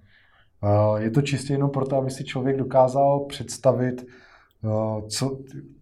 [0.98, 4.06] Je to čistě jenom proto, aby si člověk dokázal představit,
[5.08, 5.40] co,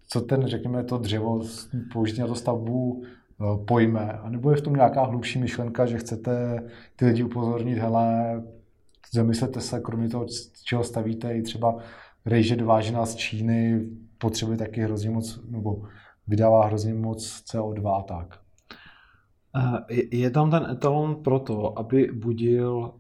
[0.07, 1.41] co ten, řekněme, to dřevo
[1.93, 3.03] použití na to stavbu
[3.65, 6.63] pojme, anebo je v tom nějaká hlubší myšlenka, že chcete
[6.95, 8.43] ty lidi upozornit, hele,
[9.13, 10.25] zamyslete se, kromě toho,
[10.63, 11.77] čeho stavíte, i třeba
[12.25, 13.87] rejže dovážená z Číny
[14.17, 15.81] potřebuje taky hrozně moc, nebo
[16.27, 18.39] vydává hrozně moc CO2 a tak.
[19.55, 22.93] Eh, je tam ten etalon proto, aby budil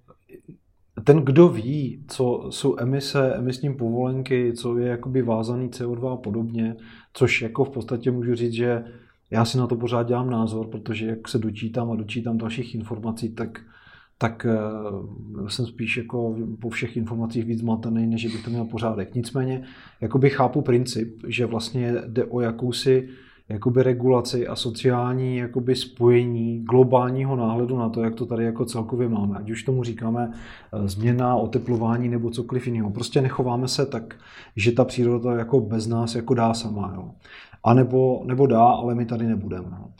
[1.03, 6.75] ten, kdo ví, co jsou emise, emisní povolenky, co je jakoby vázaný CO2 a podobně,
[7.13, 8.83] což jako v podstatě můžu říct, že
[9.31, 13.29] já si na to pořád dělám názor, protože jak se dočítám a dočítám dalších informací,
[13.29, 13.61] tak,
[14.17, 14.45] tak
[15.39, 19.15] uh, jsem spíš jako po všech informacích víc zmatený, než bych to měl pořádek.
[19.15, 19.63] Nicméně
[20.01, 23.09] jakoby chápu princip, že vlastně jde o jakousi
[23.49, 29.09] jakoby regulaci a sociální jakoby spojení globálního náhledu na to, jak to tady jako celkově
[29.09, 29.37] máme.
[29.37, 32.91] Ať už tomu říkáme eh, změna, oteplování nebo cokoliv jiného.
[32.91, 34.15] Prostě nechováme se tak,
[34.55, 36.93] že ta příroda jako bez nás jako dá sama.
[36.95, 37.11] Jo.
[37.63, 39.67] A nebo, nebo dá, ale my tady nebudeme.
[39.71, 39.91] No.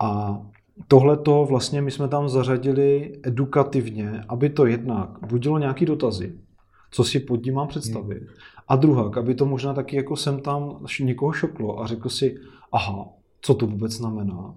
[0.00, 0.40] A
[0.88, 6.38] tohle to vlastně my jsme tam zařadili edukativně, aby to jednak budilo nějaký dotazy,
[6.90, 8.22] co si pod tím mám představit.
[8.68, 12.36] A druhá, aby to možná taky jako sem tam někoho šoklo a řekl si,
[12.72, 13.08] aha,
[13.40, 14.54] co to vůbec znamená,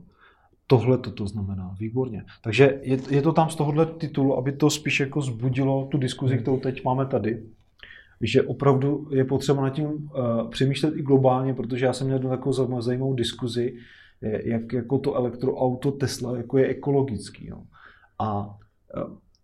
[0.68, 2.26] tohle to znamená, výborně.
[2.43, 6.38] Takže je, je to tam z tohohle titulu, aby to spíš jako zbudilo tu diskuzi,
[6.38, 7.43] kterou teď máme tady,
[8.22, 12.81] že opravdu je potřeba nad tím uh, přemýšlet i globálně, protože já jsem měl takovou
[12.81, 13.76] zajímavou diskuzi,
[14.22, 17.49] jak jako to elektroauto Tesla jako je ekologický.
[17.49, 17.64] No.
[18.19, 18.57] A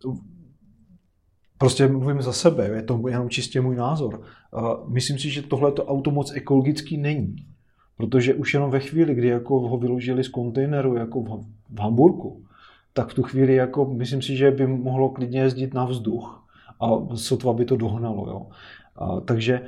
[0.06, 0.18] uh,
[1.58, 4.22] prostě mluvím za sebe, je to jenom čistě můj názor.
[4.88, 7.36] Myslím si, že tohle auto moc ekologický není.
[7.98, 12.44] Protože už jenom ve chvíli, kdy jako ho vyložili z kontejneru jako v, v Hamburgu,
[12.94, 16.47] tak v tu chvíli jako myslím si, že by mohlo klidně jezdit na vzduch
[16.80, 18.30] a sotva by to dohnalo.
[18.30, 18.48] Jo.
[18.96, 19.62] A, takže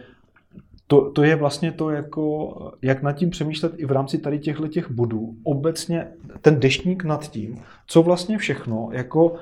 [0.87, 4.67] to, to je vlastně to, jako, jak nad tím přemýšlet i v rámci tady těchto
[4.67, 5.35] těch bodů.
[5.43, 6.07] Obecně
[6.41, 7.57] ten dešník nad tím,
[7.87, 9.35] co vlastně všechno jako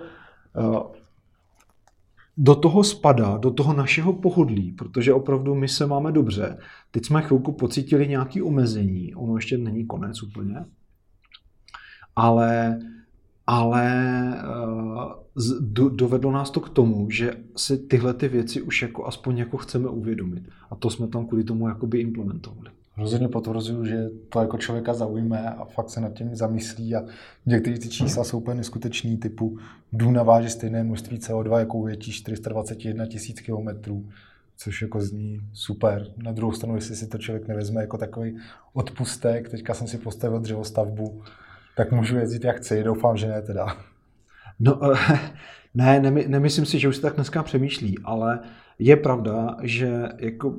[2.37, 6.57] do toho spadá, do toho našeho pohodlí, protože opravdu my se máme dobře.
[6.91, 10.65] Teď jsme chvilku pocítili nějaké omezení, ono ještě není konec úplně,
[12.15, 12.79] ale,
[13.47, 13.83] ale
[15.37, 19.57] uh, dovedlo nás to k tomu, že si tyhle ty věci už jako aspoň jako
[19.57, 20.43] chceme uvědomit.
[20.69, 25.49] A to jsme tam kvůli tomu jakoby implementovali rozhodně potvrzuju, že to jako člověka zaujme
[25.49, 27.05] a fakt se nad tím zamyslí a
[27.45, 29.57] některé ty čísla jsou úplně neskutečný, typu
[29.93, 34.09] dům naváže stejné množství CO2 jako ujetí 421 tisíc kilometrů,
[34.57, 36.07] což jako zní super.
[36.23, 38.37] Na druhou stranu, jestli si to člověk nevezme jako takový
[38.73, 41.21] odpustek, teďka jsem si postavil dřevostavbu,
[41.77, 43.77] tak můžu jezdit jak chci, doufám, že ne teda.
[44.59, 44.79] No,
[45.73, 48.39] ne, nemyslím si, že už se tak dneska přemýšlí, ale
[48.79, 50.55] je pravda, že jako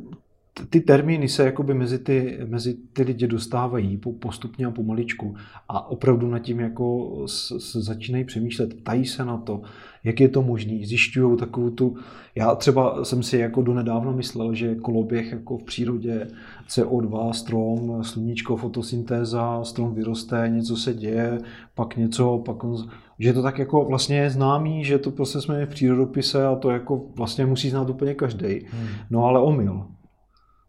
[0.71, 5.35] ty termíny se jakoby mezi ty, mezi ty lidi dostávají postupně a pomaličku
[5.69, 9.63] a opravdu nad tím jako s, s začínají přemýšlet, ptají se na to,
[10.05, 11.97] jak je to možné, zjišťují takovou tu,
[12.35, 16.27] já třeba jsem si jako donedávno myslel, že koloběh jako v přírodě
[16.69, 21.39] CO2, strom, sluníčko, fotosyntéza, strom vyroste, něco se děje,
[21.75, 22.77] pak něco, pak on,
[23.19, 26.71] že to tak jako vlastně je známý, že to prostě jsme v přírodopise a to
[26.71, 28.61] jako vlastně musí znát úplně každý.
[28.71, 28.89] Hmm.
[29.11, 29.87] No ale omyl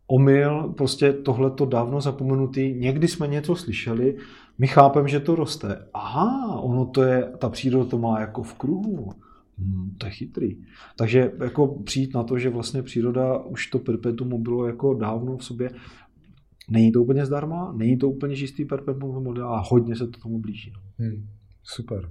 [0.09, 4.17] omyl, prostě tohleto dávno zapomenutý, někdy jsme něco slyšeli,
[4.57, 5.87] my chápeme, že to roste.
[5.93, 9.11] Aha, ono to je, ta příroda to má jako v kruhu.
[9.57, 10.57] Hmm, to je chytrý.
[10.97, 15.43] Takže jako přijít na to, že vlastně příroda už to perpetuum bylo jako dávno v
[15.43, 15.71] sobě,
[16.69, 20.39] není to úplně zdarma, není to úplně čistý perpetuum model a hodně se to tomu
[20.39, 20.73] blíží.
[20.97, 21.27] Hmm,
[21.63, 22.09] super.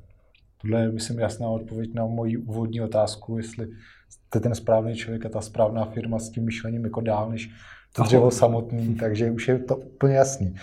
[0.62, 3.68] Tohle je, myslím, jasná odpověď na moji úvodní otázku, jestli
[4.08, 7.50] jste ten správný člověk a ta správná firma s tím myšlením jako dál, než
[7.98, 10.54] to dřevo samotný, takže už je to úplně jasný.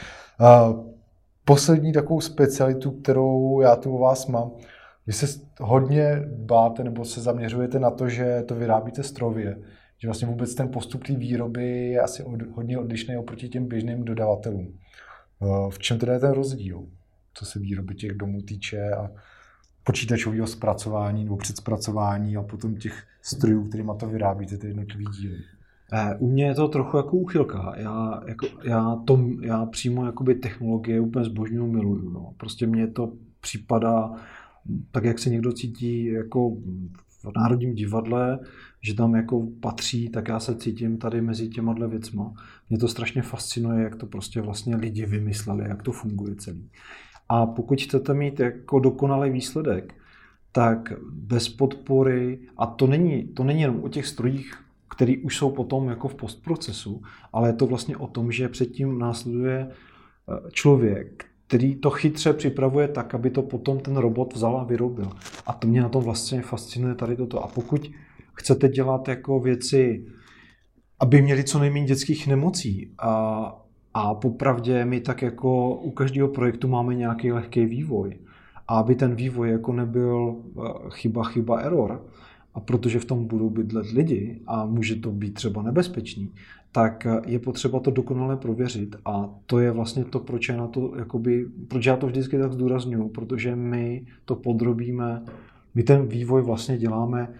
[1.46, 4.52] Poslední takovou specialitu, kterou já tu u vás mám,
[5.08, 9.58] vy se hodně báte nebo se zaměřujete na to, že to vyrábíte strojově,
[9.98, 14.06] že vlastně vůbec ten postup té výroby je asi od, hodně odlišný oproti těm běžným
[14.06, 14.80] dodavatelům.
[15.70, 16.86] V čem teda je ten rozdíl,
[17.34, 19.12] co se výroby těch domů týče a
[19.84, 25.38] počítačového zpracování nebo předzpracování a potom těch strojů, kterými to vyrábíte, ty jednotlivé díly?
[25.94, 27.74] Eh, u mě je to trochu jako úchylka.
[27.78, 32.10] Já, jako, já, to, já přímo jakoby technologie úplně zbožňuju, miluju.
[32.10, 32.34] No.
[32.38, 34.12] Prostě mně to připadá
[34.92, 36.50] tak, jak se někdo cítí jako
[37.24, 38.40] v Národním divadle,
[38.82, 42.34] že tam jako patří, tak já se cítím tady mezi těma dle věcma.
[42.70, 46.70] Mě to strašně fascinuje, jak to prostě vlastně lidi vymysleli, jak to funguje celý.
[47.30, 49.94] A pokud chcete mít jako dokonalý výsledek,
[50.52, 54.54] tak bez podpory, a to není, to není jenom o těch strojích,
[54.96, 57.02] který už jsou potom jako v postprocesu,
[57.34, 62.88] ale je to vlastně o tom, že předtím následuje eh, člověk, který to chytře připravuje
[62.88, 65.12] tak, aby to potom ten robot vzal a vyrobil.
[65.46, 67.44] A to mě na tom vlastně fascinuje tady toto.
[67.44, 67.92] A pokud
[68.34, 70.06] chcete dělat jako věci,
[71.00, 76.68] aby měli co nejméně dětských nemocí a, a popravdě my tak jako u každého projektu
[76.68, 78.18] máme nějaký lehký vývoj.
[78.68, 82.06] A aby ten vývoj jako nebyl eh, chyba, chyba, error,
[82.56, 86.34] a protože v tom budou bydlet lidi a může to být třeba nebezpečný,
[86.72, 88.96] tak je potřeba to dokonale prověřit.
[89.06, 92.54] A to je vlastně to, proč, já, na to, jakoby, proč já to vždycky tak
[92.54, 95.24] zdůraznuju, protože my to podrobíme,
[95.76, 97.34] my ten vývoj vlastně děláme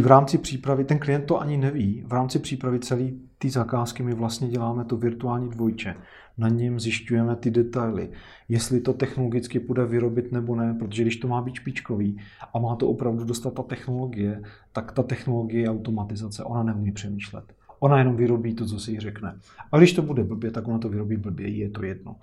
[0.00, 4.14] v rámci přípravy, ten klient to ani neví, v rámci přípravy celé té zakázky my
[4.14, 5.94] vlastně děláme to virtuální dvojče
[6.38, 8.10] na něm zjišťujeme ty detaily,
[8.48, 12.18] jestli to technologicky půjde vyrobit nebo ne, protože když to má být špičkový
[12.54, 14.42] a má to opravdu dostat ta technologie,
[14.72, 17.44] tak ta technologie je automatizace, ona neumí přemýšlet.
[17.78, 19.38] Ona jenom vyrobí to, co si jí řekne.
[19.72, 22.16] A když to bude blbě, tak ona to vyrobí blbě, je to jedno.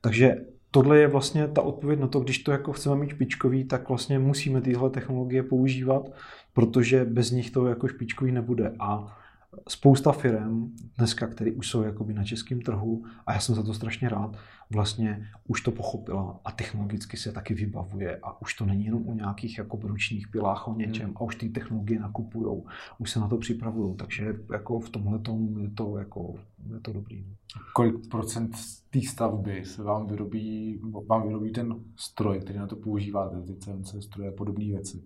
[0.00, 0.36] Takže
[0.78, 4.18] tohle je vlastně ta odpověď na to, když to jako chceme mít špičkový, tak vlastně
[4.18, 6.12] musíme tyhle technologie používat,
[6.52, 8.74] protože bez nich to jako špičkový nebude.
[8.78, 9.18] A
[9.68, 13.74] spousta firm dneska, které už jsou jakoby na českém trhu, a já jsem za to
[13.74, 14.36] strašně rád,
[14.70, 19.14] vlastně už to pochopila a technologicky se taky vybavuje a už to není jenom o
[19.14, 21.16] nějakých jako ručních pilách, o něčem hmm.
[21.16, 22.66] a už ty technologie nakupujou,
[22.98, 25.20] už se na to připravují, takže jako v tomhle
[25.62, 26.34] je to, jako,
[26.74, 27.24] je to dobrý.
[27.72, 28.56] Kolik procent
[28.90, 33.94] té stavby se vám vyrobí, vám vyrobí ten stroj, který na to používáte, ty CNC
[34.00, 35.02] stroje a podobné věci?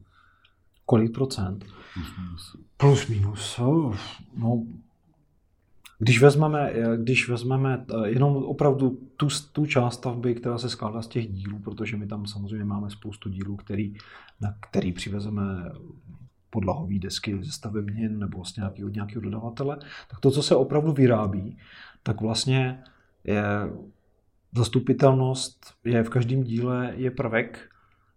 [0.86, 1.64] Kolik procent?
[1.94, 2.56] Plus minus.
[2.76, 3.60] Plus minus.
[4.36, 4.66] No,
[5.98, 11.08] když vezmeme, když vezmeme eh, jenom opravdu tu, tu část stavby, která se skládá z
[11.08, 13.94] těch dílů, protože my tam samozřejmě máme spoustu dílů, který,
[14.40, 15.42] na který přivezeme
[16.50, 19.76] podlahové desky ze stavebnin nebo nějaký, od nějakého dodavatele,
[20.10, 21.58] tak to, co se opravdu vyrábí,
[22.02, 22.82] tak vlastně
[23.24, 23.42] je
[24.56, 27.68] zastupitelnost je v každém díle je prvek,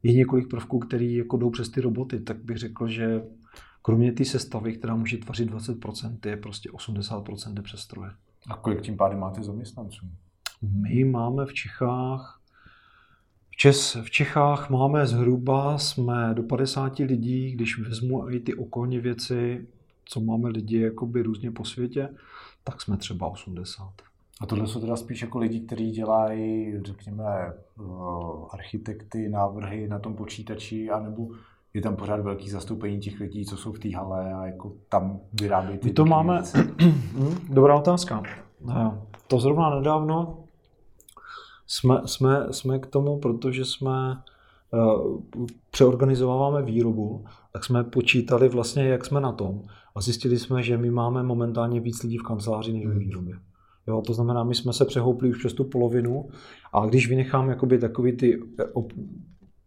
[0.04, 3.22] je několik prvků, které jako jdou přes ty roboty, tak bych řekl, že
[3.82, 8.12] kromě té sestavy, která může tvořit 20%, je prostě 80% jde přes stroje.
[8.50, 10.06] A kolik tím pádem máte zaměstnanců?
[10.62, 12.42] My máme v Čechách
[13.56, 19.00] v, Čes, v Čechách máme zhruba, jsme do 50 lidí, když vezmu i ty okolní
[19.00, 19.68] věci,
[20.06, 22.10] co máme lidi jakoby různě po světě,
[22.68, 23.94] tak jsme třeba 80.
[24.42, 27.84] A tohle jsou teda spíš jako lidi, kteří dělají, řekněme, eh,
[28.50, 31.28] architekty, návrhy na tom počítači, anebo
[31.74, 35.20] je tam pořád velký zastoupení těch lidí, co jsou v té hale a jako tam
[35.42, 36.44] vyrábějí ty My to máme,
[36.82, 38.24] hm, dobrá otázka.
[38.70, 38.92] Eh,
[39.28, 40.46] to zrovna nedávno
[41.68, 44.22] jsme, jsme, jsme k tomu, protože jsme
[44.72, 45.22] uh,
[45.72, 49.62] přeorganizováváme výrobu, tak jsme počítali vlastně, jak jsme na tom
[49.96, 53.36] a zjistili jsme, že my máme momentálně víc lidí v kanceláři než ve výrobě.
[53.88, 56.30] Jo, to znamená, my jsme se přehoupli už přes tu polovinu
[56.74, 58.42] a když vynechám jakoby takový ty,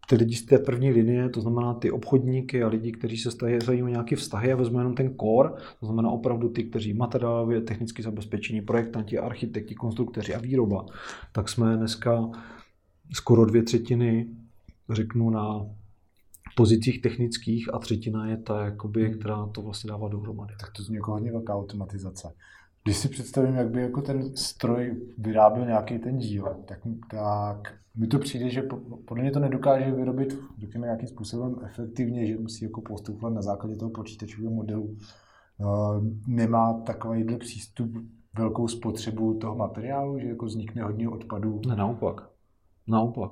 [0.09, 3.29] ty lidi z té první linie, to znamená ty obchodníky a lidi, kteří se
[3.65, 5.49] zajímají o nějaké vztahy a vezmu jenom ten core,
[5.79, 10.85] to znamená opravdu ty, kteří materiálově, technicky zabezpečení, projektanti, architekti, konstruktoři a výroba,
[11.31, 12.29] tak jsme dneska
[13.13, 14.27] skoro dvě třetiny,
[14.89, 15.65] řeknu, na
[16.55, 20.53] pozicích technických a třetina je ta, jakoby, která to vlastně dává dohromady.
[20.59, 22.33] Tak to zní jako hodně velká automatizace.
[22.83, 26.79] Když si představím, jak by jako ten stroj vyráběl nějaký ten díl, tak,
[27.11, 28.63] tak mi to přijde, že
[29.05, 33.75] podle mě to nedokáže vyrobit, řekněme, nějakým způsobem efektivně, že musí jako postupovat na základě
[33.75, 34.83] toho počítačového modelu.
[34.83, 37.91] Uh, nemá takovýhle přístup
[38.37, 41.61] velkou spotřebu toho materiálu, že jako vznikne hodně odpadů.
[41.67, 42.29] Ne, naopak.
[42.87, 43.31] Naopak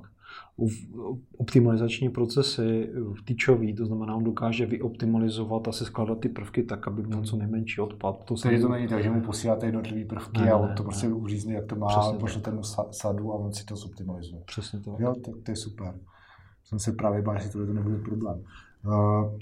[1.38, 2.90] optimalizační procesy
[3.24, 7.36] týčový, to znamená, on dokáže vyoptimalizovat a se skládat ty prvky tak, aby měl co
[7.36, 8.24] nejmenší odpad.
[8.24, 10.84] To Tedy to není tak, že mu posíláte jednotlivé prvky ne, a on to ne,
[10.84, 11.14] prostě ne.
[11.14, 14.42] uřízne, jak to má, pošlete mu sadu a on si to zoptimalizuje.
[14.46, 14.96] Přesně to.
[14.98, 15.94] Jo, to, to je super.
[16.64, 18.42] Jsem se právě bál, že to nebude problém.
[18.86, 19.38] Uh,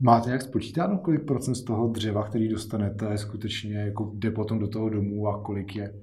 [0.00, 4.68] Máte jak spočítáno, kolik procent z toho dřeva, který dostanete, skutečně jako jde potom do
[4.68, 5.94] toho domu a kolik je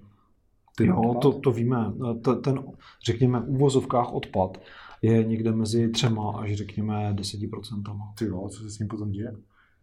[0.77, 1.93] ten jo, to, to víme.
[2.21, 2.63] Ten, ten,
[3.05, 4.57] řekněme, v úvozovkách odpad
[5.01, 8.13] je někde mezi třema až řekněme deseti procentama.
[8.17, 9.33] Ty jo, co se s ním potom děje?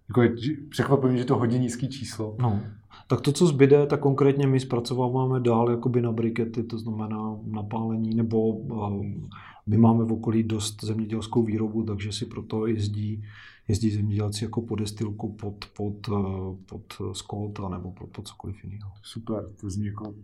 [0.08, 0.34] Jako je
[0.68, 2.36] překvapivě, že to hodně nízký číslo.
[2.40, 2.60] No,
[3.08, 8.14] tak to, co zbyde, tak konkrétně my zpracováváme dál jakoby na brikety, to znamená napálení,
[8.14, 9.28] nebo um,
[9.66, 13.24] my máme v okolí dost zemědělskou výrobu, takže si proto jezdí,
[13.68, 18.90] jezdí zemědělci jako po destilku pod, pod, uh, pod skot nebo pod, pod cokoliv jiného.
[19.02, 20.14] Super, to zní jako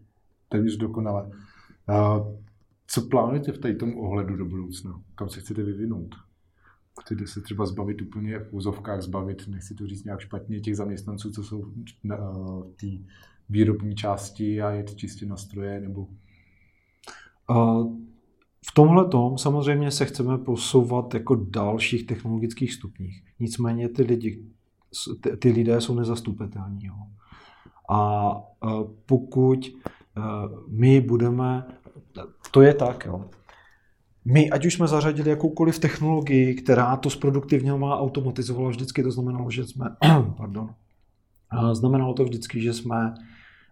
[0.48, 1.30] téměř dokonale.
[2.86, 5.02] Co plánujete v tom ohledu do budoucna?
[5.14, 6.14] Kam se chcete vyvinout?
[7.00, 11.30] Chcete se třeba zbavit úplně v úzovkách zbavit, nechci to říct nějak špatně, těch zaměstnanců,
[11.30, 12.86] co jsou v té
[13.48, 16.08] výrobní části a je to čistě na stroje, nebo...
[18.70, 23.22] V tomhle tom samozřejmě se chceme posouvat jako dalších technologických stupních.
[23.40, 24.44] Nicméně ty lidi,
[25.38, 26.84] ty, lidé jsou nezastupitelní.
[26.84, 26.94] Jo.
[27.90, 28.30] A
[29.06, 29.95] pokud Eh,
[30.68, 31.64] my budeme,
[32.50, 33.30] to je tak, jo.
[34.24, 39.66] My, ať už jsme zařadili jakoukoliv technologii, která to zproduktivňovala, automatizovala vždycky, to znamenalo, že
[39.66, 39.96] jsme,
[40.36, 40.74] pardon,
[41.72, 43.14] znamenalo to vždycky, že jsme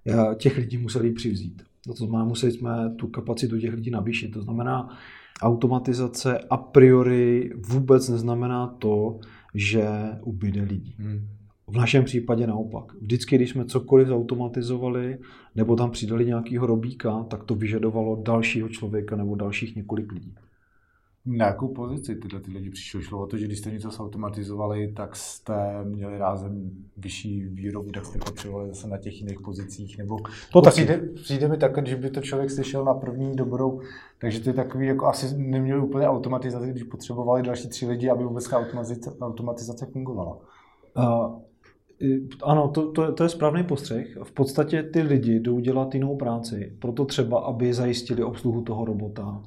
[0.07, 1.63] eh, těch lidí museli přivzít.
[1.87, 4.29] To znamená, museli jsme tu kapacitu těch lidí navýšit.
[4.29, 4.99] To znamená,
[5.43, 9.19] automatizace a priori vůbec neznamená to,
[9.55, 9.89] že
[10.23, 10.95] ubyde lidí.
[10.99, 11.29] Hmm.
[11.69, 12.95] V našem případě naopak.
[13.01, 15.19] Vždycky, když jsme cokoliv zautomatizovali
[15.55, 20.35] nebo tam přidali nějakého robíka, tak to vyžadovalo dalšího člověka nebo dalších několik lidí.
[21.27, 23.01] Na jakou pozici tyhle ty lidi přišlo?
[23.01, 28.07] Šlo o to, že když jste něco zautomatizovali, tak jste měli rázem vyšší výrobu, tak
[28.07, 30.19] jste potřebovali zase na těch jiných pozicích, nebo
[30.53, 30.75] to taky.
[30.75, 33.81] Přijde, přijde mi tak, že by to člověk slyšel na první dobrou,
[34.19, 38.25] takže to je takový, jako asi neměli úplně automatizaci, když potřebovali další tři lidi, aby
[38.25, 40.39] vůbec automatizace, automatizace fungovala.
[40.97, 41.39] Uh,
[42.43, 44.19] ano, to, to, to je správný postřeh.
[44.23, 49.43] V podstatě ty lidi jdou dělat jinou práci, proto třeba, aby zajistili obsluhu toho robota,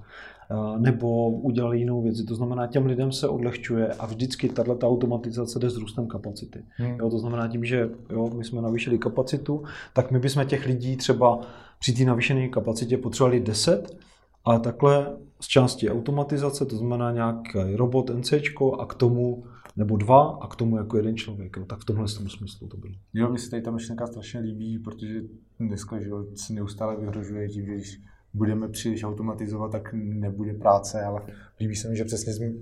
[0.78, 2.24] nebo udělali jinou věc.
[2.24, 6.64] To znamená, těm lidem se odlehčuje a vždycky tato automatizace jde s růstem kapacity.
[6.78, 6.96] Hmm.
[7.00, 9.64] Jo, to znamená tím, že jo, my jsme navýšili kapacitu,
[9.94, 11.40] tak my bychom těch lidí třeba
[11.80, 13.98] při té navýšené kapacitě potřebovali 10,
[14.46, 18.34] ale takhle z části automatizace, to znamená nějaký robot NC
[18.80, 19.44] a k tomu
[19.78, 21.58] nebo dva a k tomu jako jeden člověk.
[21.58, 21.66] Jo.
[21.66, 22.94] Tak v tomhle smyslu to bylo.
[23.14, 25.22] Jo, mi se tady ta myšlenka strašně líbí, protože
[25.60, 28.02] dneska že se neustále vyhrožuje tím, že když
[28.34, 31.22] budeme příliš automatizovat, tak nebude práce, ale
[31.60, 32.54] líbí se mi, že přesně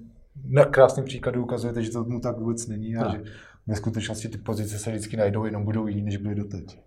[0.44, 3.26] na krásném příkladu ukazujete, že to mu tak vůbec není a tak.
[3.26, 3.32] že
[3.68, 6.80] ve skutečnosti ty pozice se vždycky najdou, jenom budou jiný, než byly doteď.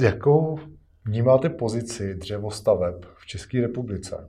[0.00, 0.58] Jakou
[1.04, 4.28] vnímáte pozici dřevostaveb v České republice?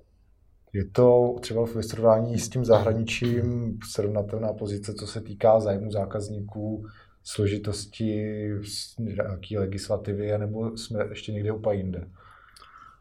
[0.73, 6.85] Je to třeba v srovnání s tím zahraničím srovnatelná pozice, co se týká zájmu zákazníků,
[7.23, 8.49] složitosti
[8.99, 12.07] nějaké legislativy, nebo jsme ještě někde úplně jinde?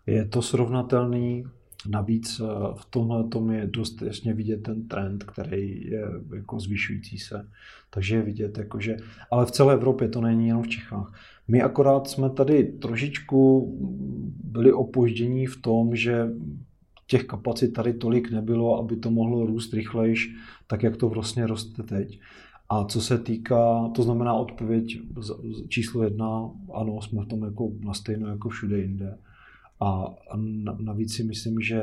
[0.07, 1.44] Je to srovnatelný,
[1.89, 2.44] navíc eh,
[2.74, 6.05] v tomhle tom je dost jasně vidět ten trend, který je
[6.36, 7.49] jako zvyšující se.
[7.90, 8.97] Takže je vidět, jakože,
[9.31, 11.15] ale v celé Evropě to není jenom v Čechách.
[11.49, 13.73] My akorát jsme tady trošičku
[14.44, 16.28] byli opoždění v tom, že
[17.12, 20.34] těch kapacit tady tolik nebylo, aby to mohlo růst rychlejš,
[20.66, 22.20] tak jak to vlastně roste teď.
[22.68, 25.01] A co se týká, to znamená odpověď
[25.68, 29.18] číslo jedna, ano, jsme v tom jako na stejno jako všude jinde.
[29.80, 30.14] A
[30.78, 31.82] navíc si myslím, že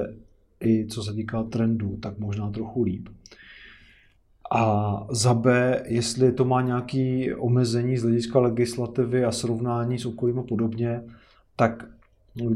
[0.66, 3.10] i co se týká trendů, tak možná trochu líp.
[4.52, 10.40] A za B, jestli to má nějaké omezení z hlediska legislativy a srovnání s okolím
[10.40, 11.02] a podobně,
[11.56, 11.99] tak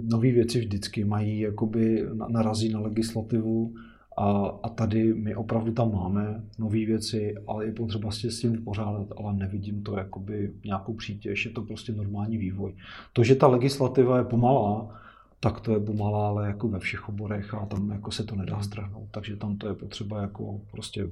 [0.04, 3.74] nové věci vždycky mají, jakoby narazí na legislativu
[4.18, 8.52] a, a tady my opravdu tam máme nové věci, ale je potřeba si s tím
[8.52, 12.74] vypořádat, ale nevidím to jakoby nějakou přítěž, je to prostě normální vývoj.
[13.14, 15.00] To, že ta legislativa je pomalá,
[15.40, 18.62] tak to je pomalá, ale jako ve všech oborech a tam jako se to nedá
[18.62, 21.10] strhnout, takže tam to je potřeba jako prostě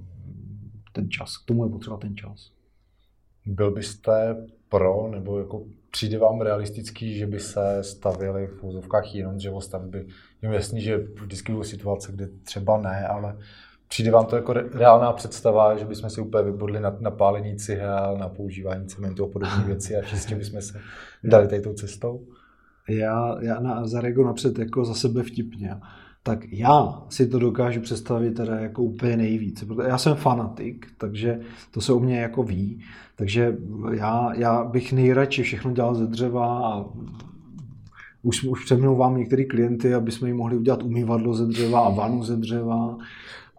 [0.93, 2.51] ten čas, k tomu je potřeba ten čas.
[3.45, 9.35] Byl byste pro, nebo jako přijde vám realistický, že by se stavili v úzovkách jenom
[9.35, 10.05] dřevostavby?
[10.41, 13.37] Je jasný, že vždycky budou situace, kde třeba ne, ale
[13.87, 18.17] přijde vám to jako reálná představa, že bychom si úplně vybudli na, na pálení cihel,
[18.19, 20.79] na používání cementu a podobné věci a čistě bychom se
[21.23, 22.25] dali tady tou cestou?
[22.89, 25.75] Já, já na, zareaguji napřed jako za sebe vtipně
[26.23, 31.39] tak já si to dokážu představit teda jako úplně nejvíce, protože já jsem fanatik, takže
[31.71, 32.83] to se o mě jako ví,
[33.15, 33.57] takže
[33.93, 36.85] já, já bych nejradši všechno dělal ze dřeva a
[38.23, 42.23] už, už přemlouvám některé klienty, aby jsme jim mohli udělat umývadlo ze dřeva a vanu
[42.23, 42.97] ze dřeva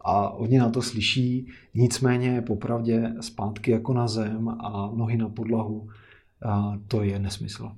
[0.04, 5.88] a oni na to slyší, nicméně popravdě zpátky jako na zem a nohy na podlahu,
[6.46, 7.72] a to je nesmysl.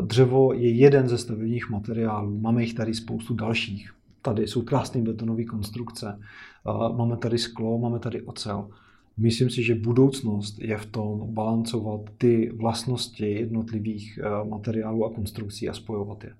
[0.00, 3.94] Dřevo je jeden ze stavebních materiálů, máme jich tady spoustu dalších.
[4.22, 6.20] Tady jsou krásné betonové konstrukce,
[6.96, 8.70] máme tady sklo, máme tady ocel.
[9.16, 15.68] Myslím si, že budoucnost je v tom balancovat ty vlastnosti jednotlivých e, materiálů a konstrukcí
[15.68, 16.34] a spojovat je.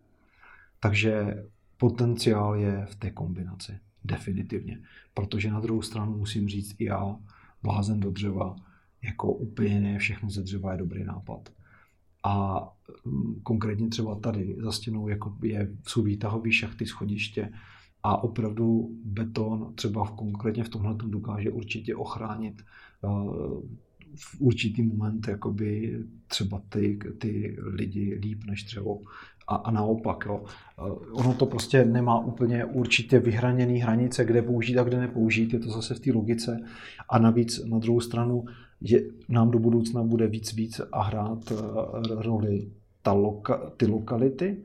[0.81, 1.45] Takže
[1.77, 4.81] potenciál je v té kombinaci, definitivně.
[5.15, 7.16] Protože na druhou stranu musím říct i já,
[7.62, 8.57] blázen do dřeva,
[9.03, 11.51] jako úplně ne všechno ze dřeva je dobrý nápad.
[12.25, 12.63] A
[13.05, 17.53] mm, konkrétně třeba tady za stěnou jako je, jsou výtahové šachty, schodiště
[18.03, 22.63] a opravdu beton třeba v, konkrétně v tomhle dokáže určitě ochránit
[24.17, 29.01] v určitý moment jakoby třeba ty, ty lidi líp než dřevo.
[29.49, 30.45] A, a naopak, jo.
[31.13, 35.71] Ono to prostě nemá úplně určitě vyhraněné hranice, kde použít a kde nepoužít, je to
[35.71, 36.61] zase v té logice.
[37.09, 38.45] A navíc na druhou stranu
[38.85, 38.98] že
[39.28, 41.55] nám do budoucna bude víc víc a hrát eh,
[42.23, 42.70] roli
[43.02, 44.65] ta loka, ty lokality,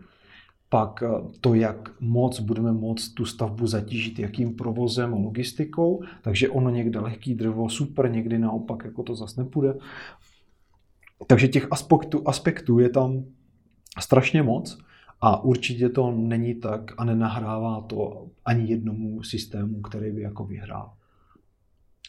[0.69, 1.07] pak eh,
[1.41, 6.99] to, jak moc budeme moct tu stavbu zatížit, jakým provozem a logistikou, takže ono někde
[6.99, 9.73] lehký dřevo, super, někdy naopak jako to zase nepůjde.
[11.27, 13.23] Takže těch aspektů, aspektů je tam
[13.99, 14.77] strašně moc
[15.21, 20.93] a určitě to není tak a nenahrává to ani jednomu systému, který by jako vyhrál.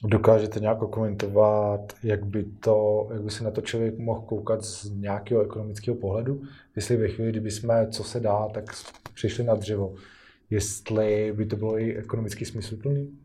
[0.04, 4.90] Dokážete nějak komentovat, jak by, to, jak by se na to člověk mohl koukat z
[4.90, 6.42] nějakého ekonomického pohledu?
[6.76, 8.64] Jestli ve chvíli, kdyby jsme, co se dá, tak
[9.14, 9.94] přišli na dřevo.
[10.50, 13.18] jestli by to bylo i ekonomicky smysluplný.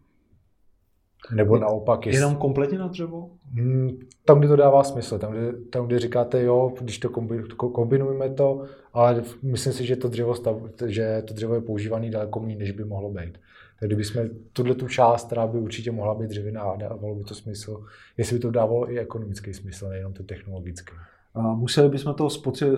[1.35, 2.05] Nebo naopak...
[2.05, 2.21] Jestli...
[2.21, 3.29] Jenom kompletně na dřevo?
[3.53, 7.09] Hmm, tam, kde to dává smysl, tam, kde, tam, kde říkáte, jo, když to
[7.55, 12.39] kombinujeme to, ale myslím si, že to dřevo, stav, že to dřevo je používané daleko
[12.39, 13.37] méně, než by mohlo být.
[13.79, 14.23] Tak kdybychom
[14.53, 17.85] tuhle tu část, která by určitě mohla být dřevěná a dávalo by to smysl,
[18.17, 20.93] jestli by to dávalo i ekonomický smysl, nejenom to technologický.
[21.33, 22.29] A museli bychom to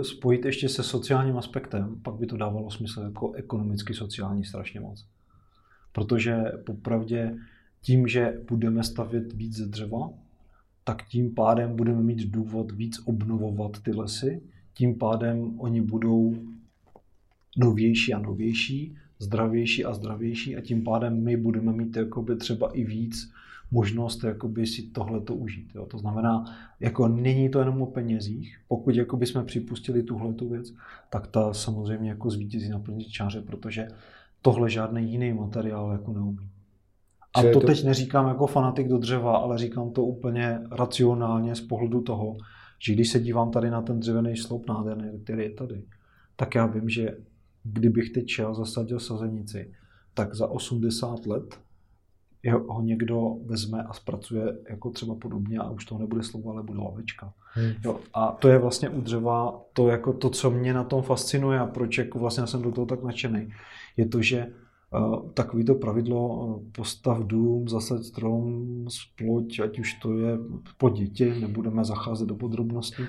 [0.01, 5.05] spojit ještě se sociálním aspektem, pak by to dávalo smysl jako ekonomicky sociální strašně moc.
[5.91, 7.37] Protože popravdě
[7.81, 10.09] tím, že budeme stavět víc ze dřeva,
[10.83, 14.41] tak tím pádem budeme mít důvod víc obnovovat ty lesy,
[14.73, 16.35] tím pádem oni budou
[17.57, 22.83] novější a novější, zdravější a zdravější a tím pádem my budeme mít jakoby třeba i
[22.83, 23.31] víc
[23.71, 25.71] možnost jakoby si tohleto užít.
[25.75, 25.85] Jo.
[25.85, 26.45] To znamená,
[26.79, 28.57] jako není to jenom o penězích.
[28.67, 30.73] Pokud jakoby jsme připustili tuhle věc,
[31.09, 33.87] tak ta samozřejmě jako zvítězí na plný čáře, protože
[34.41, 36.49] tohle žádný jiný materiál jako neumí.
[37.35, 41.61] A to, to teď neříkám jako fanatik do dřeva, ale říkám to úplně racionálně z
[41.61, 42.37] pohledu toho,
[42.79, 45.83] že když se dívám tady na ten dřevěný sloup nádherný, který je tady,
[46.35, 47.17] tak já vím, že
[47.73, 49.73] kdybych teď šel, zasadil sazenici,
[50.13, 51.59] tak za 80 let
[52.67, 56.79] ho někdo vezme a zpracuje jako třeba podobně a už to nebude slovo, ale bude
[56.79, 57.33] lavečka.
[57.53, 57.71] Hmm.
[57.85, 61.59] Jo, a to je vlastně u dřeva to, jako to, co mě na tom fascinuje
[61.59, 63.53] a proč jako vlastně jsem do toho tak nadšený,
[63.97, 64.47] je to, že
[65.33, 70.37] takový to pravidlo postav dům, zasad strom, sploť, ať už to je
[70.77, 73.03] po děti, nebudeme zacházet do podrobností,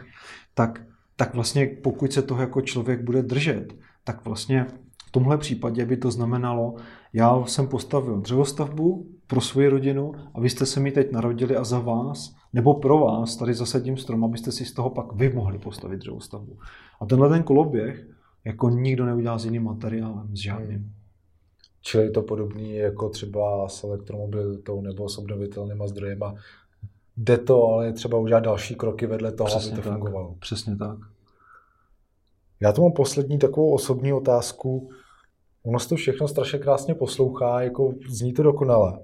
[0.55, 0.83] tak,
[1.17, 3.75] tak vlastně pokud se toho jako člověk bude držet,
[4.09, 4.67] tak vlastně
[5.07, 6.75] v tomhle případě by to znamenalo,
[7.13, 11.65] já jsem postavil dřevostavbu pro svoji rodinu a vy jste se mi teď narodili a
[11.65, 15.59] za vás, nebo pro vás tady zasadím strom, abyste si z toho pak vy mohli
[15.59, 16.59] postavit dřevostavbu.
[17.01, 18.09] A tenhle ten koloběh
[18.45, 20.79] jako nikdo neudělá s jiným materiálem, s žádným.
[20.79, 20.93] Hmm.
[21.81, 26.35] Čili to podobný jako třeba s elektromobilitou nebo s obnovitelnýma zdrojema.
[27.17, 29.99] Jde to, ale je třeba udělat další kroky vedle toho, Přesně aby to tak.
[29.99, 30.35] fungovalo.
[30.41, 30.99] Přesně tak.
[32.61, 34.91] Já mám poslední takovou osobní otázku.
[35.63, 39.01] Ono se to všechno strašně krásně poslouchá, jako zní to dokonale.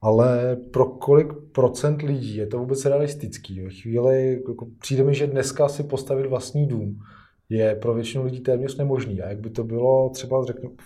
[0.00, 3.60] Ale pro kolik procent lidí je to vůbec realistický?
[3.60, 7.00] Ve chvíli, jako přijde mi, že dneska si postavit vlastní dům
[7.50, 9.22] je pro většinu lidí téměř nemožný.
[9.22, 10.76] A jak by to bylo třeba řeknu,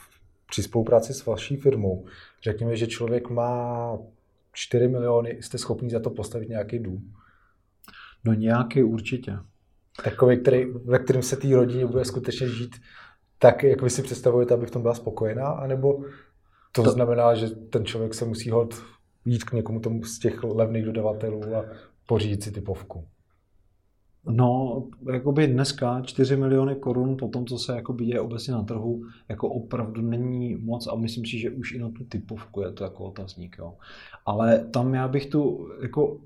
[0.51, 2.05] při spolupráci s vaší firmou,
[2.43, 3.99] řekněme, že člověk má
[4.53, 7.15] 4 miliony, jste schopni za to postavit nějaký dům?
[8.25, 9.33] No nějaký určitě.
[10.03, 12.77] Takový, který, ve kterém se té rodině bude skutečně žít
[13.39, 16.05] tak, jak vy si představujete, aby v tom byla spokojená, anebo
[16.73, 18.75] to, to znamená, že ten člověk se musí hod
[19.25, 21.65] jít k někomu tomu z těch levných dodavatelů a
[22.07, 23.05] pořídit si typovku.
[24.27, 29.03] No, jakoby dneska 4 miliony korun po tom, co se jakoby děje obecně na trhu,
[29.29, 32.85] jako opravdu není moc a myslím si, že už i na tu typovku je to
[32.85, 33.57] jako otazník.
[33.59, 33.75] Jo.
[34.27, 36.21] Ale tam já bych tu, jako,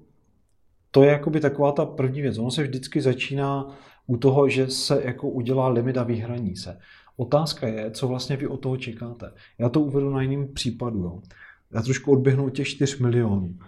[0.91, 2.39] to je jakoby taková ta první věc.
[2.39, 6.79] Ono se vždycky začíná u toho, že se jako udělá limit a vyhraní se.
[7.17, 9.33] Otázka je, co vlastně vy od toho čekáte.
[9.59, 10.99] Já to uvedu na jiným případu.
[10.99, 11.23] Jo.
[11.71, 13.59] Já trošku odběhnu od těch 4 milionů.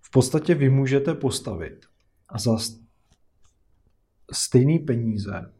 [0.00, 1.86] V podstatě vy můžete postavit
[2.28, 2.58] a za
[4.32, 5.52] stejné peníze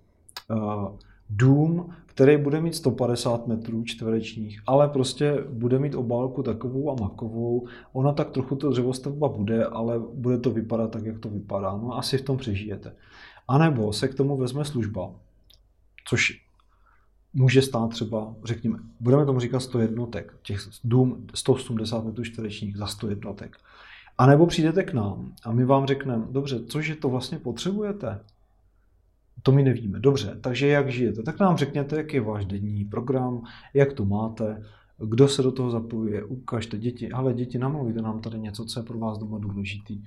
[1.30, 7.66] dům, který bude mít 150 metrů čtverečních, ale prostě bude mít obálku takovou a makovou.
[7.92, 11.76] Ona tak trochu to dřevostavba bude, ale bude to vypadat tak, jak to vypadá.
[11.76, 12.92] No asi v tom přežijete.
[13.48, 15.10] A nebo se k tomu vezme služba,
[16.08, 16.44] což
[17.32, 22.86] může stát třeba, řekněme, budeme tomu říkat 100 jednotek, těch dům 180 metrů čtverečních za
[22.86, 23.56] 100 jednotek.
[24.18, 28.20] A nebo přijdete k nám a my vám řekneme, dobře, cože to vlastně potřebujete?
[29.46, 30.00] To my nevíme.
[30.00, 31.22] Dobře, takže jak žijete?
[31.22, 33.42] Tak nám řekněte, jak je váš denní program,
[33.74, 34.62] jak to máte,
[34.98, 38.84] kdo se do toho zapojuje, ukažte děti, ale děti, namluvíte nám tady něco, co je
[38.84, 40.02] pro vás doma důležitý.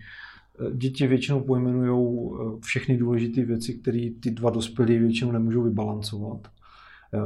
[0.74, 6.48] Děti většinou pojmenují eh, všechny důležité věci, které ty dva dospělí většinou nemůžou vybalancovat.
[7.14, 7.20] Eh,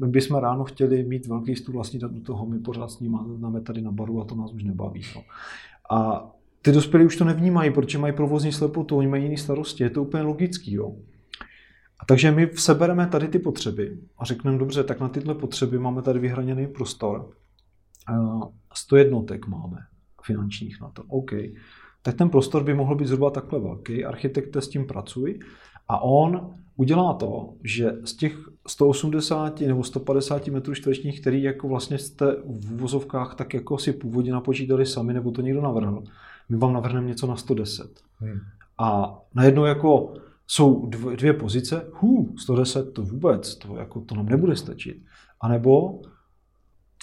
[0.00, 3.60] my bychom ráno chtěli mít velký stůl vlastně do toho, my pořád s ním máme
[3.60, 5.02] tady na baru a to nás už nebaví.
[5.16, 5.22] No.
[5.90, 6.30] A
[6.62, 10.02] ty dospělí už to nevnímají, protože mají provozní slepotu, oni mají jiné starosti, je to
[10.02, 10.74] úplně logický.
[10.74, 10.96] Jo.
[12.00, 16.02] A takže my sebereme tady ty potřeby a řekneme, dobře, tak na tyhle potřeby máme
[16.02, 17.30] tady vyhraněný prostor.
[18.74, 19.76] 100 jednotek máme
[20.22, 21.02] finančních na to.
[21.08, 21.30] OK.
[22.02, 24.04] Tak ten prostor by mohl být zhruba takhle velký.
[24.04, 25.40] Architekt s tím pracují
[25.88, 31.98] a on udělá to, že z těch 180 nebo 150 metrů čtverečních, který jako vlastně
[31.98, 36.02] jste v vozovkách tak jako si původně napočítali sami, nebo to někdo navrhl,
[36.48, 38.00] my vám navrhneme něco na 110.
[38.18, 38.38] Hmm.
[38.78, 40.14] A najednou jako
[40.46, 40.86] jsou
[41.16, 44.96] dvě pozice, hů, 110 to vůbec, to, jako, to nám nebude stačit.
[45.40, 46.00] A nebo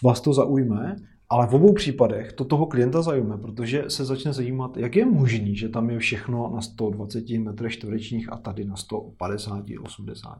[0.03, 0.95] vás to zaujme,
[1.29, 5.55] ale v obou případech to toho klienta zajímá, protože se začne zajímat, jak je možný,
[5.55, 10.39] že tam je všechno na 120 metrech čtverečních a tady na 150, 80.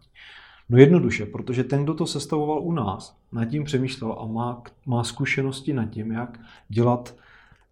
[0.70, 5.04] No jednoduše, protože ten, kdo to sestavoval u nás, nad tím přemýšlel a má, má
[5.04, 6.40] zkušenosti nad tím, jak
[6.70, 7.16] dělat,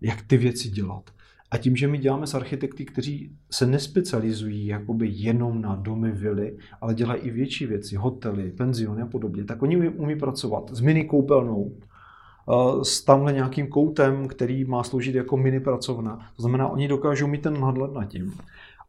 [0.01, 1.09] jak ty věci dělat.
[1.51, 6.57] A tím, že my děláme s architekty, kteří se nespecializují jakoby jenom na domy, vily,
[6.81, 11.05] ale dělají i větší věci, hotely, penziony a podobně, tak oni umí pracovat s mini
[11.05, 16.31] koupelnou, eh, s tamhle nějakým koutem, který má sloužit jako mini pracovna.
[16.35, 18.33] To znamená, oni dokážou mít ten nadhled nad tím.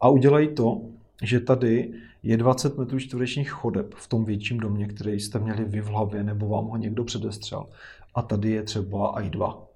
[0.01, 0.81] A udělají to,
[1.23, 5.81] že tady je 20 metrů čtverečních chodeb v tom větším domě, který jste měli vy
[5.81, 7.67] v hlavě, nebo vám ho někdo předestřel.
[8.15, 9.72] A tady je třeba i dva.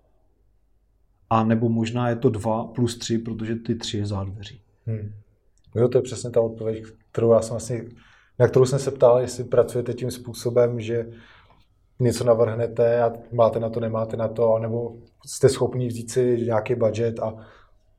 [1.31, 4.61] A nebo možná je to dva plus tři, protože ty tři je zádveří.
[4.87, 5.13] Hmm.
[5.75, 7.85] Jo, to je přesně ta odpověď, kterou já jsem vlastně,
[8.39, 11.07] na kterou jsem se ptal, jestli pracujete tím způsobem, že
[12.01, 14.97] něco navrhnete a máte na to, nemáte na to, nebo
[15.27, 17.35] jste schopni vzít si nějaký budget a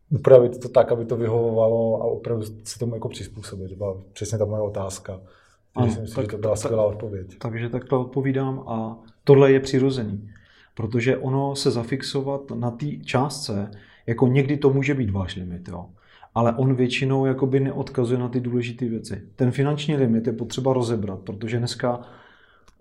[0.10, 3.70] upravit to tak, aby to vyhovovalo a opravdu se tomu jako přizpůsobit.
[3.70, 5.22] To byla přesně ta moje otázka.
[5.76, 7.38] Ano, myslím si, tak, že to byla skvělá odpověď.
[7.41, 10.30] Takže takhle odpovídám a tohle je přirozený.
[10.78, 13.72] Protože ono se zafixovat na té částce,
[14.08, 15.90] jako někdy to může být váš limit, jo.
[16.36, 19.22] Ale on většinou jakoby neodkazuje na ty důležité věci.
[19.36, 22.02] Ten finanční limit je potřeba rozebrat, protože dneska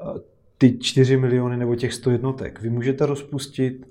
[0.01, 0.21] eh,
[0.59, 3.89] ty 4 miliony nebo těch 100 jednotek vy můžete rozpustit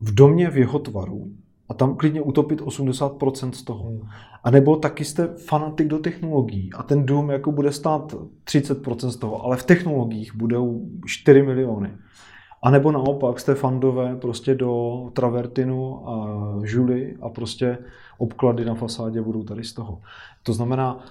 [0.00, 1.32] v domě v jeho tvaru
[1.68, 3.90] a tam klidně utopit 80% z toho.
[3.90, 4.08] Hmm.
[4.44, 8.14] A nebo taky jste fanatik do technologií a ten dům jako bude stát
[8.44, 11.90] 30% z toho, ale v technologiích budou 4 miliony.
[12.62, 17.78] A nebo naopak jste fandové prostě do travertinu a žuly a prostě
[18.18, 20.00] obklady na fasádě budou tady z toho.
[20.42, 21.04] To znamená,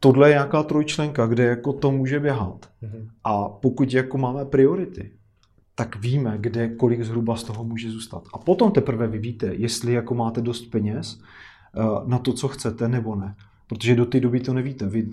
[0.00, 2.70] tohle je nějaká trojčlenka, kde jako to může běhat.
[2.82, 3.08] Mm-hmm.
[3.24, 5.10] A pokud jako máme priority,
[5.74, 8.22] tak víme, kde kolik zhruba z toho může zůstat.
[8.34, 12.88] A potom teprve vy víte, jestli jako máte dost peněz eh, na to, co chcete,
[12.88, 13.34] nebo ne.
[13.68, 14.86] Protože do té doby to nevíte.
[14.86, 15.08] Vy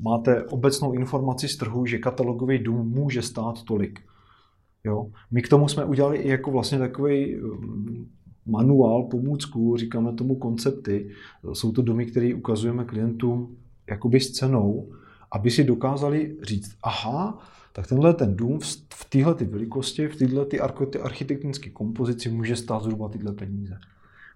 [0.00, 4.00] máte obecnou informaci z trhu, že katalogový dům může stát tolik.
[4.84, 5.10] Jo?
[5.30, 8.08] My k tomu jsme udělali i jako vlastně takový um,
[8.46, 11.10] manuál, pomůcku, říkáme tomu koncepty.
[11.52, 13.56] Jsou to domy, které ukazujeme klientům
[13.90, 14.92] jakoby s cenou,
[15.32, 17.38] aby si dokázali říct, aha,
[17.72, 18.58] tak tenhle ten dům
[18.94, 20.46] v téhle velikosti, v téhle
[21.02, 23.78] architektonické kompozici může stát zhruba tyhle peníze.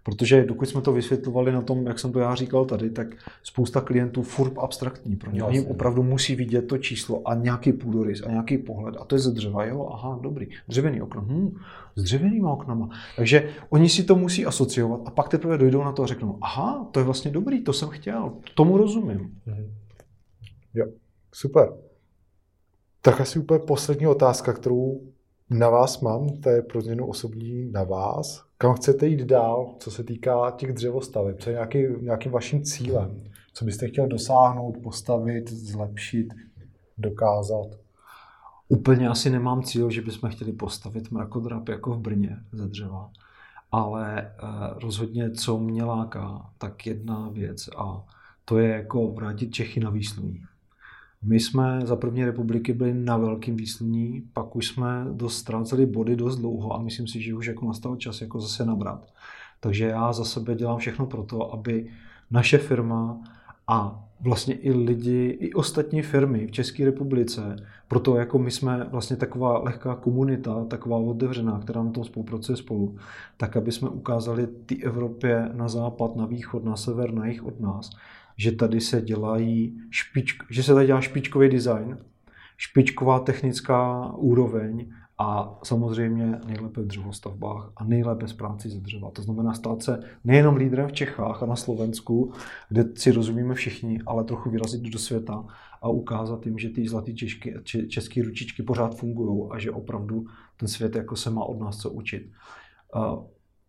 [0.03, 3.07] Protože dokud jsme to vysvětlovali na tom, jak jsem to já říkal tady, tak
[3.43, 5.43] spousta klientů furt abstraktní pro ně.
[5.43, 8.95] Oni opravdu musí vidět to číslo a nějaký půdorys a nějaký pohled.
[9.01, 10.47] A to je ze dřeva, jo, aha, dobrý.
[10.69, 11.57] Dřevěný okno, hm,
[11.97, 12.89] s dřevěnýma oknama.
[13.16, 16.89] Takže oni si to musí asociovat a pak teprve dojdou na to a řeknou, aha,
[16.93, 19.41] to je vlastně dobrý, to jsem chtěl, tomu rozumím.
[19.47, 19.75] Mhm.
[20.75, 20.87] Jo,
[21.33, 21.73] super.
[23.03, 25.01] Tak asi úplně poslední otázka, kterou
[25.51, 28.48] na vás mám, to je pro změnu osobní na vás.
[28.60, 31.40] Kam chcete jít dál, co se týká těch dřevostaveb?
[31.40, 33.22] Co je nějaký, nějakým vaším cílem?
[33.52, 36.35] Co byste chtěl dosáhnout, postavit, zlepšit,
[36.98, 37.66] dokázat?
[38.68, 43.10] Úplně asi nemám cíl, že bychom chtěli postavit mrakodrap jako v Brně ze dřeva.
[43.72, 44.35] Ale eh,
[44.82, 48.05] rozhodně, co mě láká, tak jedna věc a
[48.44, 50.43] to je jako vrátit Čechy na výsluní.
[51.23, 56.16] My jsme za první republiky byli na velkým výsluní, pak už jsme dost ztráceli body
[56.16, 59.12] dost dlouho a myslím si, že už jako nastal čas jako zase nabrat.
[59.61, 61.90] Takže já za sebe dělám všechno pro to, aby
[62.31, 63.20] naše firma
[63.66, 67.57] a vlastně i lidi, i ostatní firmy v České republice,
[67.89, 72.97] proto jako my jsme vlastně taková lehká komunita, taková otevřená, která na tom spolupracuje spolu,
[73.36, 77.61] tak aby jsme ukázali ty Evropě na západ, na východ, na sever, na jich od
[77.61, 77.90] nás,
[78.39, 81.98] že tady se dělají špičk, že se tady dělá špičkový design,
[82.56, 84.90] špičková technická úroveň
[85.20, 89.10] a samozřejmě nejlépe v dřevostavbách a nejlépe z práci ze dřeva.
[89.10, 92.32] To znamená stát se nejenom lídrem v Čechách a na Slovensku,
[92.69, 95.44] kde si rozumíme všichni, ale trochu vyrazit do světa
[95.82, 97.12] a ukázat jim, že ty zlaté
[97.89, 100.24] české ručičky pořád fungují a že opravdu
[100.56, 102.31] ten svět jako se má od nás co učit.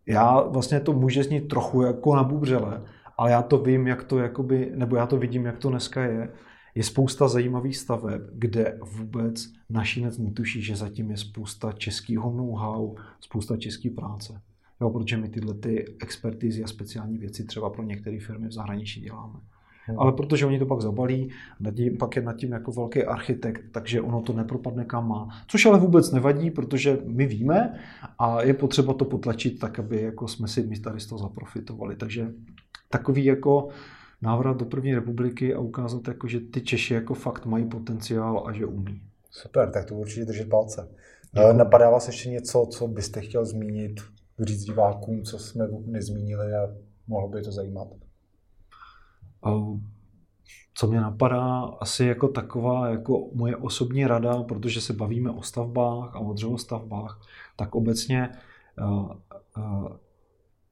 [0.06, 2.82] Já vlastně to může znít trochu jako na bubřele,
[3.20, 6.28] ale já to vím, jak to jakoby, nebo já to vidím, jak to dneska je.
[6.74, 13.56] Je spousta zajímavých staveb, kde vůbec našinec netuší, že zatím je spousta českého know-how, spousta
[13.56, 14.40] české práce.
[14.80, 19.00] Jo, protože my tyhle ty expertizy a speciální věci třeba pro některé firmy v zahraničí
[19.00, 19.38] děláme.
[19.84, 19.98] Hmm.
[19.98, 21.30] Ale protože oni to pak zabalí,
[21.98, 25.28] pak je nad tím jako velký architekt, takže ono to nepropadne kam má.
[25.46, 27.80] Což ale vůbec nevadí, protože my víme
[28.18, 31.96] a je potřeba to potlačit tak, aby jako jsme si my tady z toho zaprofitovali.
[31.96, 32.32] Takže
[32.92, 33.68] takový jako
[34.22, 38.52] návrat do první republiky a ukázat, jako, že ty Češi jako fakt mají potenciál a
[38.52, 39.02] že umí.
[39.30, 40.88] Super, tak to určitě držet palce.
[41.32, 41.52] Děkuji.
[41.52, 44.00] Napadá vás ještě něco, co byste chtěl zmínit,
[44.40, 46.68] říct divákům, co jsme nezmínili a
[47.06, 47.88] mohlo by to zajímat?
[50.74, 56.16] Co mě napadá, asi jako taková jako moje osobní rada, protože se bavíme o stavbách
[56.16, 57.20] a o dřevostavbách,
[57.56, 58.28] tak obecně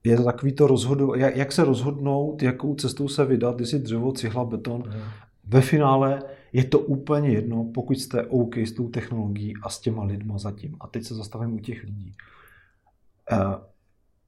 [0.09, 4.45] je to takový to rozhodu, jak se rozhodnout, jakou cestou se vydat, jestli dřevo, cihla,
[4.45, 4.83] beton.
[4.87, 5.01] Mm.
[5.45, 6.23] Ve finále
[6.53, 10.77] je to úplně jedno, pokud jste OK s tou technologií a s těma lidma zatím.
[10.81, 12.13] A teď se zastavím u těch lidí.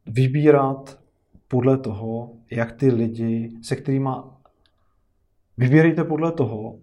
[0.07, 1.01] Vybírat
[1.49, 4.11] podle toho, jak ty lidi, se kterými
[5.61, 6.79] Vybírejte podle toho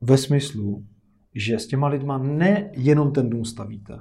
[0.00, 0.84] ve smyslu,
[1.34, 3.98] že s těma lidma nejenom ten dům stavíte,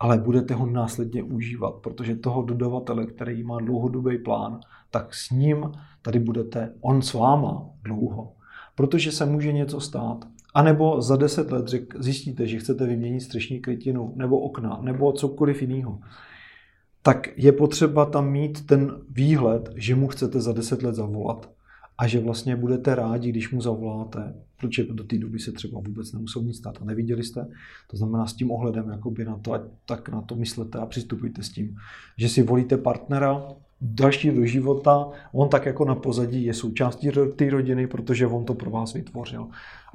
[0.00, 4.60] ale budete ho následně užívat, protože toho dodavatele, který má dlouhodobý plán,
[4.90, 5.72] tak s ním
[6.02, 8.32] tady budete on s váma dlouho.
[8.74, 10.24] Protože se může něco stát.
[10.54, 11.66] A nebo za deset let
[11.98, 15.98] zjistíte, že chcete vyměnit střešní krytinu, nebo okna, nebo cokoliv jiného.
[17.02, 21.50] Tak je potřeba tam mít ten výhled, že mu chcete za deset let zavolat
[21.98, 26.12] a že vlastně budete rádi, když mu zavoláte, protože do té doby se třeba vůbec
[26.12, 27.48] nemusel nic stát a neviděli jste.
[27.90, 31.42] To znamená s tím ohledem jakoby na to, ať tak na to myslete a přistupujte
[31.42, 31.76] s tím,
[32.16, 33.42] že si volíte partnera,
[33.80, 38.54] další do života, on tak jako na pozadí je součástí té rodiny, protože on to
[38.54, 39.48] pro vás vytvořil.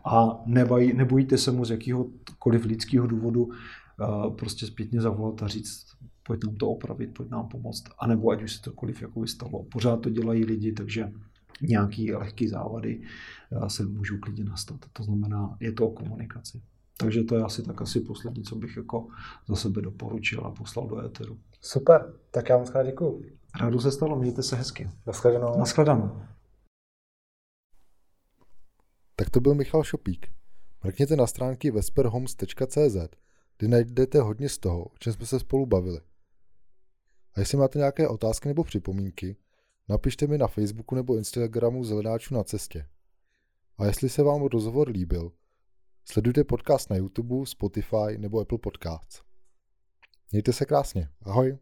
[0.05, 5.85] A neboj, nebojíte se mu z jakéhokoliv lidského důvodu uh, prostě zpětně zavolat a říct,
[6.27, 9.63] pojď nám to opravit, pojď nám pomoct, anebo ať už se cokoliv jako stalo.
[9.63, 11.11] Pořád to dělají lidi, takže
[11.61, 13.01] nějaký lehký závady
[13.67, 14.85] se můžou klidně nastat.
[14.93, 16.61] To znamená, je to o komunikaci.
[16.97, 19.07] Takže to je asi tak asi poslední, co bych jako
[19.47, 21.39] za sebe doporučil a poslal do éteru.
[21.61, 23.25] Super, tak já vám krát děkuju.
[23.59, 24.89] Rádu se stalo, mějte se hezky.
[25.07, 25.57] Naschledanou.
[25.59, 26.21] Naschledanou.
[29.15, 30.27] Tak to byl Michal Šopík.
[30.83, 32.97] Mrkněte na stránky vesperhomes.cz,
[33.57, 35.99] kde najdete hodně z toho, o čem jsme se spolu bavili.
[37.33, 39.35] A jestli máte nějaké otázky nebo připomínky,
[39.89, 42.87] Napište mi na Facebooku nebo Instagramu Zelenáčů na cestě.
[43.77, 45.31] A jestli se vám rozhovor líbil,
[46.05, 49.21] sledujte podcast na YouTube, Spotify nebo Apple Podcasts.
[50.31, 51.09] Mějte se krásně.
[51.21, 51.57] Ahoj.